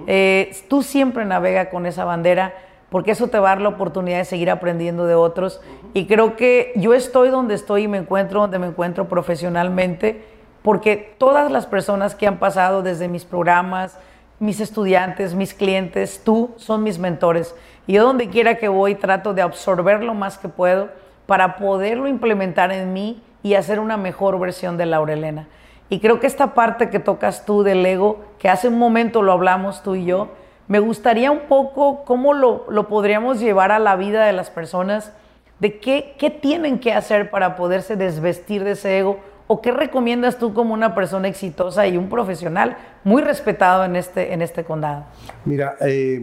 Eh, 0.05 0.51
tú 0.67 0.83
siempre 0.83 1.23
navega 1.23 1.69
con 1.69 1.85
esa 1.85 2.03
bandera 2.03 2.53
porque 2.93 3.09
eso 3.09 3.29
te 3.29 3.39
va 3.39 3.47
a 3.47 3.55
dar 3.55 3.61
la 3.61 3.69
oportunidad 3.69 4.19
de 4.19 4.25
seguir 4.25 4.51
aprendiendo 4.51 5.07
de 5.07 5.15
otros. 5.15 5.59
Y 5.95 6.05
creo 6.05 6.35
que 6.35 6.73
yo 6.75 6.93
estoy 6.93 7.29
donde 7.29 7.55
estoy 7.55 7.85
y 7.85 7.87
me 7.87 7.97
encuentro 7.97 8.41
donde 8.41 8.59
me 8.59 8.67
encuentro 8.67 9.09
profesionalmente 9.09 10.23
porque 10.61 11.15
todas 11.17 11.51
las 11.51 11.65
personas 11.65 12.13
que 12.13 12.27
han 12.27 12.37
pasado 12.37 12.83
desde 12.83 13.07
mis 13.07 13.25
programas, 13.25 13.97
mis 14.37 14.59
estudiantes, 14.59 15.33
mis 15.33 15.55
clientes, 15.55 16.21
tú 16.23 16.51
son 16.57 16.83
mis 16.83 16.99
mentores. 16.99 17.55
Y 17.87 17.93
yo 17.93 18.03
donde 18.03 18.29
quiera 18.29 18.59
que 18.59 18.67
voy 18.67 18.93
trato 18.93 19.33
de 19.33 19.41
absorber 19.41 20.03
lo 20.03 20.13
más 20.13 20.37
que 20.37 20.47
puedo 20.47 20.89
para 21.25 21.57
poderlo 21.57 22.07
implementar 22.07 22.71
en 22.71 22.93
mí 22.93 23.23
y 23.41 23.55
hacer 23.55 23.79
una 23.79 23.97
mejor 23.97 24.39
versión 24.39 24.77
de 24.77 24.85
Laura 24.85 25.13
Elena. 25.13 25.47
Y 25.89 25.99
creo 25.99 26.19
que 26.19 26.27
esta 26.27 26.53
parte 26.53 26.91
que 26.91 26.99
tocas 26.99 27.43
tú 27.43 27.63
del 27.63 27.83
ego, 27.83 28.23
que 28.37 28.49
hace 28.49 28.67
un 28.67 28.77
momento 28.77 29.23
lo 29.23 29.31
hablamos 29.31 29.81
tú 29.81 29.95
y 29.95 30.05
yo, 30.05 30.29
me 30.67 30.79
gustaría 30.79 31.31
un 31.31 31.41
poco 31.41 32.03
cómo 32.05 32.33
lo, 32.33 32.65
lo 32.69 32.87
podríamos 32.87 33.39
llevar 33.39 33.71
a 33.71 33.79
la 33.79 33.95
vida 33.95 34.25
de 34.25 34.33
las 34.33 34.49
personas, 34.49 35.11
de 35.59 35.79
qué, 35.79 36.15
qué 36.17 36.29
tienen 36.29 36.79
que 36.79 36.93
hacer 36.93 37.29
para 37.29 37.55
poderse 37.55 37.95
desvestir 37.95 38.63
de 38.63 38.71
ese 38.71 38.99
ego 38.99 39.19
¿O 39.47 39.61
qué 39.61 39.71
recomiendas 39.71 40.37
tú 40.37 40.53
como 40.53 40.73
una 40.73 40.95
persona 40.95 41.27
exitosa 41.27 41.85
y 41.85 41.97
un 41.97 42.09
profesional 42.09 42.77
muy 43.03 43.21
respetado 43.21 43.83
en 43.83 43.95
este, 43.95 44.33
en 44.33 44.41
este 44.41 44.63
condado? 44.63 45.03
Mira, 45.43 45.75
eh, 45.81 46.19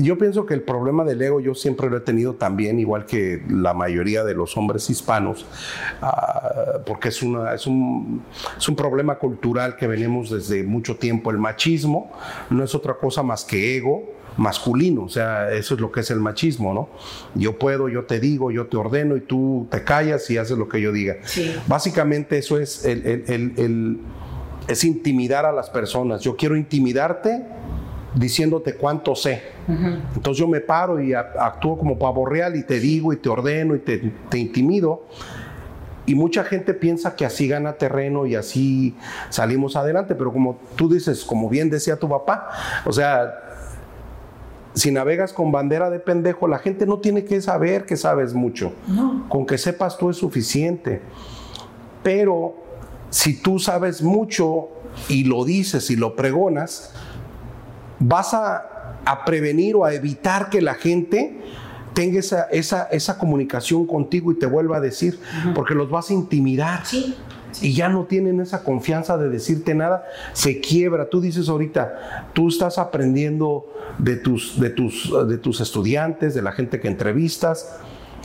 yo 0.00 0.16
pienso 0.18 0.46
que 0.46 0.54
el 0.54 0.62
problema 0.62 1.04
del 1.04 1.20
ego 1.20 1.40
yo 1.40 1.54
siempre 1.54 1.90
lo 1.90 1.98
he 1.98 2.00
tenido 2.00 2.34
también, 2.34 2.78
igual 2.78 3.04
que 3.06 3.42
la 3.48 3.74
mayoría 3.74 4.24
de 4.24 4.34
los 4.34 4.56
hombres 4.56 4.88
hispanos, 4.88 5.46
ah, 6.00 6.80
porque 6.86 7.08
es, 7.08 7.22
una, 7.22 7.54
es, 7.54 7.66
un, 7.66 8.22
es 8.56 8.68
un 8.68 8.76
problema 8.76 9.18
cultural 9.18 9.76
que 9.76 9.86
venimos 9.86 10.30
desde 10.30 10.62
mucho 10.62 10.96
tiempo. 10.96 11.30
El 11.30 11.38
machismo 11.38 12.12
no 12.50 12.64
es 12.64 12.74
otra 12.74 12.94
cosa 12.94 13.22
más 13.22 13.44
que 13.44 13.76
ego, 13.76 14.16
masculino, 14.36 15.04
o 15.04 15.08
sea, 15.08 15.50
eso 15.52 15.74
es 15.74 15.80
lo 15.80 15.90
que 15.90 16.00
es 16.00 16.10
el 16.10 16.20
machismo, 16.20 16.74
¿no? 16.74 16.88
Yo 17.34 17.58
puedo, 17.58 17.88
yo 17.88 18.04
te 18.04 18.20
digo, 18.20 18.50
yo 18.50 18.66
te 18.66 18.76
ordeno 18.76 19.16
y 19.16 19.20
tú 19.20 19.66
te 19.70 19.82
callas 19.82 20.28
y 20.30 20.38
haces 20.38 20.58
lo 20.58 20.68
que 20.68 20.80
yo 20.80 20.92
diga. 20.92 21.16
Básicamente 21.66 22.38
eso 22.38 22.58
es, 22.58 22.84
el, 22.84 24.00
es 24.68 24.84
intimidar 24.84 25.46
a 25.46 25.52
las 25.52 25.70
personas. 25.70 26.22
Yo 26.22 26.36
quiero 26.36 26.56
intimidarte 26.56 27.44
diciéndote 28.16 28.74
cuánto 28.74 29.14
sé. 29.14 29.42
Entonces 29.68 30.38
yo 30.38 30.48
me 30.48 30.60
paro 30.60 31.00
y 31.00 31.14
actúo 31.14 31.78
como 31.78 31.98
pavo 31.98 32.26
real 32.26 32.56
y 32.56 32.64
te 32.64 32.80
digo 32.80 33.12
y 33.12 33.16
te 33.16 33.28
ordeno 33.28 33.76
y 33.76 33.78
te, 33.80 33.98
te 34.28 34.38
intimido. 34.38 35.04
Y 36.06 36.14
mucha 36.14 36.44
gente 36.44 36.72
piensa 36.72 37.14
que 37.14 37.26
así 37.26 37.48
gana 37.48 37.74
terreno 37.74 38.26
y 38.26 38.36
así 38.36 38.96
salimos 39.28 39.76
adelante, 39.76 40.14
pero 40.14 40.32
como 40.32 40.56
tú 40.76 40.88
dices, 40.88 41.24
como 41.24 41.48
bien 41.48 41.68
decía 41.68 41.96
tu 41.96 42.08
papá, 42.08 42.48
o 42.84 42.92
sea, 42.92 43.34
si 44.74 44.90
navegas 44.92 45.32
con 45.32 45.50
bandera 45.50 45.90
de 45.90 45.98
pendejo, 45.98 46.48
la 46.48 46.58
gente 46.58 46.86
no 46.86 46.98
tiene 46.98 47.24
que 47.24 47.40
saber 47.40 47.86
que 47.86 47.96
sabes 47.96 48.34
mucho. 48.34 48.72
Con 49.28 49.46
que 49.46 49.58
sepas 49.58 49.98
tú 49.98 50.10
es 50.10 50.16
suficiente. 50.16 51.00
Pero 52.02 52.54
si 53.10 53.40
tú 53.40 53.58
sabes 53.58 54.00
mucho 54.00 54.68
y 55.08 55.24
lo 55.24 55.44
dices 55.44 55.90
y 55.90 55.96
lo 55.96 56.14
pregonas, 56.14 56.94
vas 57.98 58.34
a, 58.34 58.72
prevenir 59.24 59.76
o 59.76 59.84
a 59.84 59.94
evitar 59.94 60.50
que 60.50 60.60
la 60.60 60.74
gente 60.74 61.38
tenga 61.94 62.18
esa, 62.18 62.44
esa, 62.50 62.84
esa, 62.90 63.18
comunicación 63.18 63.86
contigo 63.86 64.32
y 64.32 64.34
te 64.38 64.46
vuelva 64.46 64.78
a 64.78 64.80
decir, 64.80 65.18
porque 65.54 65.74
los 65.74 65.88
vas 65.88 66.10
a 66.10 66.12
intimidar. 66.12 66.84
Sí 66.84 67.14
y 67.60 67.72
ya 67.72 67.88
no 67.88 68.04
tienen 68.04 68.40
esa 68.40 68.64
confianza 68.64 69.16
de 69.16 69.28
decirte 69.28 69.74
nada, 69.74 70.04
se 70.32 70.60
quiebra. 70.60 71.08
Tú 71.08 71.20
dices 71.20 71.48
ahorita, 71.48 72.30
tú 72.32 72.48
estás 72.48 72.78
aprendiendo 72.78 73.66
de 73.98 74.16
tus, 74.16 74.60
de 74.60 74.70
tus, 74.70 75.12
de 75.28 75.38
tus 75.38 75.60
estudiantes, 75.60 76.34
de 76.34 76.42
la 76.42 76.52
gente 76.52 76.80
que 76.80 76.88
entrevistas. 76.88 77.78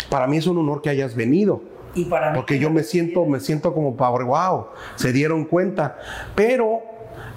Para 0.10 0.28
mí 0.28 0.38
es 0.38 0.48
un 0.48 0.58
honor 0.58 0.82
que 0.82 0.90
hayas 0.90 1.16
venido. 1.16 1.62
Y 1.94 2.06
para 2.06 2.34
porque 2.34 2.58
yo 2.58 2.70
me 2.70 2.84
siento, 2.84 3.26
me 3.26 3.40
siento 3.40 3.74
como 3.74 3.96
power, 3.96 4.26
wow, 4.26 4.68
se 4.96 5.12
dieron 5.12 5.46
cuenta. 5.46 5.98
Pero 6.36 6.82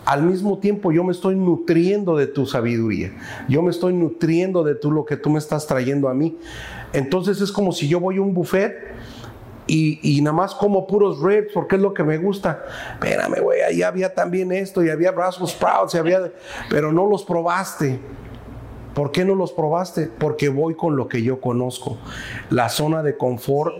al 0.05 0.23
mismo 0.23 0.59
tiempo 0.59 0.93
yo 0.93 1.05
me 1.05 1.13
estoy 1.13 1.35
nutriendo 1.35 2.17
de 2.17 2.27
tu 2.27 2.47
sabiduría. 2.47 3.13
Yo 3.49 3.63
me 3.63 3.71
estoy 3.71 3.93
nutriendo 3.93 4.63
de 4.63 4.75
tú, 4.75 4.91
lo 4.91 5.05
que 5.05 5.17
tú 5.17 5.31
me 5.31 5.39
estás 5.39 5.67
trayendo 5.67 6.09
a 6.09 6.15
mí. 6.15 6.37
Entonces 6.93 7.41
es 7.41 7.51
como 7.51 7.73
si 7.73 7.89
yo 7.89 8.01
voy 8.01 8.19
a 8.19 8.21
un 8.21 8.35
buffet 8.35 8.75
y, 9.67 10.21
nada 10.23 10.37
más 10.37 10.55
como 10.55 10.87
puros 10.87 11.23
ribs 11.23 11.53
porque 11.55 11.77
es 11.77 11.83
lo 11.83 11.95
que 11.95 12.05
me 12.05 12.19
gusta. 12.19 12.65
Espérame, 12.95 13.41
güey, 13.41 13.63
ahí 13.63 13.83
había 13.83 14.13
también 14.13 14.53
esto 14.53 14.85
y 14.85 14.91
había 14.91 15.11
Brussels 15.11 15.51
sprouts 15.51 15.95
y 15.95 15.99
había, 15.99 16.33
pero 16.69 16.93
no 16.93 17.07
los 17.07 17.25
probaste. 17.25 17.99
¿Por 18.95 19.11
qué 19.11 19.25
no 19.25 19.35
los 19.35 19.53
probaste? 19.53 20.09
Porque 20.19 20.49
voy 20.49 20.77
con 20.77 20.97
lo 20.97 21.09
que 21.09 21.23
yo 21.23 21.41
conozco. 21.41 21.97
La 22.51 22.69
zona 22.69 23.03
de 23.03 23.17
confort 23.17 23.75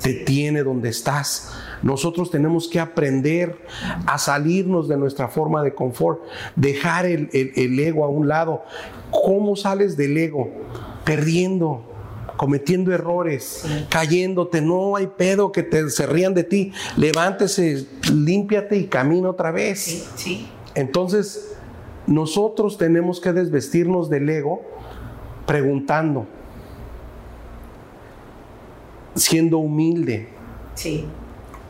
te 0.00 0.14
tiene 0.14 0.62
donde 0.62 0.88
estás. 0.88 1.52
Nosotros 1.84 2.30
tenemos 2.30 2.66
que 2.66 2.80
aprender 2.80 3.58
a 4.06 4.16
salirnos 4.16 4.88
de 4.88 4.96
nuestra 4.96 5.28
forma 5.28 5.62
de 5.62 5.74
confort, 5.74 6.22
dejar 6.56 7.04
el, 7.04 7.28
el 7.32 7.78
ego 7.78 8.04
a 8.04 8.08
un 8.08 8.26
lado. 8.26 8.62
¿Cómo 9.10 9.54
sales 9.54 9.94
del 9.96 10.16
ego? 10.16 10.50
Perdiendo 11.04 11.94
cometiendo 12.36 12.92
errores, 12.92 13.64
cayéndote, 13.88 14.60
no 14.60 14.96
hay 14.96 15.06
pedo 15.06 15.52
que 15.52 15.62
te, 15.62 15.88
se 15.90 16.04
rían 16.06 16.34
de 16.34 16.42
ti, 16.42 16.72
levántese, 16.96 17.86
límpiate 18.12 18.76
y 18.76 18.86
camina 18.86 19.30
otra 19.30 19.52
vez. 19.52 20.10
Entonces, 20.74 21.56
nosotros 22.06 22.76
tenemos 22.76 23.20
que 23.20 23.32
desvestirnos 23.32 24.10
del 24.10 24.28
ego 24.28 24.62
preguntando, 25.46 26.26
siendo 29.14 29.58
humilde. 29.58 30.28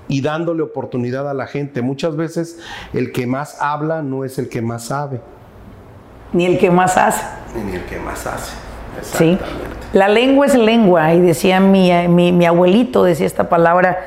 Y 0.08 0.20
dándole 0.20 0.62
oportunidad 0.62 1.28
a 1.28 1.34
la 1.34 1.46
gente. 1.46 1.82
Muchas 1.82 2.16
veces 2.16 2.60
el 2.92 3.12
que 3.12 3.26
más 3.26 3.60
habla 3.60 4.02
no 4.02 4.24
es 4.24 4.38
el 4.38 4.48
que 4.48 4.60
más 4.62 4.84
sabe. 4.84 5.20
Ni 6.32 6.44
el 6.44 6.58
que 6.58 6.70
más 6.70 6.96
hace. 6.96 7.24
Ni 7.64 7.76
el 7.76 7.84
que 7.84 7.98
más 7.98 8.26
hace. 8.26 8.54
Sí. 9.02 9.38
La 9.92 10.08
lengua 10.08 10.46
es 10.46 10.56
lengua 10.56 11.14
y 11.14 11.20
decía 11.20 11.60
mi, 11.60 11.92
mi, 12.08 12.44
abuelito, 12.46 13.04
decía 13.04 13.26
esta 13.26 13.48
palabra, 13.48 13.98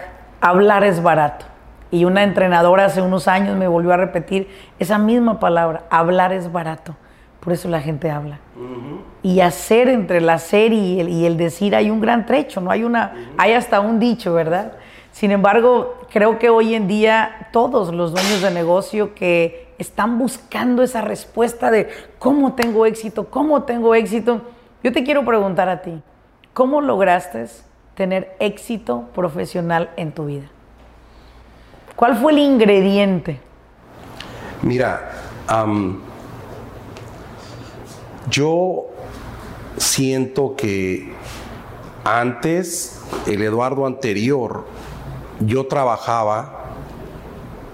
hablar 0.42 0.84
es 0.84 1.02
barato. 1.02 1.46
Y 1.90 2.04
una 2.04 2.24
entrenadora 2.24 2.86
hace 2.86 3.02
unos 3.02 3.30
años 3.30 3.56
me 3.56 3.68
volvió 3.68 3.94
a 3.94 3.98
repetir 3.98 4.50
esa 4.80 4.98
misma 4.98 5.40
palabra, 5.40 5.84
hablar 5.90 6.34
es 6.34 6.52
barato. 6.52 6.96
Por 7.40 7.54
eso 7.54 7.70
la 7.70 7.80
gente 7.80 8.12
habla. 8.12 8.40
Y 9.24 9.40
hacer 9.40 9.88
entre 9.88 10.18
el 10.18 10.30
hacer 10.30 10.74
y 10.74 11.00
el, 11.00 11.08
y 11.08 11.26
el, 11.26 11.38
decir 11.38 11.76
hay 11.76 11.90
un 11.90 12.02
gran 12.02 12.26
trecho, 12.26 12.60
¿no? 12.60 12.72
Hay, 12.72 12.84
una, 12.84 13.14
hay 13.38 13.54
hasta 13.54 13.80
un 13.80 14.00
dicho, 14.00 14.34
¿verdad? 14.34 14.74
Sin 15.18 15.32
embargo, 15.32 15.96
creo 16.12 16.38
que 16.38 16.52
hoy 16.52 16.76
en 16.76 16.88
día 16.88 17.50
todos 17.52 17.92
los 17.92 18.12
dueños 18.12 18.40
de 18.44 18.52
negocio 18.52 19.16
que 19.16 19.74
están 19.80 20.20
buscando 20.20 20.84
esa 20.84 21.02
respuesta 21.02 21.72
de 21.72 21.90
cómo 22.20 22.54
tengo 22.54 22.86
éxito, 22.86 23.28
cómo 23.28 23.64
tengo 23.64 23.96
éxito, 23.96 24.44
yo 24.84 24.94
te 24.94 25.04
quiero 25.04 25.26
preguntar 25.26 25.70
a 25.70 25.82
ti, 25.82 26.04
¿cómo 26.54 26.82
lograste 26.82 27.48
tener 27.96 28.36
éxito 28.40 29.06
profesional 29.16 29.90
en 29.98 30.12
tu 30.12 30.28
vida? 30.28 30.46
¿Cuál 31.96 32.16
fue 32.18 32.34
el 32.34 32.38
ingrediente? 32.38 33.40
Mira, 34.62 35.14
yo 38.30 38.86
siento 39.78 40.56
que 40.56 41.12
antes, 42.04 43.02
el 43.26 43.42
Eduardo 43.42 43.88
anterior, 43.88 44.77
yo 45.46 45.64
trabajaba 45.64 46.57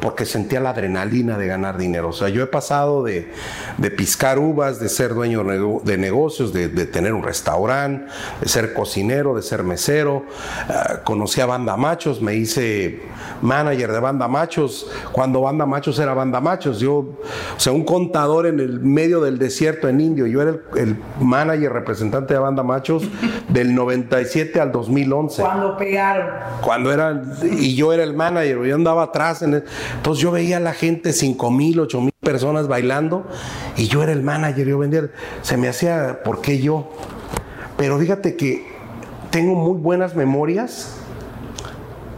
porque 0.03 0.25
sentía 0.25 0.59
la 0.59 0.71
adrenalina 0.71 1.37
de 1.37 1.47
ganar 1.47 1.77
dinero. 1.77 2.09
O 2.09 2.11
sea, 2.11 2.27
yo 2.27 2.43
he 2.43 2.47
pasado 2.47 3.03
de, 3.03 3.31
de 3.77 3.89
piscar 3.89 4.37
uvas, 4.37 4.77
de 4.81 4.89
ser 4.89 5.13
dueño 5.13 5.45
de 5.81 5.97
negocios, 5.97 6.51
de, 6.51 6.67
tener 6.87 7.13
un 7.13 7.23
restaurante, 7.23 8.11
de 8.41 8.49
ser 8.49 8.73
cocinero, 8.73 9.33
de 9.33 9.41
ser 9.41 9.63
mesero. 9.63 10.25
Ah, 10.67 10.99
conocí 11.05 11.39
a 11.39 11.45
Banda 11.45 11.77
Machos, 11.77 12.21
me 12.21 12.35
hice 12.35 13.01
manager 13.41 13.93
de 13.93 13.99
Banda 14.01 14.27
Machos, 14.27 14.91
cuando 15.13 15.39
Banda 15.39 15.65
Machos 15.65 15.97
era 15.99 16.13
Banda 16.13 16.41
Machos. 16.41 16.81
Yo, 16.81 16.95
o 16.95 17.15
sea, 17.55 17.71
un 17.71 17.85
contador 17.85 18.45
en 18.45 18.59
el 18.59 18.81
medio 18.81 19.21
del 19.21 19.39
desierto 19.39 19.87
en 19.87 20.01
Indio. 20.01 20.27
Yo 20.27 20.41
era 20.41 20.51
el, 20.51 20.61
el 20.75 20.97
manager 21.21 21.71
representante 21.71 22.33
de 22.33 22.41
Banda 22.41 22.61
Machos 22.61 23.03
del 23.47 23.73
97 23.73 24.59
al 24.59 24.73
2011. 24.73 25.41
Cuando 25.41 25.77
pegaron. 25.77 26.27
Cuando 26.59 26.91
era, 26.91 27.21
y 27.41 27.73
yo 27.75 27.93
era 27.93 28.03
el 28.03 28.13
manager, 28.13 28.63
yo 28.65 28.75
andaba 28.75 29.03
atrás 29.03 29.41
en 29.43 29.53
el, 29.53 29.63
entonces 29.95 30.21
yo 30.21 30.31
veía 30.31 30.57
a 30.57 30.59
la 30.59 30.73
gente, 30.73 31.13
5 31.13 31.51
mil, 31.51 31.79
8 31.79 32.01
mil 32.01 32.13
personas 32.19 32.67
bailando 32.67 33.27
y 33.77 33.87
yo 33.87 34.03
era 34.03 34.11
el 34.11 34.23
manager, 34.23 34.67
yo 34.67 34.77
vendía, 34.79 35.09
se 35.41 35.57
me 35.57 35.67
hacía, 35.67 36.21
¿por 36.23 36.41
qué 36.41 36.59
yo? 36.59 36.89
Pero 37.77 37.97
fíjate 37.99 38.35
que 38.35 38.67
tengo 39.29 39.55
muy 39.55 39.77
buenas 39.79 40.15
memorias 40.15 40.97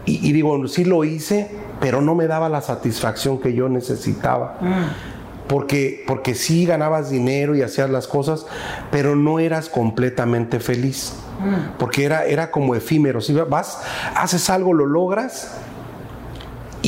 y, 0.07 0.31
digo, 0.33 0.67
sí 0.67 0.85
lo 0.85 1.03
hice, 1.03 1.49
pero 1.79 1.99
no 1.99 2.13
me 2.13 2.27
daba 2.27 2.47
la 2.47 2.61
satisfacción 2.61 3.39
que 3.39 3.53
yo 3.53 3.69
necesitaba. 3.69 4.59
Porque, 5.47 6.03
porque 6.05 6.35
sí 6.35 6.65
ganabas 6.65 7.09
dinero 7.09 7.55
y 7.55 7.63
hacías 7.63 7.89
las 7.89 8.05
cosas, 8.07 8.45
pero 8.91 9.15
no 9.15 9.39
eras 9.39 9.67
completamente 9.67 10.59
feliz. 10.59 11.13
Porque 11.79 12.03
era, 12.03 12.25
era 12.25 12.51
como 12.51 12.75
efímero. 12.75 13.19
Si 13.19 13.33
vas, 13.33 13.81
haces 14.15 14.47
algo, 14.51 14.73
lo 14.73 14.85
logras 14.85 15.57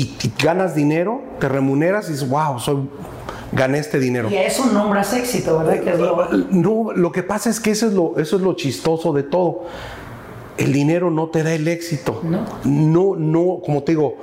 y, 0.01 0.31
ganas 0.41 0.75
dinero, 0.75 1.21
te 1.39 1.49
remuneras 1.49 2.09
y 2.09 2.13
dices, 2.13 2.29
wow, 2.29 2.59
soy, 2.59 2.89
gané 3.51 3.79
este 3.79 3.99
dinero. 3.99 4.29
Y 4.29 4.35
eso 4.35 4.65
nombras 4.67 5.13
éxito, 5.13 5.59
¿verdad? 5.59 6.31
No, 6.51 6.91
lo 6.93 7.11
que 7.11 7.23
pasa 7.23 7.49
es 7.49 7.59
que 7.59 7.71
eso 7.71 7.87
es 7.87 7.93
lo, 7.93 8.17
eso 8.17 8.35
es 8.35 8.41
lo 8.41 8.53
chistoso 8.55 9.13
de 9.13 9.23
todo 9.23 9.65
el 10.57 10.73
dinero 10.73 11.11
no 11.11 11.29
te 11.29 11.43
da 11.43 11.53
el 11.53 11.67
éxito. 11.67 12.21
No. 12.23 12.45
No, 12.63 13.15
no, 13.15 13.61
como 13.63 13.83
te 13.83 13.93
digo, 13.93 14.17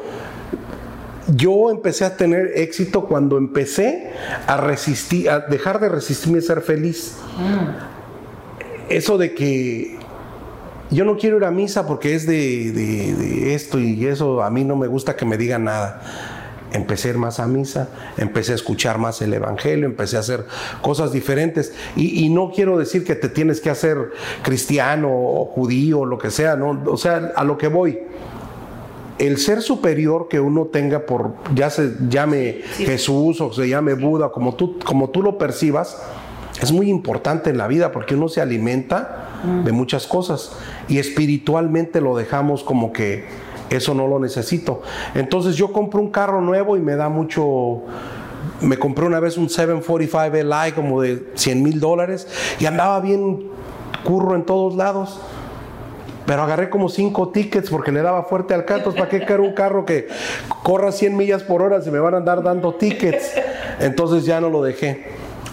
yo 1.29 1.71
empecé 1.71 2.05
a 2.05 2.17
tener 2.17 2.53
éxito 2.57 3.07
cuando 3.07 3.39
empecé 3.39 4.13
a 4.47 4.57
resistir, 4.57 5.31
a 5.31 5.41
dejar 5.41 5.81
de 5.81 5.89
resistirme 5.89 6.39
a 6.39 6.43
ser 6.43 6.61
feliz. 6.61 7.17
Mm. 7.39 8.93
Eso 8.93 9.17
de 9.17 9.35
que 9.35 9.99
yo 10.91 11.05
no 11.05 11.17
quiero 11.17 11.39
ir 11.39 11.45
a 11.45 11.51
misa 11.51 11.87
porque 11.87 12.15
es 12.15 12.27
de, 12.27 12.73
de, 12.73 13.55
esto 13.55 13.79
y 13.79 14.07
eso, 14.07 14.43
a 14.43 14.51
mí 14.51 14.65
no 14.65 14.77
me 14.77 14.87
gusta 14.87 15.17
que 15.17 15.25
me 15.25 15.37
digan 15.37 15.65
nada 15.65 16.03
empecé 16.75 17.09
a 17.09 17.11
ir 17.13 17.19
más 17.19 17.41
a 17.41 17.47
misa, 17.47 17.89
empecé 18.19 18.53
a 18.53 18.55
escuchar 18.57 18.99
más 18.99 19.23
el 19.23 19.33
Evangelio, 19.33 19.87
empecé 19.87 20.17
a 20.17 20.21
hacer 20.21 20.45
cosas 20.83 21.13
diferentes. 21.13 21.73
Y, 21.97 22.29
no 22.29 22.51
quiero 22.51 22.77
decir 22.77 23.05
que 23.05 23.15
te 23.15 23.29
tienes 23.29 23.61
que 23.61 23.71
hacer 23.71 24.11
cristiano 24.43 25.09
o 25.11 25.47
judío 25.47 26.01
o 26.01 26.07
lo 26.07 26.19
que 26.19 26.31
sea, 26.31 26.57
¿no? 26.57 26.83
O 26.87 26.97
sea, 26.97 27.33
a 27.37 27.45
lo 27.45 27.57
que 27.57 27.69
voy. 27.69 28.01
El 29.19 29.39
ser 29.39 29.63
superior 29.63 30.27
que 30.29 30.41
uno 30.41 30.67
tenga 30.67 31.07
por, 31.07 31.35
ya 31.55 31.71
se 31.71 31.93
llame 32.09 32.63
Jesús 32.79 33.41
o 33.41 33.53
se 33.53 33.69
llame 33.69 33.95
Buda, 33.95 34.33
como 34.33 34.57
tú, 34.57 34.81
como 34.85 35.11
tú 35.11 35.23
lo 35.23 35.39
percibas, 35.39 36.03
es 36.61 36.73
muy 36.73 36.91
importante 36.91 37.51
en 37.51 37.59
la 37.59 37.69
vida 37.69 37.93
porque 37.93 38.17
uno 38.17 38.29
se 38.29 38.41
alimenta 38.41 39.31
de 39.65 39.73
muchas 39.73 40.07
cosas 40.07 40.57
y 40.89 40.99
espiritualmente 40.99 42.01
lo 42.01 42.17
dejamos 42.17 42.63
como 42.63 42.93
que 42.93 43.25
eso 43.71 43.95
no 43.95 44.07
lo 44.07 44.19
necesito. 44.19 44.83
Entonces 45.15 45.57
yo 45.57 45.73
compro 45.73 46.01
un 46.01 46.11
carro 46.11 46.41
nuevo 46.41 46.77
y 46.77 46.81
me 46.81 46.97
da 46.97 47.09
mucho... 47.09 47.83
Me 48.61 48.79
compré 48.79 49.07
una 49.07 49.21
vez 49.21 49.37
un 49.37 49.49
745 49.49 50.37
Li 50.37 50.73
como 50.73 51.03
de 51.03 51.31
100 51.35 51.63
mil 51.63 51.81
dólares 51.81 52.29
y 52.61 52.67
andaba 52.67 53.01
bien 53.01 53.49
curro 54.05 54.37
en 54.37 54.45
todos 54.45 54.77
lados. 54.77 55.21
Pero 56.27 56.43
agarré 56.43 56.71
como 56.71 56.89
cinco 56.89 57.31
tickets 57.31 57.69
porque 57.69 57.93
le 57.93 58.01
daba 58.01 58.25
fuerte 58.25 58.55
al 58.55 58.65
canto. 58.65 58.95
¿Para 58.95 59.09
qué 59.09 59.25
quiero 59.25 59.43
un 59.43 59.55
carro 59.55 59.85
que 59.85 60.09
corra 60.63 60.93
100 60.93 61.17
millas 61.17 61.43
por 61.43 61.63
hora 61.63 61.83
si 61.83 61.91
me 61.91 61.99
van 61.99 62.15
a 62.15 62.19
andar 62.19 62.43
dando 62.43 62.75
tickets? 62.75 63.33
Entonces 63.81 64.25
ya 64.25 64.41
no 64.41 64.49
lo 64.49 64.63
dejé 64.63 65.05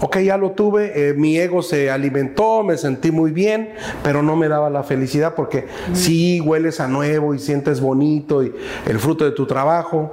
ok, 0.02 0.18
ya 0.20 0.36
lo 0.36 0.52
tuve, 0.52 1.10
eh, 1.10 1.14
mi 1.14 1.38
ego 1.38 1.62
se 1.62 1.92
alimentó, 1.92 2.64
me 2.64 2.78
sentí 2.78 3.12
muy 3.12 3.32
bien, 3.32 3.74
pero 4.04 4.24
no 4.24 4.36
me 4.36 4.48
daba 4.48 4.70
la 4.70 4.84
felicidad 4.84 5.36
porque 5.36 5.68
sí 5.94 6.42
hueles 6.42 6.80
a 6.80 6.88
nuevo 6.88 7.36
y 7.36 7.40
sientes 7.40 7.80
bonito 7.80 8.44
y 8.44 8.52
el 8.88 9.00
fruto 9.00 9.24
de 9.24 9.32
tu 9.32 9.46
trabajo, 9.46 10.12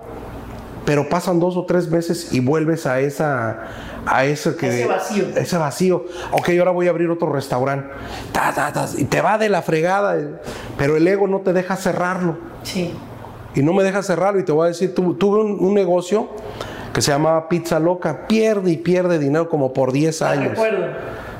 pero 0.84 1.08
pasan 1.08 1.40
dos 1.40 1.56
o 1.56 1.64
tres 1.64 1.90
meses 1.90 2.32
y 2.32 2.40
vuelves 2.40 2.86
a 2.86 3.00
esa 3.00 3.68
a 4.06 4.24
ese 4.24 4.56
que 4.56 4.68
ese 4.68 4.86
vacío. 4.86 5.24
ese 5.36 5.58
vacío. 5.58 6.04
Ok 6.32 6.50
ahora 6.58 6.70
voy 6.70 6.86
a 6.86 6.90
abrir 6.90 7.10
otro 7.10 7.30
restaurante. 7.32 7.88
Y 8.96 9.04
te 9.04 9.20
va 9.20 9.36
de 9.36 9.48
la 9.48 9.60
fregada 9.60 10.16
pero 10.78 10.96
el 10.96 11.06
ego 11.06 11.26
no 11.26 11.40
te 11.40 11.52
deja 11.52 11.76
cerrarlo. 11.76 12.38
Sí. 12.62 12.92
Y 13.54 13.62
no 13.62 13.72
me 13.72 13.82
deja 13.82 14.02
cerrarlo 14.02 14.40
y 14.40 14.44
te 14.44 14.52
voy 14.52 14.66
a 14.66 14.68
decir 14.68 14.94
tuve 14.94 15.40
un 15.40 15.74
negocio 15.74 16.28
que 16.92 17.02
se 17.02 17.10
llamaba 17.10 17.48
Pizza 17.48 17.78
Loca. 17.78 18.26
Pierde 18.26 18.72
y 18.72 18.76
pierde 18.76 19.18
dinero 19.18 19.48
como 19.48 19.72
por 19.72 19.92
10 19.92 20.22
años. 20.22 20.58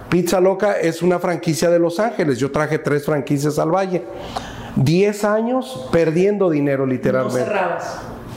Pizza 0.09 0.41
Loca 0.41 0.79
es 0.81 1.03
una 1.03 1.19
franquicia 1.19 1.71
de 1.71 1.79
Los 1.79 2.01
Ángeles. 2.01 2.39
Yo 2.39 2.51
traje 2.51 2.79
tres 2.79 3.05
franquicias 3.05 3.59
al 3.59 3.75
Valle. 3.75 4.03
10 4.77 5.25
años 5.25 5.89
perdiendo 5.93 6.51
dinero 6.51 6.87
literalmente. 6.87 7.51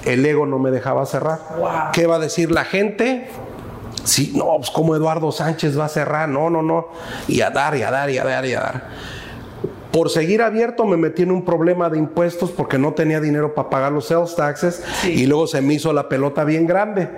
El 0.05 0.25
ego 0.25 0.45
no 0.45 0.59
me 0.59 0.71
dejaba 0.71 1.05
cerrar. 1.05 1.39
¿Qué 1.93 2.07
va 2.07 2.15
a 2.15 2.19
decir 2.19 2.51
la 2.51 2.65
gente? 2.65 3.29
Sí, 4.03 4.33
no, 4.35 4.57
pues 4.57 4.71
como 4.71 4.95
Eduardo 4.95 5.31
Sánchez 5.31 5.77
va 5.79 5.85
a 5.85 5.89
cerrar. 5.89 6.27
No, 6.27 6.49
no, 6.49 6.61
no. 6.61 6.87
Y 7.27 7.41
a 7.41 7.51
dar, 7.51 7.77
y 7.77 7.83
a 7.83 7.91
dar, 7.91 8.09
y 8.09 8.17
a 8.17 8.23
dar, 8.23 8.45
y 8.45 8.53
a 8.53 8.59
dar. 8.59 8.83
Por 9.91 10.09
seguir 10.09 10.41
abierto 10.41 10.85
me 10.85 10.97
metí 10.97 11.23
en 11.23 11.31
un 11.31 11.43
problema 11.43 11.89
de 11.89 11.97
impuestos 11.97 12.51
porque 12.51 12.77
no 12.77 12.93
tenía 12.93 13.19
dinero 13.19 13.53
para 13.53 13.69
pagar 13.69 13.91
los 13.91 14.07
sales 14.07 14.35
taxes 14.35 14.83
y 15.05 15.25
luego 15.25 15.47
se 15.47 15.61
me 15.61 15.73
hizo 15.73 15.91
la 15.91 16.07
pelota 16.07 16.43
bien 16.43 16.65
grande. 16.65 17.09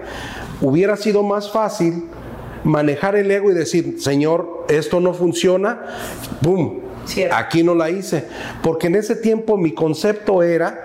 Hubiera 0.62 0.98
sido 0.98 1.22
más 1.24 1.52
fácil 1.52 2.06
manejar 2.64 3.16
el 3.16 3.30
ego 3.30 3.52
y 3.52 3.54
decir, 3.54 3.98
Señor, 4.00 4.66
esto 4.70 5.00
no 5.00 5.14
funciona, 5.14 5.82
¡boom! 6.42 6.82
Aquí 7.32 7.64
no 7.64 7.76
la 7.76 7.90
hice. 7.90 8.26
Porque 8.62 8.88
en 8.88 8.96
ese 8.96 9.16
tiempo 9.16 9.58
mi 9.58 9.74
concepto 9.74 10.42
era 10.42 10.82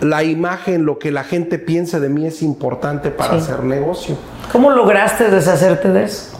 la 0.00 0.24
imagen, 0.24 0.84
lo 0.84 0.98
que 0.98 1.12
la 1.12 1.24
gente 1.24 1.58
piense 1.58 2.00
de 2.00 2.08
mí 2.08 2.26
es 2.26 2.42
importante 2.42 3.10
para 3.10 3.34
hacer 3.34 3.62
negocio. 3.62 4.16
¿Cómo 4.50 4.70
lograste 4.70 5.30
deshacerte 5.30 5.88
de 5.88 6.04
eso? 6.04 6.38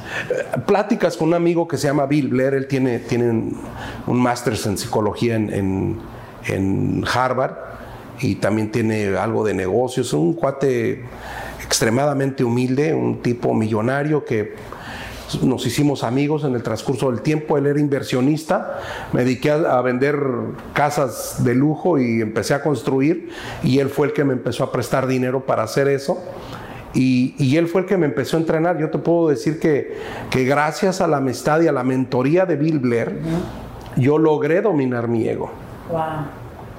Pláticas 0.66 1.16
con 1.16 1.28
un 1.28 1.34
amigo 1.34 1.66
que 1.66 1.76
se 1.76 1.88
llama 1.88 2.06
Bill 2.06 2.28
Blair, 2.28 2.54
él 2.54 2.66
tiene, 2.66 2.98
tiene 2.98 3.30
un, 4.06 4.20
máster 4.20 4.54
en 4.64 4.78
psicología 4.78 5.36
en, 5.36 6.00
Harvard 7.12 7.56
y 8.20 8.36
también 8.36 8.70
tiene 8.70 9.16
algo 9.16 9.44
de 9.44 9.54
negocios, 9.54 10.12
un 10.12 10.34
cuate 10.34 11.04
extremadamente 11.64 12.44
humilde, 12.44 12.94
un 12.94 13.22
tipo 13.22 13.54
millonario 13.54 14.24
que 14.24 14.54
nos 15.40 15.64
hicimos 15.66 16.04
amigos 16.04 16.44
en 16.44 16.54
el 16.54 16.62
transcurso 16.62 17.10
del 17.10 17.22
tiempo, 17.22 17.56
él 17.56 17.66
era 17.66 17.80
inversionista, 17.80 18.80
me 19.12 19.24
dediqué 19.24 19.50
a, 19.50 19.80
vender 19.80 20.20
casas 20.74 21.42
de 21.42 21.54
lujo 21.54 21.98
y 21.98 22.20
empecé 22.20 22.54
a 22.54 22.62
construir 22.62 23.30
y 23.62 23.78
él 23.78 23.88
fue 23.88 24.08
el 24.08 24.12
que 24.12 24.24
me 24.24 24.34
empezó 24.34 24.64
a 24.64 24.72
prestar 24.72 25.06
dinero 25.06 25.46
para 25.46 25.62
hacer 25.62 25.88
eso. 25.88 26.18
Y, 26.94 27.56
él 27.56 27.68
fue 27.68 27.82
el 27.82 27.86
que 27.86 27.96
me 27.96 28.06
empezó 28.06 28.36
a 28.36 28.40
entrenar. 28.40 28.78
Yo 28.78 28.90
te 28.90 28.98
puedo 28.98 29.28
decir 29.28 29.58
que, 29.58 29.96
que 30.30 30.44
gracias 30.44 31.00
a 31.00 31.06
la 31.06 31.18
amistad 31.18 31.60
y 31.60 31.68
a 31.68 31.72
la 31.72 31.84
mentoría 31.84 32.46
de 32.46 32.56
Bill 32.56 32.78
Blair, 32.78 33.18
yo 33.96 34.18
logré 34.18 34.60
dominar 34.60 35.08
mi 35.08 35.28
ego. 35.28 35.50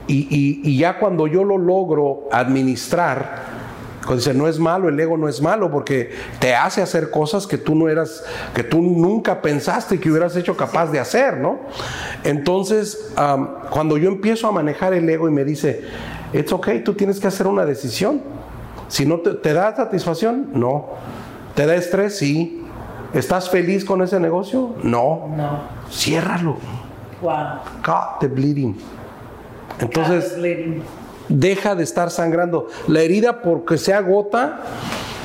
Y, 0.07 0.61
y, 0.63 0.77
ya 0.77 0.99
cuando 0.99 1.27
yo 1.27 1.43
lo 1.43 1.57
logro 1.57 2.27
administrar, 2.31 3.53
dice, 4.13 4.33
no 4.33 4.47
es 4.47 4.59
malo, 4.59 4.89
el 4.89 4.99
ego 4.99 5.17
no 5.17 5.29
es 5.29 5.41
malo, 5.41 5.71
porque 5.71 6.11
te 6.39 6.53
hace 6.53 6.81
hacer 6.81 7.09
cosas 7.09 7.47
que 7.47 7.57
tú 7.57 7.73
no 7.73 7.87
eras, 7.87 8.23
que 8.53 8.63
tú 8.63 8.81
nunca 8.81 9.41
pensaste 9.41 9.99
que 9.99 10.11
hubieras 10.11 10.35
hecho 10.35 10.57
capaz 10.57 10.87
de 10.87 10.99
hacer, 10.99 11.37
¿no? 11.37 11.59
Entonces, 12.23 13.13
cuando 13.69 13.97
yo 13.97 14.09
empiezo 14.09 14.47
a 14.47 14.51
manejar 14.51 14.93
el 14.93 15.09
ego 15.09 15.29
y 15.29 15.31
me 15.31 15.45
dice, 15.45 15.81
it's 16.33 16.51
okay, 16.51 16.83
tú 16.83 16.93
tienes 16.93 17.19
que 17.19 17.27
hacer 17.27 17.47
una 17.47 17.65
decisión. 17.65 18.42
Si 18.93 19.07
no 19.07 19.21
te, 19.21 19.53
da 19.53 19.75
satisfacción, 19.75 20.49
no. 20.53 20.89
¿Te 21.55 21.65
da 21.65 21.73
estrés? 21.73 22.15
Sí. 22.15 22.63
¿Estás 23.11 23.49
feliz 23.49 23.83
con 23.83 24.03
ese 24.03 24.19
negocio? 24.19 24.75
No. 24.83 25.33
No. 25.35 25.61
Ciérralo. 25.89 26.57
Wow. 27.19 27.33
God 27.83 28.19
the 28.19 28.27
bleeding. 28.27 28.77
Entonces, 29.79 30.37
deja 31.27 31.73
de 31.73 31.83
estar 31.83 32.11
sangrando. 32.11 32.67
La 32.87 33.01
herida, 33.01 33.41
porque 33.41 33.79
se 33.79 33.95
agota, 33.95 34.59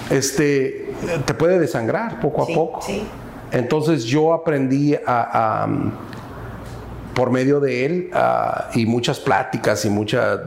este, 0.09 0.95
te 1.27 1.35
puede 1.35 1.59
desangrar 1.59 2.21
poco 2.21 2.45
a 2.45 2.47
poco. 2.47 2.81
Sí. 2.81 3.03
Entonces 3.53 4.05
yo 4.05 4.33
aprendí 4.33 4.97
a 5.07 5.69
por 7.19 7.33
medio 7.33 7.59
de 7.59 7.85
él 7.85 8.11
ah, 8.13 8.71
y 8.77 8.87
muchas 8.87 9.19
pláticas 9.19 9.85
y 9.85 9.91
muchas, 9.91 10.39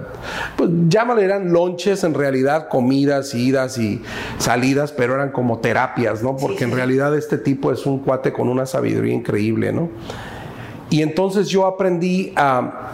pues 0.55 0.69
llámale, 0.87 1.25
eran 1.25 1.51
lonches 1.51 2.05
en 2.05 2.13
realidad, 2.13 2.69
comidas, 2.69 3.35
idas 3.35 3.77
y 3.77 4.01
salidas, 4.37 4.93
pero 4.93 5.15
eran 5.15 5.31
como 5.33 5.59
terapias, 5.59 6.23
¿no? 6.23 6.37
Porque 6.37 6.63
en 6.63 6.71
realidad 6.71 7.13
este 7.17 7.37
tipo 7.37 7.73
es 7.73 7.85
un 7.85 7.99
cuate 7.99 8.31
con 8.31 8.47
una 8.47 8.65
sabiduría 8.65 9.13
increíble, 9.13 9.73
¿no? 9.73 9.89
Y 10.89 11.01
entonces 11.01 11.49
yo 11.49 11.65
aprendí 11.65 12.31
a, 12.37 12.91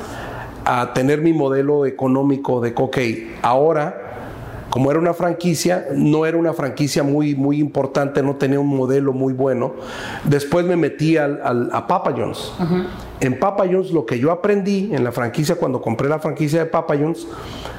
a 0.66 0.94
tener 0.96 1.22
mi 1.22 1.34
modelo 1.34 1.86
económico 1.86 2.60
de, 2.60 2.74
ok, 2.76 2.98
ahora 3.44 4.07
como 4.70 4.92
era 4.92 5.00
una 5.00 5.14
franquicia, 5.14 5.88
no 5.94 6.26
era 6.26 6.38
una 6.38 6.54
franquicia 6.54 7.04
muy, 7.04 7.36
muy 7.36 7.60
importante, 7.60 8.22
no 8.22 8.36
tenía 8.36 8.60
un 8.60 8.68
modelo 8.68 9.14
muy 9.14 9.34
bueno. 9.34 9.74
Después 10.24 10.66
me 10.66 10.76
metí 10.76 11.18
al, 11.18 11.70
a 11.72 11.88
Papa 11.88 12.14
John's. 12.16 12.54
En 13.20 13.40
Papa 13.40 13.66
John's 13.70 13.92
lo 13.92 14.06
que 14.06 14.20
yo 14.20 14.32
aprendí 14.32 14.90
en 14.94 15.04
la 15.04 15.12
franquicia, 15.12 15.56
cuando 15.56 15.82
compré 15.82 16.10
la 16.10 16.20
franquicia 16.20 16.60
de 16.60 16.66
Papa 16.66 16.96
John's, 17.00 17.28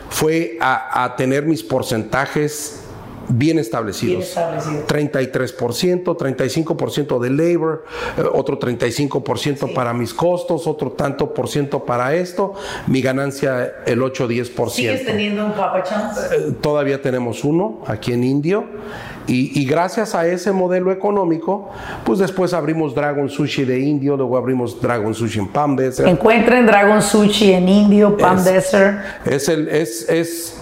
fue 0.09 0.57
a, 0.61 1.14
tener 1.16 1.45
mis 1.45 1.62
porcentajes 1.62 2.84
bien 3.29 3.59
establecidos. 3.59 4.16
Bien 4.16 4.22
establecido. 4.22 4.87
33%, 4.87 6.16
35% 6.16 7.18
de 7.20 7.31
labor, 7.31 7.85
eh, 8.16 8.22
otro 8.33 8.59
35% 8.59 9.72
para 9.74 9.93
mis 9.93 10.14
costos, 10.14 10.66
otro 10.66 10.93
tanto 10.93 11.35
por 11.35 11.49
ciento 11.49 11.85
para 11.85 12.14
esto, 12.14 12.55
mi 12.87 13.01
ganancia 13.03 13.74
el 13.87 14.01
8-10%. 14.01 14.70
¿Sigues 14.70 15.05
teniendo 15.05 15.45
un 15.47 15.53
Papa 15.53 15.83
John's? 15.89 16.18
Eh, 16.33 16.53
todavía 16.61 17.01
tenemos 17.01 17.45
uno 17.45 17.81
aquí 17.87 18.12
en 18.12 18.24
Indio. 18.24 18.64
Y, 19.26 19.61
y, 19.61 19.66
gracias 19.66 20.14
a 20.14 20.26
ese 20.26 20.53
modelo 20.53 20.91
económico, 20.91 21.68
pues 22.07 22.18
después 22.18 22.55
abrimos 22.55 22.95
Dragon 22.95 23.29
Sushi 23.29 23.66
de 23.66 23.79
Indio, 23.79 24.16
luego 24.16 24.39
abrimos 24.39 24.81
Dragon 24.81 25.14
Sushi 25.14 25.41
en 25.41 25.49
Palm 25.49 25.76
Desert. 25.76 26.09
Encuentren 26.09 26.64
Dragon 26.64 27.03
Sushi 27.03 27.53
en 27.53 27.68
Indio, 27.68 28.16
Palm 28.16 28.39
Es- 28.39 28.45
Desert. 28.47 28.99
Es 29.26 29.51
el, 29.51 29.68
es, 29.68 30.09
es, 30.09 30.57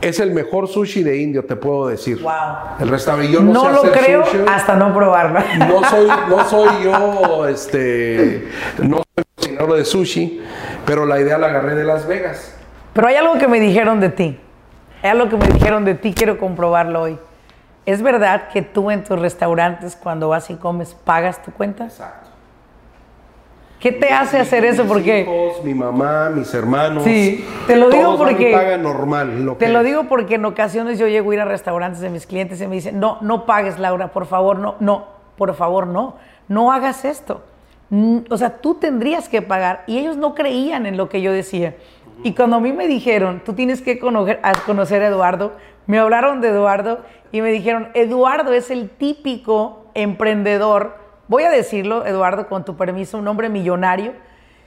es 0.00 0.18
el 0.20 0.32
mejor 0.32 0.68
sushi 0.68 1.02
de 1.02 1.18
Indio, 1.20 1.44
te 1.44 1.56
puedo 1.56 1.88
decir. 1.88 2.20
Wow. 2.22 2.32
El 2.80 2.88
restaurante, 2.88 3.30
yo 3.32 3.40
no, 3.40 3.52
No 3.52 3.64
sé 3.64 3.72
lo 3.72 3.78
hacer 3.80 3.92
creo 4.04 4.26
sushi. 4.26 4.44
hasta 4.48 4.74
no 4.76 4.94
probarlo. 4.94 5.40
No 5.58 5.84
soy, 5.84 6.08
no 6.28 6.44
soy 6.48 6.84
yo, 6.84 7.46
este, 7.48 8.48
no 8.82 9.02
soy 9.14 9.24
cocinero 9.36 9.74
de 9.74 9.84
sushi, 9.84 10.42
pero 10.86 11.04
la 11.06 11.20
idea 11.20 11.38
la 11.38 11.48
agarré 11.48 11.74
de 11.74 11.84
Las 11.84 12.06
Vegas. 12.06 12.54
Pero 12.92 13.06
hay 13.08 13.16
algo 13.16 13.38
que 13.38 13.46
me 13.48 13.60
dijeron 13.60 14.00
de 14.00 14.08
ti. 14.08 14.40
Hay 15.02 15.10
algo 15.10 15.28
que 15.28 15.36
me 15.36 15.46
dijeron 15.46 15.84
de 15.84 15.94
ti, 15.94 16.12
quiero 16.14 16.38
comprobarlo 16.38 17.02
hoy. 17.02 17.18
¿Es 17.86 18.02
verdad 18.02 18.48
que 18.52 18.62
tú 18.62 18.90
en 18.90 19.04
tus 19.04 19.18
restaurantes, 19.18 19.96
cuando 19.96 20.28
vas 20.28 20.50
y 20.50 20.54
comes, 20.56 20.94
pagas 21.04 21.42
tu 21.42 21.50
cuenta? 21.52 21.84
Exacto. 21.84 22.29
¿Qué 23.80 23.92
te 23.92 24.10
hace 24.10 24.38
hacer 24.38 24.64
eso? 24.66 24.84
Porque 24.84 25.20
hijos, 25.22 25.64
mi 25.64 25.72
mamá, 25.72 26.28
mis 26.28 26.52
hermanos. 26.52 27.02
Sí, 27.02 27.42
te 27.66 27.76
lo 27.76 27.88
digo 27.88 28.02
todos 28.14 28.18
porque- 28.28 28.52
pagan 28.52 28.82
normal. 28.82 29.44
Lo 29.44 29.56
te 29.56 29.66
que- 29.66 29.72
lo 29.72 29.82
digo 29.82 30.04
porque 30.04 30.34
en 30.34 30.44
ocasiones 30.44 30.98
yo 30.98 31.08
llego 31.08 31.30
a 31.30 31.34
ir 31.34 31.40
a 31.40 31.46
restaurantes 31.46 32.00
de 32.00 32.10
mis 32.10 32.26
clientes 32.26 32.60
y 32.60 32.66
me 32.66 32.74
dicen, 32.74 33.00
no, 33.00 33.16
no 33.22 33.46
pagues, 33.46 33.78
Laura, 33.78 34.08
por 34.08 34.26
favor, 34.26 34.58
no, 34.58 34.74
no, 34.80 35.06
por 35.38 35.54
favor, 35.54 35.86
no, 35.86 36.16
no 36.48 36.72
hagas 36.72 37.06
esto. 37.06 37.42
O 38.28 38.36
sea, 38.36 38.58
tú 38.58 38.74
tendrías 38.74 39.28
que 39.30 39.40
pagar. 39.42 39.82
Y 39.86 39.98
ellos 39.98 40.16
no 40.18 40.34
creían 40.34 40.84
en 40.86 40.96
lo 40.98 41.08
que 41.08 41.22
yo 41.22 41.32
decía. 41.32 41.74
Y 42.22 42.34
cuando 42.34 42.56
a 42.56 42.60
mí 42.60 42.72
me 42.74 42.86
dijeron, 42.86 43.40
tú 43.44 43.54
tienes 43.54 43.80
que 43.80 43.98
conocer 43.98 44.40
a 45.02 45.06
Eduardo, 45.06 45.52
me 45.86 45.98
hablaron 45.98 46.42
de 46.42 46.48
Eduardo 46.48 47.00
y 47.32 47.40
me 47.40 47.50
dijeron, 47.50 47.88
Eduardo 47.94 48.52
es 48.52 48.70
el 48.70 48.90
típico 48.90 49.86
emprendedor, 49.94 50.96
voy 51.30 51.44
a 51.44 51.50
decirlo, 51.50 52.04
Eduardo, 52.04 52.48
con 52.48 52.64
tu 52.64 52.76
permiso, 52.76 53.16
un 53.16 53.28
hombre 53.28 53.48
millonario. 53.48 54.12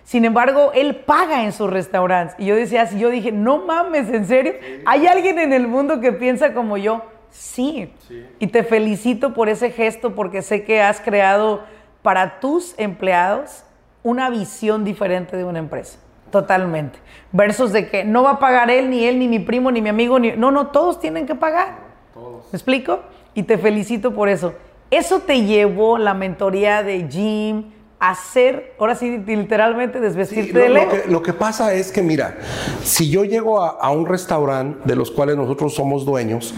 Sin 0.06 0.24
embargo, 0.24 0.72
él 0.74 0.96
paga 0.96 1.44
en 1.44 1.52
sus 1.52 1.70
restaurantes. 1.70 2.36
Y 2.40 2.46
yo 2.46 2.56
decía 2.56 2.84
así, 2.84 2.98
yo 2.98 3.10
dije, 3.10 3.34
no 3.34 3.66
mames, 3.66 4.10
¿en 4.10 4.26
serio? 4.26 4.54
¿Hay 4.86 5.06
alguien 5.06 5.40
en 5.40 5.52
el 5.52 5.68
mundo 5.68 6.00
que 6.00 6.14
piensa 6.14 6.54
como 6.54 6.78
yo? 6.78 7.04
Sí. 7.30 7.94
Y 8.40 8.48
te 8.48 8.64
felicito 8.64 9.34
por 9.34 9.50
ese 9.50 9.72
gesto 9.72 10.16
porque 10.16 10.42
sé 10.42 10.64
que 10.64 10.82
has 10.82 11.02
creado 11.02 11.64
para 12.02 12.40
tus 12.40 12.74
empleados 12.80 13.66
una 14.02 14.30
visión 14.30 14.86
diferente 14.86 15.36
de 15.36 15.44
una 15.44 15.60
empresa. 15.60 16.00
Totalmente. 16.32 16.98
Versus 17.34 17.74
de 17.74 17.90
que 17.90 18.06
no 18.06 18.24
va 18.24 18.32
a 18.32 18.40
pagar 18.40 18.72
él, 18.72 18.90
ni 18.90 19.04
él, 19.04 19.20
ni 19.20 19.28
mi 19.28 19.40
primo, 19.40 19.70
ni 19.70 19.82
mi 19.82 19.90
amigo, 19.90 20.18
ni... 20.18 20.32
No, 20.32 20.50
no, 20.50 20.68
todos 20.68 21.02
tienen 21.02 21.26
que 21.26 21.36
pagar. 21.36 21.76
Todos. 22.14 22.46
¿Me 22.54 22.58
explico? 22.58 23.02
Y 23.34 23.44
te 23.44 23.58
felicito 23.58 24.14
por 24.14 24.30
eso. 24.30 24.54
Eso 24.96 25.20
te 25.20 25.44
llevó 25.44 25.98
la 25.98 26.14
mentoría 26.14 26.84
de 26.84 27.08
Jim 27.10 27.66
a 28.00 28.12
hacer, 28.12 28.74
ahora 28.80 28.96
sí, 28.96 29.18
literalmente 29.26 29.98
Sí, 29.98 30.04
desvestirte 30.04 30.54
lo, 30.54 30.60
del 30.66 30.74
lo 30.74 30.90
que, 30.90 31.04
lo 31.10 31.22
que 31.24 31.34
pasa 31.34 31.74
es 31.74 31.92
que, 31.92 32.02
mira, 32.04 32.38
si 32.84 33.10
yo 33.10 33.24
llego 33.24 33.62
a, 33.62 33.70
a 33.70 33.90
un 33.92 34.06
restaurante 34.06 34.80
de 34.86 34.96
los 34.96 35.10
cuales 35.10 35.36
nosotros 35.38 35.74
somos 35.74 36.06
dueños, 36.06 36.54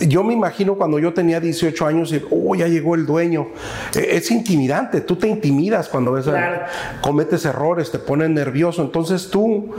yo 0.00 0.22
me 0.22 0.34
imagino 0.34 0.74
cuando 0.74 0.98
yo 0.98 1.14
tenía 1.14 1.40
18 1.40 1.86
años, 1.86 2.12
y, 2.12 2.22
oh, 2.30 2.54
ya 2.54 2.68
llegó 2.68 2.94
el 2.94 3.06
dueño. 3.06 3.46
Eh, 3.96 4.08
Es 4.12 4.30
intimidante, 4.30 5.00
tú 5.00 5.16
te 5.16 5.26
intimidas 5.26 5.88
cuando 5.88 6.12
ves, 6.12 6.28
a- 6.28 6.32
Claro. 6.32 6.60
cometes 7.00 7.44
errores, 7.46 7.90
te 7.90 7.98
pones 7.98 8.28
nervioso. 8.28 8.82
Entonces 8.82 9.30
tú, 9.30 9.70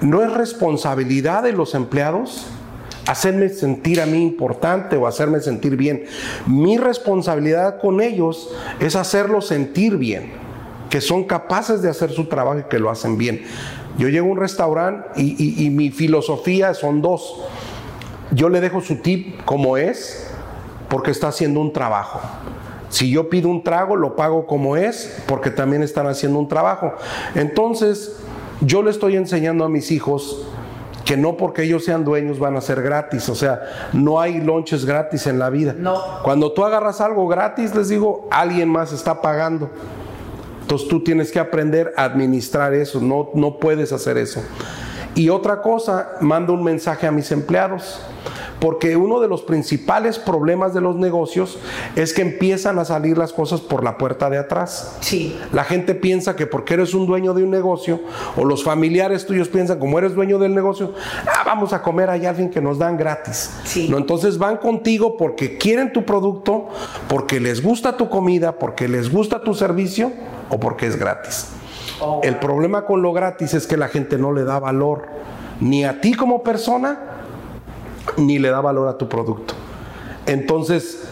no 0.00 0.22
es 0.22 0.32
responsabilidad 0.32 1.42
de 1.42 1.52
los 1.52 1.74
empleados 1.74 2.46
hacerme 3.08 3.48
sentir 3.48 4.00
a 4.00 4.06
mí 4.06 4.22
importante 4.22 4.96
o 4.96 5.06
hacerme 5.06 5.40
sentir 5.40 5.76
bien. 5.76 6.04
Mi 6.46 6.76
responsabilidad 6.76 7.80
con 7.80 8.00
ellos 8.00 8.50
es 8.80 8.94
hacerlos 8.96 9.46
sentir 9.48 9.96
bien, 9.96 10.30
que 10.90 11.00
son 11.00 11.24
capaces 11.24 11.82
de 11.82 11.88
hacer 11.90 12.10
su 12.12 12.26
trabajo 12.26 12.60
y 12.60 12.64
que 12.64 12.78
lo 12.78 12.90
hacen 12.90 13.18
bien. 13.18 13.42
Yo 13.98 14.08
llego 14.08 14.28
a 14.28 14.32
un 14.32 14.38
restaurante 14.38 15.08
y, 15.20 15.34
y- 15.42 15.66
y 15.66 15.70
mi 15.70 15.90
filosofía 15.90 16.74
son 16.74 17.02
dos. 17.02 17.42
Yo 18.30 18.48
le 18.50 18.60
dejo 18.60 18.80
su 18.80 18.96
tip 18.96 19.42
como 19.44 19.76
es, 19.78 20.30
porque 20.88 21.10
está 21.10 21.28
haciendo 21.28 21.60
un 21.60 21.72
trabajo. 21.72 22.20
Si 22.90 23.10
yo 23.10 23.28
pido 23.28 23.48
un 23.48 23.62
trago, 23.64 23.96
lo 23.96 24.16
pago 24.16 24.46
como 24.46 24.76
es, 24.76 25.22
porque 25.26 25.50
también 25.50 25.82
están 25.82 26.06
haciendo 26.06 26.38
un 26.38 26.48
trabajo. 26.48 26.92
Entonces, 27.34 28.16
yo 28.60 28.82
le 28.82 28.90
estoy 28.90 29.16
enseñando 29.16 29.64
a 29.64 29.68
mis 29.68 29.90
hijos 29.90 30.46
que 31.08 31.16
no 31.16 31.38
porque 31.38 31.62
ellos 31.62 31.86
sean 31.86 32.04
dueños 32.04 32.38
van 32.38 32.54
a 32.58 32.60
ser 32.60 32.82
gratis. 32.82 33.30
O 33.30 33.34
sea, 33.34 33.62
no 33.94 34.20
hay 34.20 34.42
lonches 34.42 34.84
gratis 34.84 35.26
en 35.26 35.38
la 35.38 35.48
vida. 35.48 35.74
No. 35.74 35.98
Cuando 36.22 36.52
tú 36.52 36.66
agarras 36.66 37.00
algo 37.00 37.26
gratis, 37.26 37.74
les 37.74 37.88
digo, 37.88 38.28
alguien 38.30 38.68
más 38.68 38.92
está 38.92 39.22
pagando. 39.22 39.70
Entonces 40.60 40.86
tú 40.86 41.02
tienes 41.02 41.32
que 41.32 41.38
aprender 41.38 41.94
a 41.96 42.04
administrar 42.04 42.74
eso, 42.74 43.00
no, 43.00 43.30
no 43.32 43.58
puedes 43.58 43.90
hacer 43.90 44.18
eso. 44.18 44.42
Y 45.14 45.30
otra 45.30 45.62
cosa, 45.62 46.10
mando 46.20 46.52
un 46.52 46.62
mensaje 46.62 47.06
a 47.06 47.10
mis 47.10 47.32
empleados, 47.32 48.02
porque 48.60 48.96
uno 48.96 49.20
de 49.20 49.28
los 49.28 49.42
principales 49.42 50.18
problemas 50.18 50.74
de 50.74 50.80
los 50.80 50.96
negocios 50.96 51.58
es 51.96 52.12
que 52.12 52.22
empiezan 52.22 52.78
a 52.78 52.84
salir 52.84 53.18
las 53.18 53.32
cosas 53.32 53.60
por 53.60 53.84
la 53.84 53.98
puerta 53.98 54.30
de 54.30 54.38
atrás. 54.38 54.96
Sí. 55.00 55.36
La 55.52 55.64
gente 55.64 55.94
piensa 55.94 56.36
que 56.36 56.46
porque 56.46 56.74
eres 56.74 56.94
un 56.94 57.06
dueño 57.06 57.34
de 57.34 57.42
un 57.42 57.50
negocio, 57.50 58.00
o 58.36 58.44
los 58.44 58.64
familiares 58.64 59.26
tuyos 59.26 59.48
piensan 59.48 59.78
como 59.78 59.98
eres 59.98 60.14
dueño 60.14 60.38
del 60.38 60.54
negocio, 60.54 60.92
ah, 61.26 61.42
vamos 61.44 61.72
a 61.72 61.82
comer 61.82 62.10
allá 62.10 62.30
alguien 62.30 62.50
que 62.50 62.60
nos 62.60 62.78
dan 62.78 62.96
gratis. 62.96 63.50
Sí. 63.64 63.88
No, 63.88 63.98
entonces 63.98 64.38
van 64.38 64.58
contigo 64.58 65.16
porque 65.16 65.58
quieren 65.58 65.92
tu 65.92 66.04
producto, 66.04 66.68
porque 67.08 67.40
les 67.40 67.62
gusta 67.62 67.96
tu 67.96 68.08
comida, 68.08 68.58
porque 68.58 68.88
les 68.88 69.10
gusta 69.10 69.42
tu 69.42 69.54
servicio 69.54 70.12
o 70.50 70.58
porque 70.58 70.86
es 70.86 70.96
gratis. 70.96 71.48
Oh, 72.00 72.20
El 72.22 72.36
problema 72.36 72.84
con 72.84 73.02
lo 73.02 73.12
gratis 73.12 73.54
es 73.54 73.66
que 73.66 73.76
la 73.76 73.88
gente 73.88 74.18
no 74.18 74.32
le 74.32 74.44
da 74.44 74.58
valor 74.58 75.06
ni 75.60 75.84
a 75.84 76.00
ti 76.00 76.14
como 76.14 76.42
persona, 76.42 77.17
ni 78.18 78.38
le 78.38 78.50
da 78.50 78.60
valor 78.60 78.88
a 78.88 78.98
tu 78.98 79.08
producto. 79.08 79.54
Entonces, 80.26 81.08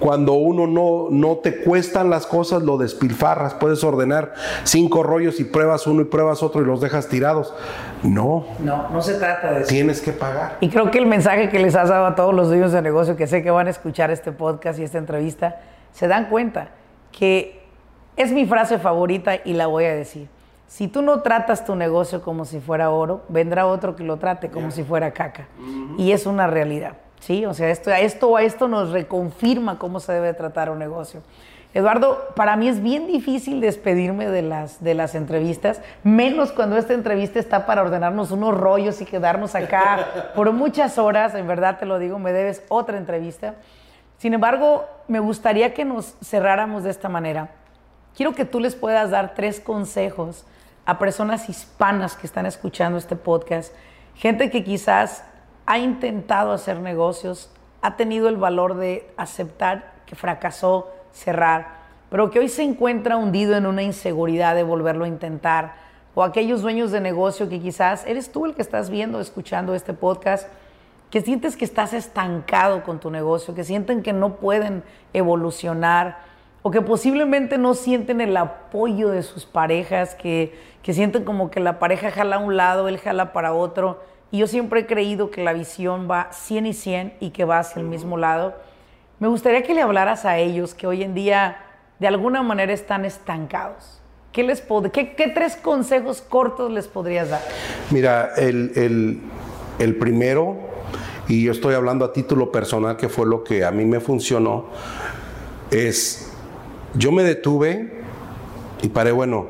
cuando 0.00 0.32
uno 0.34 0.66
no, 0.66 1.06
no 1.10 1.36
te 1.36 1.62
cuestan 1.62 2.10
las 2.10 2.26
cosas, 2.26 2.62
lo 2.62 2.76
despilfarras. 2.76 3.54
Puedes 3.54 3.84
ordenar 3.84 4.34
cinco 4.64 5.02
rollos 5.02 5.38
y 5.40 5.44
pruebas 5.44 5.86
uno 5.86 6.02
y 6.02 6.04
pruebas 6.04 6.42
otro 6.42 6.60
y 6.60 6.64
los 6.64 6.80
dejas 6.80 7.08
tirados. 7.08 7.54
No, 8.02 8.44
No, 8.58 8.88
no 8.90 9.00
se 9.00 9.14
trata 9.14 9.52
de 9.52 9.60
eso. 9.60 9.68
tienes 9.68 10.00
que 10.02 10.12
pagar. 10.12 10.56
Y 10.60 10.68
creo 10.68 10.90
que 10.90 10.98
el 10.98 11.06
mensaje 11.06 11.48
que 11.48 11.58
les 11.58 11.74
has 11.74 11.88
dado 11.88 12.06
a 12.06 12.14
todos 12.16 12.34
los 12.34 12.48
dueños 12.48 12.72
de 12.72 12.82
negocio 12.82 13.16
que 13.16 13.26
sé 13.26 13.42
que 13.42 13.50
van 13.50 13.66
a 13.66 13.70
escuchar 13.70 14.10
este 14.10 14.32
podcast 14.32 14.78
y 14.78 14.82
esta 14.82 14.98
entrevista, 14.98 15.60
se 15.92 16.08
dan 16.08 16.26
cuenta 16.28 16.70
que 17.12 17.62
es 18.16 18.32
mi 18.32 18.46
frase 18.46 18.78
favorita 18.78 19.36
y 19.44 19.54
la 19.54 19.68
voy 19.68 19.84
a 19.84 19.94
decir. 19.94 20.28
Si 20.74 20.88
tú 20.88 21.02
no 21.02 21.20
tratas 21.20 21.64
tu 21.64 21.76
negocio 21.76 22.20
como 22.20 22.44
si 22.44 22.58
fuera 22.58 22.90
oro, 22.90 23.22
vendrá 23.28 23.64
otro 23.64 23.94
que 23.94 24.02
lo 24.02 24.16
trate 24.16 24.50
como 24.50 24.72
si 24.72 24.82
fuera 24.82 25.12
caca. 25.12 25.46
Y 25.98 26.10
es 26.10 26.26
una 26.26 26.48
realidad. 26.48 26.94
¿sí? 27.20 27.46
O 27.46 27.54
sea, 27.54 27.70
esto, 27.70 27.92
esto, 27.92 28.40
esto 28.40 28.66
nos 28.66 28.90
reconfirma 28.90 29.78
cómo 29.78 30.00
se 30.00 30.12
debe 30.14 30.34
tratar 30.34 30.70
un 30.70 30.80
negocio. 30.80 31.22
Eduardo, 31.74 32.26
para 32.34 32.56
mí 32.56 32.66
es 32.66 32.82
bien 32.82 33.06
difícil 33.06 33.60
despedirme 33.60 34.28
de 34.28 34.42
las, 34.42 34.82
de 34.82 34.94
las 34.94 35.14
entrevistas, 35.14 35.80
menos 36.02 36.50
cuando 36.50 36.76
esta 36.76 36.92
entrevista 36.92 37.38
está 37.38 37.66
para 37.66 37.82
ordenarnos 37.82 38.32
unos 38.32 38.58
rollos 38.58 39.00
y 39.00 39.04
quedarnos 39.04 39.54
acá 39.54 40.32
por 40.34 40.50
muchas 40.50 40.98
horas, 40.98 41.36
en 41.36 41.46
verdad 41.46 41.78
te 41.78 41.86
lo 41.86 42.00
digo, 42.00 42.18
me 42.18 42.32
debes 42.32 42.64
otra 42.68 42.98
entrevista. 42.98 43.54
Sin 44.18 44.34
embargo, 44.34 44.86
me 45.06 45.20
gustaría 45.20 45.72
que 45.72 45.84
nos 45.84 46.16
cerráramos 46.20 46.82
de 46.82 46.90
esta 46.90 47.08
manera. 47.08 47.50
Quiero 48.16 48.34
que 48.34 48.44
tú 48.44 48.58
les 48.58 48.74
puedas 48.74 49.12
dar 49.12 49.34
tres 49.36 49.60
consejos 49.60 50.44
a 50.86 50.98
personas 50.98 51.48
hispanas 51.48 52.16
que 52.16 52.26
están 52.26 52.46
escuchando 52.46 52.98
este 52.98 53.16
podcast, 53.16 53.72
gente 54.14 54.50
que 54.50 54.64
quizás 54.64 55.24
ha 55.66 55.78
intentado 55.78 56.52
hacer 56.52 56.80
negocios, 56.80 57.50
ha 57.80 57.96
tenido 57.96 58.28
el 58.28 58.36
valor 58.36 58.76
de 58.76 59.10
aceptar 59.16 59.92
que 60.06 60.16
fracasó, 60.16 60.90
cerrar, 61.12 61.84
pero 62.10 62.30
que 62.30 62.38
hoy 62.38 62.48
se 62.48 62.62
encuentra 62.62 63.16
hundido 63.16 63.56
en 63.56 63.66
una 63.66 63.82
inseguridad 63.82 64.54
de 64.54 64.62
volverlo 64.62 65.04
a 65.04 65.08
intentar, 65.08 65.74
o 66.14 66.22
aquellos 66.22 66.62
dueños 66.62 66.92
de 66.92 67.00
negocio 67.00 67.48
que 67.48 67.60
quizás 67.60 68.06
eres 68.06 68.30
tú 68.30 68.46
el 68.46 68.54
que 68.54 68.62
estás 68.62 68.88
viendo, 68.88 69.20
escuchando 69.20 69.74
este 69.74 69.94
podcast, 69.94 70.48
que 71.10 71.20
sientes 71.22 71.56
que 71.56 71.64
estás 71.64 71.92
estancado 71.92 72.84
con 72.84 73.00
tu 73.00 73.10
negocio, 73.10 73.54
que 73.54 73.64
sienten 73.64 74.02
que 74.02 74.12
no 74.12 74.36
pueden 74.36 74.82
evolucionar 75.12 76.18
o 76.66 76.70
que 76.70 76.80
posiblemente 76.80 77.58
no 77.58 77.74
sienten 77.74 78.22
el 78.22 78.34
apoyo 78.38 79.10
de 79.10 79.22
sus 79.22 79.44
parejas, 79.44 80.14
que, 80.14 80.58
que 80.82 80.94
sienten 80.94 81.22
como 81.22 81.50
que 81.50 81.60
la 81.60 81.78
pareja 81.78 82.10
jala 82.10 82.36
a 82.36 82.38
un 82.38 82.56
lado, 82.56 82.88
él 82.88 82.98
jala 82.98 83.34
para 83.34 83.52
otro 83.52 84.00
y 84.30 84.38
yo 84.38 84.46
siempre 84.46 84.80
he 84.80 84.86
creído 84.86 85.30
que 85.30 85.44
la 85.44 85.52
visión 85.52 86.08
va 86.10 86.28
100 86.32 86.66
y 86.66 86.72
100 86.72 87.14
y 87.20 87.30
que 87.30 87.44
va 87.44 87.58
hacia 87.58 87.80
el 87.80 87.86
mismo 87.86 88.16
lado. 88.16 88.54
Me 89.20 89.28
gustaría 89.28 89.62
que 89.62 89.74
le 89.74 89.82
hablaras 89.82 90.24
a 90.24 90.38
ellos 90.38 90.74
que 90.74 90.86
hoy 90.86 91.02
en 91.02 91.14
día 91.14 91.58
de 91.98 92.06
alguna 92.06 92.42
manera 92.42 92.72
están 92.72 93.04
estancados. 93.04 94.00
¿Qué, 94.32 94.42
les 94.42 94.64
qué, 94.90 95.14
qué 95.14 95.28
tres 95.28 95.56
consejos 95.56 96.22
cortos 96.22 96.72
les 96.72 96.88
podrías 96.88 97.28
dar? 97.28 97.42
Mira, 97.90 98.32
el, 98.38 98.72
el, 98.74 99.20
el 99.78 99.96
primero, 99.96 100.56
y 101.28 101.44
yo 101.44 101.52
estoy 101.52 101.74
hablando 101.74 102.06
a 102.06 102.12
título 102.14 102.50
personal, 102.50 102.96
que 102.96 103.10
fue 103.10 103.26
lo 103.26 103.44
que 103.44 103.66
a 103.66 103.70
mí 103.70 103.84
me 103.84 104.00
funcionó, 104.00 104.70
es, 105.70 106.33
yo 106.94 107.12
me 107.12 107.22
detuve 107.22 107.90
y 108.82 108.88
paré, 108.88 109.12
bueno, 109.12 109.46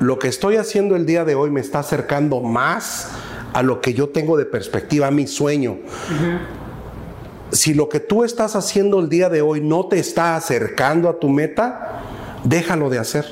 lo 0.00 0.18
que 0.18 0.28
estoy 0.28 0.56
haciendo 0.56 0.96
el 0.96 1.06
día 1.06 1.24
de 1.24 1.34
hoy 1.34 1.50
me 1.50 1.60
está 1.60 1.78
acercando 1.78 2.40
más 2.40 3.10
a 3.52 3.62
lo 3.62 3.80
que 3.80 3.94
yo 3.94 4.08
tengo 4.08 4.36
de 4.36 4.44
perspectiva, 4.44 5.06
a 5.06 5.10
mi 5.10 5.26
sueño. 5.26 5.78
Si 7.52 7.72
lo 7.72 7.88
que 7.88 8.00
tú 8.00 8.24
estás 8.24 8.56
haciendo 8.56 8.98
el 8.98 9.08
día 9.08 9.28
de 9.28 9.42
hoy 9.42 9.60
no 9.60 9.86
te 9.86 9.98
está 9.98 10.34
acercando 10.34 11.08
a 11.08 11.20
tu 11.20 11.28
meta, 11.28 12.00
déjalo 12.42 12.90
de 12.90 12.98
hacer. 12.98 13.24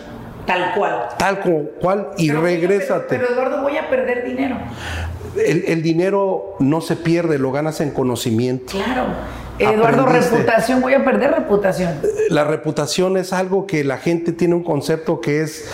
Tal 0.47 0.75
cual. 0.75 1.09
Tal 1.19 1.41
cual 1.81 2.11
y 2.17 2.29
pero 2.29 2.43
regrésate. 2.43 3.19
Pero, 3.19 3.33
Eduardo, 3.33 3.63
voy 3.63 3.77
a 3.77 3.89
perder 3.89 4.25
dinero. 4.25 4.57
El, 5.37 5.65
el, 5.67 5.83
dinero 5.83 6.57
no 6.59 6.81
se 6.81 6.97
pierde, 6.97 7.39
lo 7.39 7.53
ganas 7.53 7.81
en 7.81 7.91
conocimiento. 7.91 8.73
Claro. 8.73 9.07
Eduardo, 9.59 10.07
reputación, 10.07 10.81
voy 10.81 10.95
a 10.95 11.05
perder 11.05 11.31
reputación. 11.33 12.01
La 12.31 12.45
reputación 12.45 13.17
es 13.17 13.33
algo 13.33 13.67
que 13.67 13.85
la 13.85 13.99
gente 13.99 14.33
tiene 14.33 14.55
un 14.55 14.65
concepto 14.65 15.21
que 15.21 15.43
es, 15.43 15.71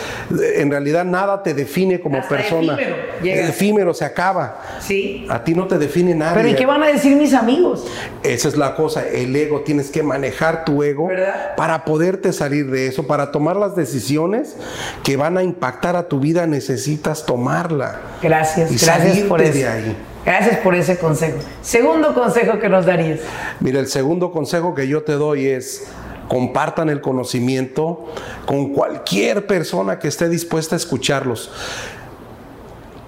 en 0.56 0.70
realidad 0.70 1.04
nada 1.04 1.42
te 1.42 1.54
define 1.54 2.00
como 2.00 2.20
persona. 2.26 2.74
Efímero, 2.74 2.96
efímero, 3.22 3.94
se 3.94 4.04
acaba. 4.04 4.60
Sí. 4.80 5.26
A 5.28 5.44
ti 5.44 5.54
no 5.54 5.66
te 5.66 5.78
define 5.78 6.14
nada. 6.14 6.34
Pero 6.34 6.48
¿y 6.48 6.54
qué 6.54 6.66
van 6.66 6.82
a 6.82 6.88
decir 6.88 7.16
mis 7.16 7.34
amigos? 7.34 7.86
Esa 8.22 8.48
es 8.48 8.56
la 8.56 8.74
cosa, 8.74 9.06
el 9.06 9.34
ego, 9.34 9.60
tienes 9.60 9.90
que 9.90 10.02
manejar 10.02 10.64
tu 10.64 10.82
ego 10.82 11.06
¿verdad? 11.06 11.54
para 11.56 11.84
poderte 11.84 12.32
salir 12.32 12.70
de 12.70 12.88
eso, 12.88 13.06
para 13.06 13.30
tomar 13.30 13.56
las 13.56 13.76
decisiones 13.76 14.56
que 15.04 15.16
van 15.16 15.38
a 15.38 15.42
impactar 15.42 15.96
a 15.96 16.08
tu 16.08 16.20
vida, 16.20 16.46
necesitas 16.46 17.24
tomarla. 17.26 18.00
Gracias, 18.22 18.72
y 18.72 18.84
gracias 18.84 19.18
por 19.20 19.40
eso. 19.40 19.52
de 19.52 19.68
ahí. 19.68 19.96
Gracias 20.24 20.58
por 20.58 20.74
ese 20.74 20.98
consejo. 20.98 21.38
Segundo 21.62 22.14
consejo 22.14 22.58
que 22.58 22.68
nos 22.68 22.86
darías. 22.86 23.20
Mira, 23.60 23.80
el 23.80 23.86
segundo 23.86 24.30
consejo 24.30 24.74
que 24.74 24.88
yo 24.88 25.02
te 25.02 25.12
doy 25.12 25.46
es 25.46 25.88
compartan 26.28 26.90
el 26.90 27.00
conocimiento 27.00 28.04
con 28.46 28.72
cualquier 28.72 29.46
persona 29.46 29.98
que 29.98 30.08
esté 30.08 30.28
dispuesta 30.28 30.76
a 30.76 30.78
escucharlos. 30.78 31.50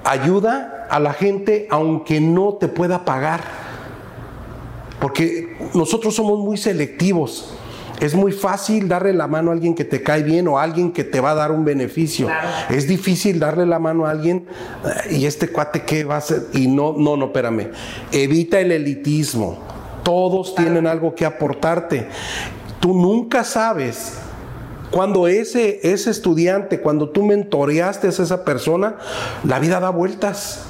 Ayuda 0.04 0.86
a 0.90 0.98
la 0.98 1.12
gente 1.12 1.66
aunque 1.70 2.20
no 2.20 2.54
te 2.54 2.68
pueda 2.68 3.04
pagar. 3.04 3.42
Porque 4.98 5.56
nosotros 5.74 6.14
somos 6.14 6.38
muy 6.38 6.56
selectivos. 6.56 7.54
Es 8.00 8.14
muy 8.14 8.32
fácil 8.32 8.88
darle 8.88 9.12
la 9.12 9.26
mano 9.26 9.50
a 9.50 9.54
alguien 9.54 9.74
que 9.74 9.84
te 9.84 10.02
cae 10.02 10.22
bien 10.22 10.48
o 10.48 10.58
a 10.58 10.62
alguien 10.62 10.90
que 10.90 11.04
te 11.04 11.20
va 11.20 11.32
a 11.32 11.34
dar 11.34 11.52
un 11.52 11.64
beneficio. 11.64 12.26
Claro. 12.26 12.48
Es 12.70 12.88
difícil 12.88 13.38
darle 13.38 13.66
la 13.66 13.78
mano 13.78 14.06
a 14.06 14.10
alguien 14.10 14.46
y 15.10 15.26
este 15.26 15.48
cuate 15.48 15.82
qué 15.82 16.04
va 16.04 16.14
a 16.14 16.18
hacer. 16.18 16.46
Y 16.54 16.66
no, 16.66 16.94
no, 16.96 17.16
no, 17.16 17.26
espérame. 17.26 17.68
Evita 18.10 18.58
el 18.58 18.72
elitismo. 18.72 19.58
Todos 20.02 20.54
tienen 20.54 20.86
algo 20.86 21.14
que 21.14 21.26
aportarte. 21.26 22.08
Tú 22.80 22.94
nunca 22.94 23.44
sabes 23.44 24.14
cuando 24.90 25.28
ese, 25.28 25.80
ese 25.82 26.10
estudiante, 26.10 26.80
cuando 26.80 27.10
tú 27.10 27.24
mentoreaste 27.24 28.06
a 28.06 28.10
esa 28.10 28.44
persona, 28.44 28.96
la 29.44 29.58
vida 29.58 29.78
da 29.78 29.90
vueltas. 29.90 30.64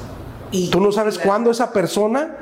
Y 0.52 0.68
Tú 0.70 0.80
no 0.80 0.90
sabes 0.90 1.18
cuándo 1.18 1.52
esa 1.52 1.72
persona 1.72 2.36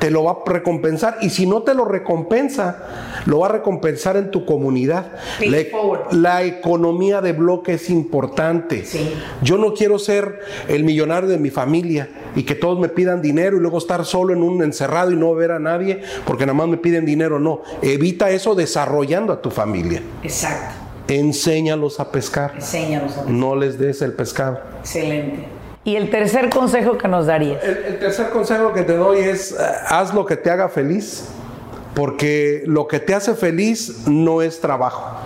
te 0.00 0.10
lo 0.10 0.24
va 0.24 0.32
a 0.32 0.50
recompensar 0.50 1.18
y 1.20 1.30
si 1.30 1.46
no 1.46 1.62
te 1.62 1.74
lo 1.74 1.84
recompensa, 1.84 3.22
lo 3.26 3.38
va 3.40 3.46
a 3.48 3.52
recompensar 3.52 4.16
en 4.16 4.30
tu 4.32 4.44
comunidad. 4.44 5.12
La, 5.40 5.58
forward. 5.70 6.12
la 6.12 6.42
economía 6.42 7.20
de 7.20 7.32
bloque 7.34 7.74
es 7.74 7.88
importante. 7.90 8.84
Sí. 8.84 9.12
Yo 9.42 9.58
no 9.58 9.74
quiero 9.74 9.98
ser 9.98 10.40
el 10.68 10.82
millonario 10.84 11.28
de 11.28 11.38
mi 11.38 11.50
familia 11.50 12.08
y 12.34 12.42
que 12.44 12.54
todos 12.54 12.80
me 12.80 12.88
pidan 12.88 13.20
dinero 13.22 13.58
y 13.58 13.60
luego 13.60 13.78
estar 13.78 14.04
solo 14.04 14.32
en 14.32 14.42
un 14.42 14.62
encerrado 14.62 15.12
y 15.12 15.16
no 15.16 15.34
ver 15.34 15.52
a 15.52 15.58
nadie 15.58 16.00
porque 16.26 16.46
nada 16.46 16.54
más 16.56 16.68
me 16.68 16.78
piden 16.78 17.04
dinero. 17.04 17.38
No, 17.38 17.60
evita 17.82 18.30
eso 18.30 18.54
desarrollando 18.54 19.32
a 19.34 19.40
tu 19.42 19.50
familia. 19.50 20.02
Exacto. 20.22 20.74
Enséñalos 21.08 22.00
a 22.00 22.10
pescar. 22.10 22.52
Enséñanos. 22.56 23.18
a- 23.18 23.24
No 23.26 23.54
les 23.54 23.78
des 23.78 24.00
el 24.00 24.12
pescado. 24.14 24.60
Excelente. 24.80 25.44
Y 25.84 25.96
el 25.96 26.10
tercer 26.10 26.50
consejo 26.50 26.98
que 26.98 27.08
nos 27.08 27.26
darías. 27.26 27.62
El, 27.64 27.78
el 27.78 27.98
tercer 27.98 28.30
consejo 28.30 28.72
que 28.72 28.82
te 28.82 28.96
doy 28.96 29.20
es, 29.20 29.52
eh, 29.52 29.56
haz 29.88 30.12
lo 30.12 30.26
que 30.26 30.36
te 30.36 30.50
haga 30.50 30.68
feliz, 30.68 31.28
porque 31.94 32.62
lo 32.66 32.86
que 32.86 33.00
te 33.00 33.14
hace 33.14 33.34
feliz 33.34 34.06
no 34.06 34.42
es 34.42 34.60
trabajo. 34.60 35.16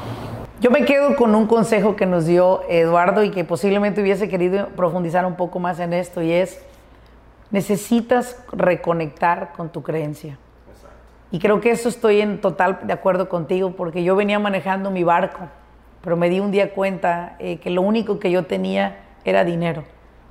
Yo 0.61 0.71
me 0.71 0.85
quedo 0.85 1.17
con 1.17 1.35
un 1.35 1.47
consejo 1.47 1.95
que 1.95 2.07
nos 2.07 2.25
dio 2.25 2.63
Eduardo 2.71 3.23
y 3.23 3.31
que 3.31 3.45
posiblemente 3.45 4.01
hubiese 4.01 4.29
querido 4.29 4.69
profundizar 4.69 5.27
un 5.27 5.37
poco 5.37 5.59
más 5.59 5.79
en 5.79 5.93
esto 5.93 6.23
y 6.23 6.33
es, 6.33 6.59
necesitas 7.51 8.39
reconectar 8.51 9.53
con 9.53 9.69
tu 9.69 9.83
creencia. 9.83 10.39
Y 11.31 11.39
creo 11.39 11.61
que 11.61 11.71
eso 11.71 11.89
estoy 11.89 12.21
en 12.21 12.41
total 12.41 12.79
de 12.85 12.93
acuerdo 12.93 13.29
contigo 13.29 13.75
porque 13.77 14.05
yo 14.05 14.17
venía 14.17 14.39
manejando 14.39 14.91
mi 14.91 15.05
barco, 15.05 15.49
pero 16.01 16.17
me 16.17 16.31
di 16.31 16.41
un 16.41 16.51
día 16.51 16.73
cuenta 16.73 17.37
eh, 17.41 17.59
que 17.59 17.71
lo 17.71 17.83
único 17.83 18.19
que 18.19 18.31
yo 18.31 18.47
tenía 18.47 19.01
era 19.25 19.45
dinero. 19.45 19.85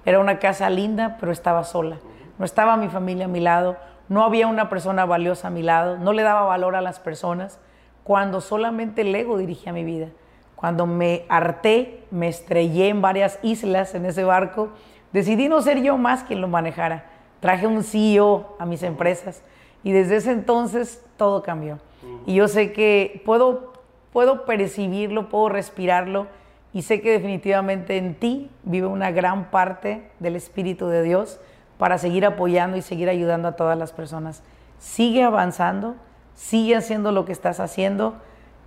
Era 0.06 0.20
una 0.20 0.39
casa 0.39 0.70
linda, 0.70 1.18
pero 1.20 1.32
estaba 1.32 1.64
sola. 1.64 1.97
No 2.38 2.45
estaba 2.45 2.78
mi 2.78 2.89
familia 2.89 3.26
a 3.26 3.30
mi 3.30 3.39
lado, 3.39 3.78
no 4.10 4.24
había 4.24 4.47
una 4.47 4.70
persona 4.70 5.06
valiosa 5.06 5.47
a 5.47 5.51
mi 5.51 5.62
lado, 5.62 5.97
no 5.97 6.14
le 6.14 6.24
daba 6.24 6.43
valor 6.43 6.76
a 6.76 6.82
las 6.82 6.99
personas, 6.99 7.60
cuando 8.04 8.41
solamente 8.41 9.01
el 9.01 9.16
ego 9.16 9.38
dirigía 9.38 9.72
mi 9.72 9.84
vida. 9.84 10.10
Cuando 10.56 10.86
me 10.86 11.26
harté, 11.30 12.04
me 12.12 12.28
estrellé 12.28 12.89
en 12.89 13.01
varias 13.01 13.39
islas 13.43 13.95
en 13.95 14.06
ese 14.06 14.24
barco, 14.24 14.70
decidí 15.12 15.47
no 15.47 15.62
ser 15.62 15.82
yo 15.82 15.97
más 15.97 16.24
quien 16.24 16.41
lo 16.41 16.47
manejara. 16.47 17.06
Traje 17.39 17.68
un 17.68 17.84
CEO 17.84 18.56
a 18.60 18.66
mis 18.66 18.84
empresas 18.84 19.43
y 19.84 19.91
desde 19.91 20.18
ese 20.18 20.32
entonces 20.32 21.04
todo 21.18 21.43
cambió. 21.43 21.80
Y 22.26 22.36
yo 22.36 22.47
sé 22.47 22.74
que 22.74 23.22
puedo, 23.26 23.74
puedo 24.12 24.45
percibirlo, 24.45 25.30
puedo 25.30 25.49
respirarlo 25.49 26.28
y 26.74 26.82
sé 26.82 27.01
que 27.01 27.11
definitivamente 27.11 27.97
en 27.97 28.15
ti 28.15 28.49
vive 28.63 28.88
una 28.88 29.11
gran 29.11 29.51
parte 29.51 30.09
del 30.19 30.36
Espíritu 30.36 30.88
de 30.88 31.03
Dios 31.03 31.39
para 31.78 31.97
seguir 31.97 32.26
apoyando 32.26 32.78
y 32.78 32.82
seguir 32.82 33.09
ayudando 33.09 33.47
a 33.47 33.55
todas 33.55 33.78
las 33.78 33.91
personas. 33.91 34.43
Sigue 34.80 35.24
avanzando, 35.24 35.95
sigue 36.34 36.76
haciendo 36.76 37.11
lo 37.11 37.26
que 37.26 37.32
estás 37.32 37.59
haciendo 37.59 38.15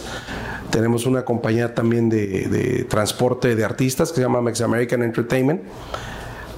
Tenemos 0.70 1.06
una 1.06 1.24
compañía 1.24 1.74
también 1.74 2.08
de, 2.08 2.48
de 2.48 2.84
transporte 2.84 3.56
de 3.56 3.64
artistas 3.64 4.10
que 4.10 4.16
se 4.16 4.22
llama 4.22 4.40
Mex 4.40 4.60
American 4.60 5.02
Entertainment. 5.02 5.62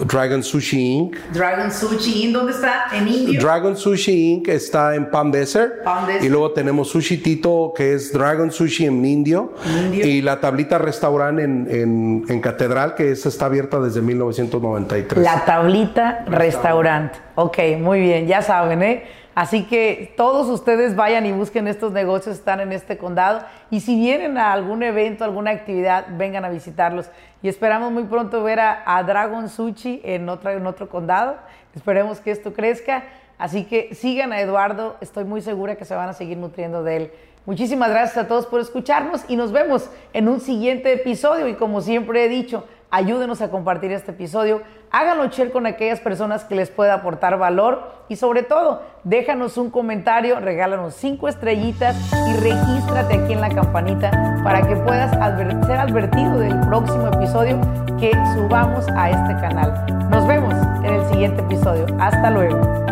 Dragon 0.07 0.43
Sushi 0.43 0.81
Inc. 0.97 1.17
Dragon 1.33 1.71
Sushi, 1.71 2.25
¿en 2.27 2.33
dónde 2.33 2.53
está? 2.53 2.87
En 2.93 3.07
Indio. 3.09 3.41
Dragon 3.41 3.77
Sushi 3.77 4.33
Inc. 4.33 4.49
está 4.49 4.95
en 4.95 5.11
Palm 5.11 5.31
Desert. 5.31 5.83
Palm 5.85 6.07
Desert. 6.07 6.25
Y 6.25 6.29
luego 6.29 6.51
tenemos 6.53 6.89
Sushi 6.91 7.19
Tito, 7.19 7.73
que 7.77 7.95
es 7.95 8.13
Dragon 8.13 8.51
Sushi 8.51 8.87
en 8.87 9.05
Indio. 9.05 9.53
Y 9.93 10.21
la 10.23 10.41
tablita 10.41 10.79
restaurante 10.79 11.45
en, 11.45 11.67
en- 11.71 12.25
en 12.29 12.41
Catedral, 12.41 12.95
que 12.95 13.13
esa 13.13 13.29
está 13.29 13.47
abierta 13.47 13.79
desde 13.81 14.01
1993. 14.03 15.23
La 15.25 15.45
tablita 15.45 16.25
restaurante. 16.27 17.19
Ok, 17.35 17.59
muy 17.81 18.01
bien, 18.01 18.27
ya 18.27 18.43
saben, 18.43 18.83
¿eh? 18.83 19.05
Así 19.35 19.65
que 19.65 20.13
todos 20.17 20.49
ustedes 20.49 20.95
vayan 20.95 21.25
y 21.25 21.33
busquen 21.33 21.67
estos 21.67 21.93
negocios, 21.93 22.37
están 22.37 22.61
en 22.61 22.73
este 22.73 22.99
condado. 22.99 23.43
Y 23.71 23.81
si 23.81 23.99
vienen 23.99 24.37
a 24.37 24.53
algún 24.53 24.83
evento, 24.83 25.25
alguna 25.25 25.53
actividad, 25.53 26.07
vengan 26.19 26.45
a 26.45 26.51
visitarlos. 26.51 27.11
Y 27.43 27.49
esperamos 27.49 27.93
muy 27.93 28.05
pronto 28.05 28.43
ver 28.43 28.61
a, 28.61 29.03
Dragon 29.07 29.49
Sushi 29.49 30.03
en, 30.05 30.29
otra, 30.29 30.53
en 30.53 30.67
otro 30.67 30.89
condado. 30.89 31.37
Esperemos 31.75 32.21
que 32.21 32.31
esto 32.31 32.53
crezca. 32.53 33.05
Así 33.39 33.65
que 33.65 33.95
sigan 33.95 34.33
a 34.33 34.41
Eduardo, 34.41 34.97
estoy 35.01 35.25
muy 35.25 35.41
segura 35.41 35.77
que 35.77 35.85
se 35.85 35.95
van 35.95 36.09
a 36.09 36.13
seguir 36.13 36.37
nutriendo 36.37 36.85
de 36.85 36.97
él. 36.97 37.13
Muchísimas 37.45 37.91
gracias 37.91 38.17
a 38.19 38.29
todos 38.29 38.47
por 38.47 38.61
escucharnos 38.61 39.25
y 39.27 39.35
nos 39.35 39.51
vemos 39.51 39.91
en 40.13 40.29
un 40.29 40.41
siguiente 40.41 40.93
episodio. 40.93 41.49
Y 41.49 41.55
como 41.55 41.81
siempre 41.81 42.25
he 42.25 42.29
dicho, 42.29 42.65
ayúdenos 42.93 43.41
a 43.41 43.51
compartir 43.51 43.91
este 43.91 44.13
episodio, 44.13 44.63
háganlo 44.93 45.27
share 45.27 45.51
con 45.51 45.67
aquellas 45.67 45.99
personas 45.99 46.45
que 46.45 46.55
les 46.55 46.71
pueda 46.71 46.95
aportar 46.95 47.39
valor 47.39 47.91
y 48.09 48.17
sobre 48.17 48.43
todo, 48.43 48.83
déjanos 49.03 49.57
un 49.57 49.71
comentario, 49.71 50.39
regálanos 50.39 50.95
cinco 50.95 51.27
estrellitas 51.27 51.97
y 52.29 52.37
regístrate 52.37 53.15
aquí 53.15 53.33
en 53.33 53.41
la 53.41 53.49
campanita 53.49 54.11
para 54.45 54.63
que 54.63 54.77
puedas 54.77 55.11
ser 55.11 55.79
advertido 55.79 56.39
del 56.39 56.61
próximo 56.61 57.09
episodio 57.09 57.59
que 57.99 58.13
subamos 58.35 58.87
a 58.91 59.11
este 59.11 59.41
canal. 59.41 59.87
Nos 60.11 60.27
vemos 60.27 60.55
en 60.85 60.95
el 60.95 61.09
siguiente 61.09 61.41
episodio. 61.41 61.87
Hasta 61.99 62.31
luego. 62.31 62.92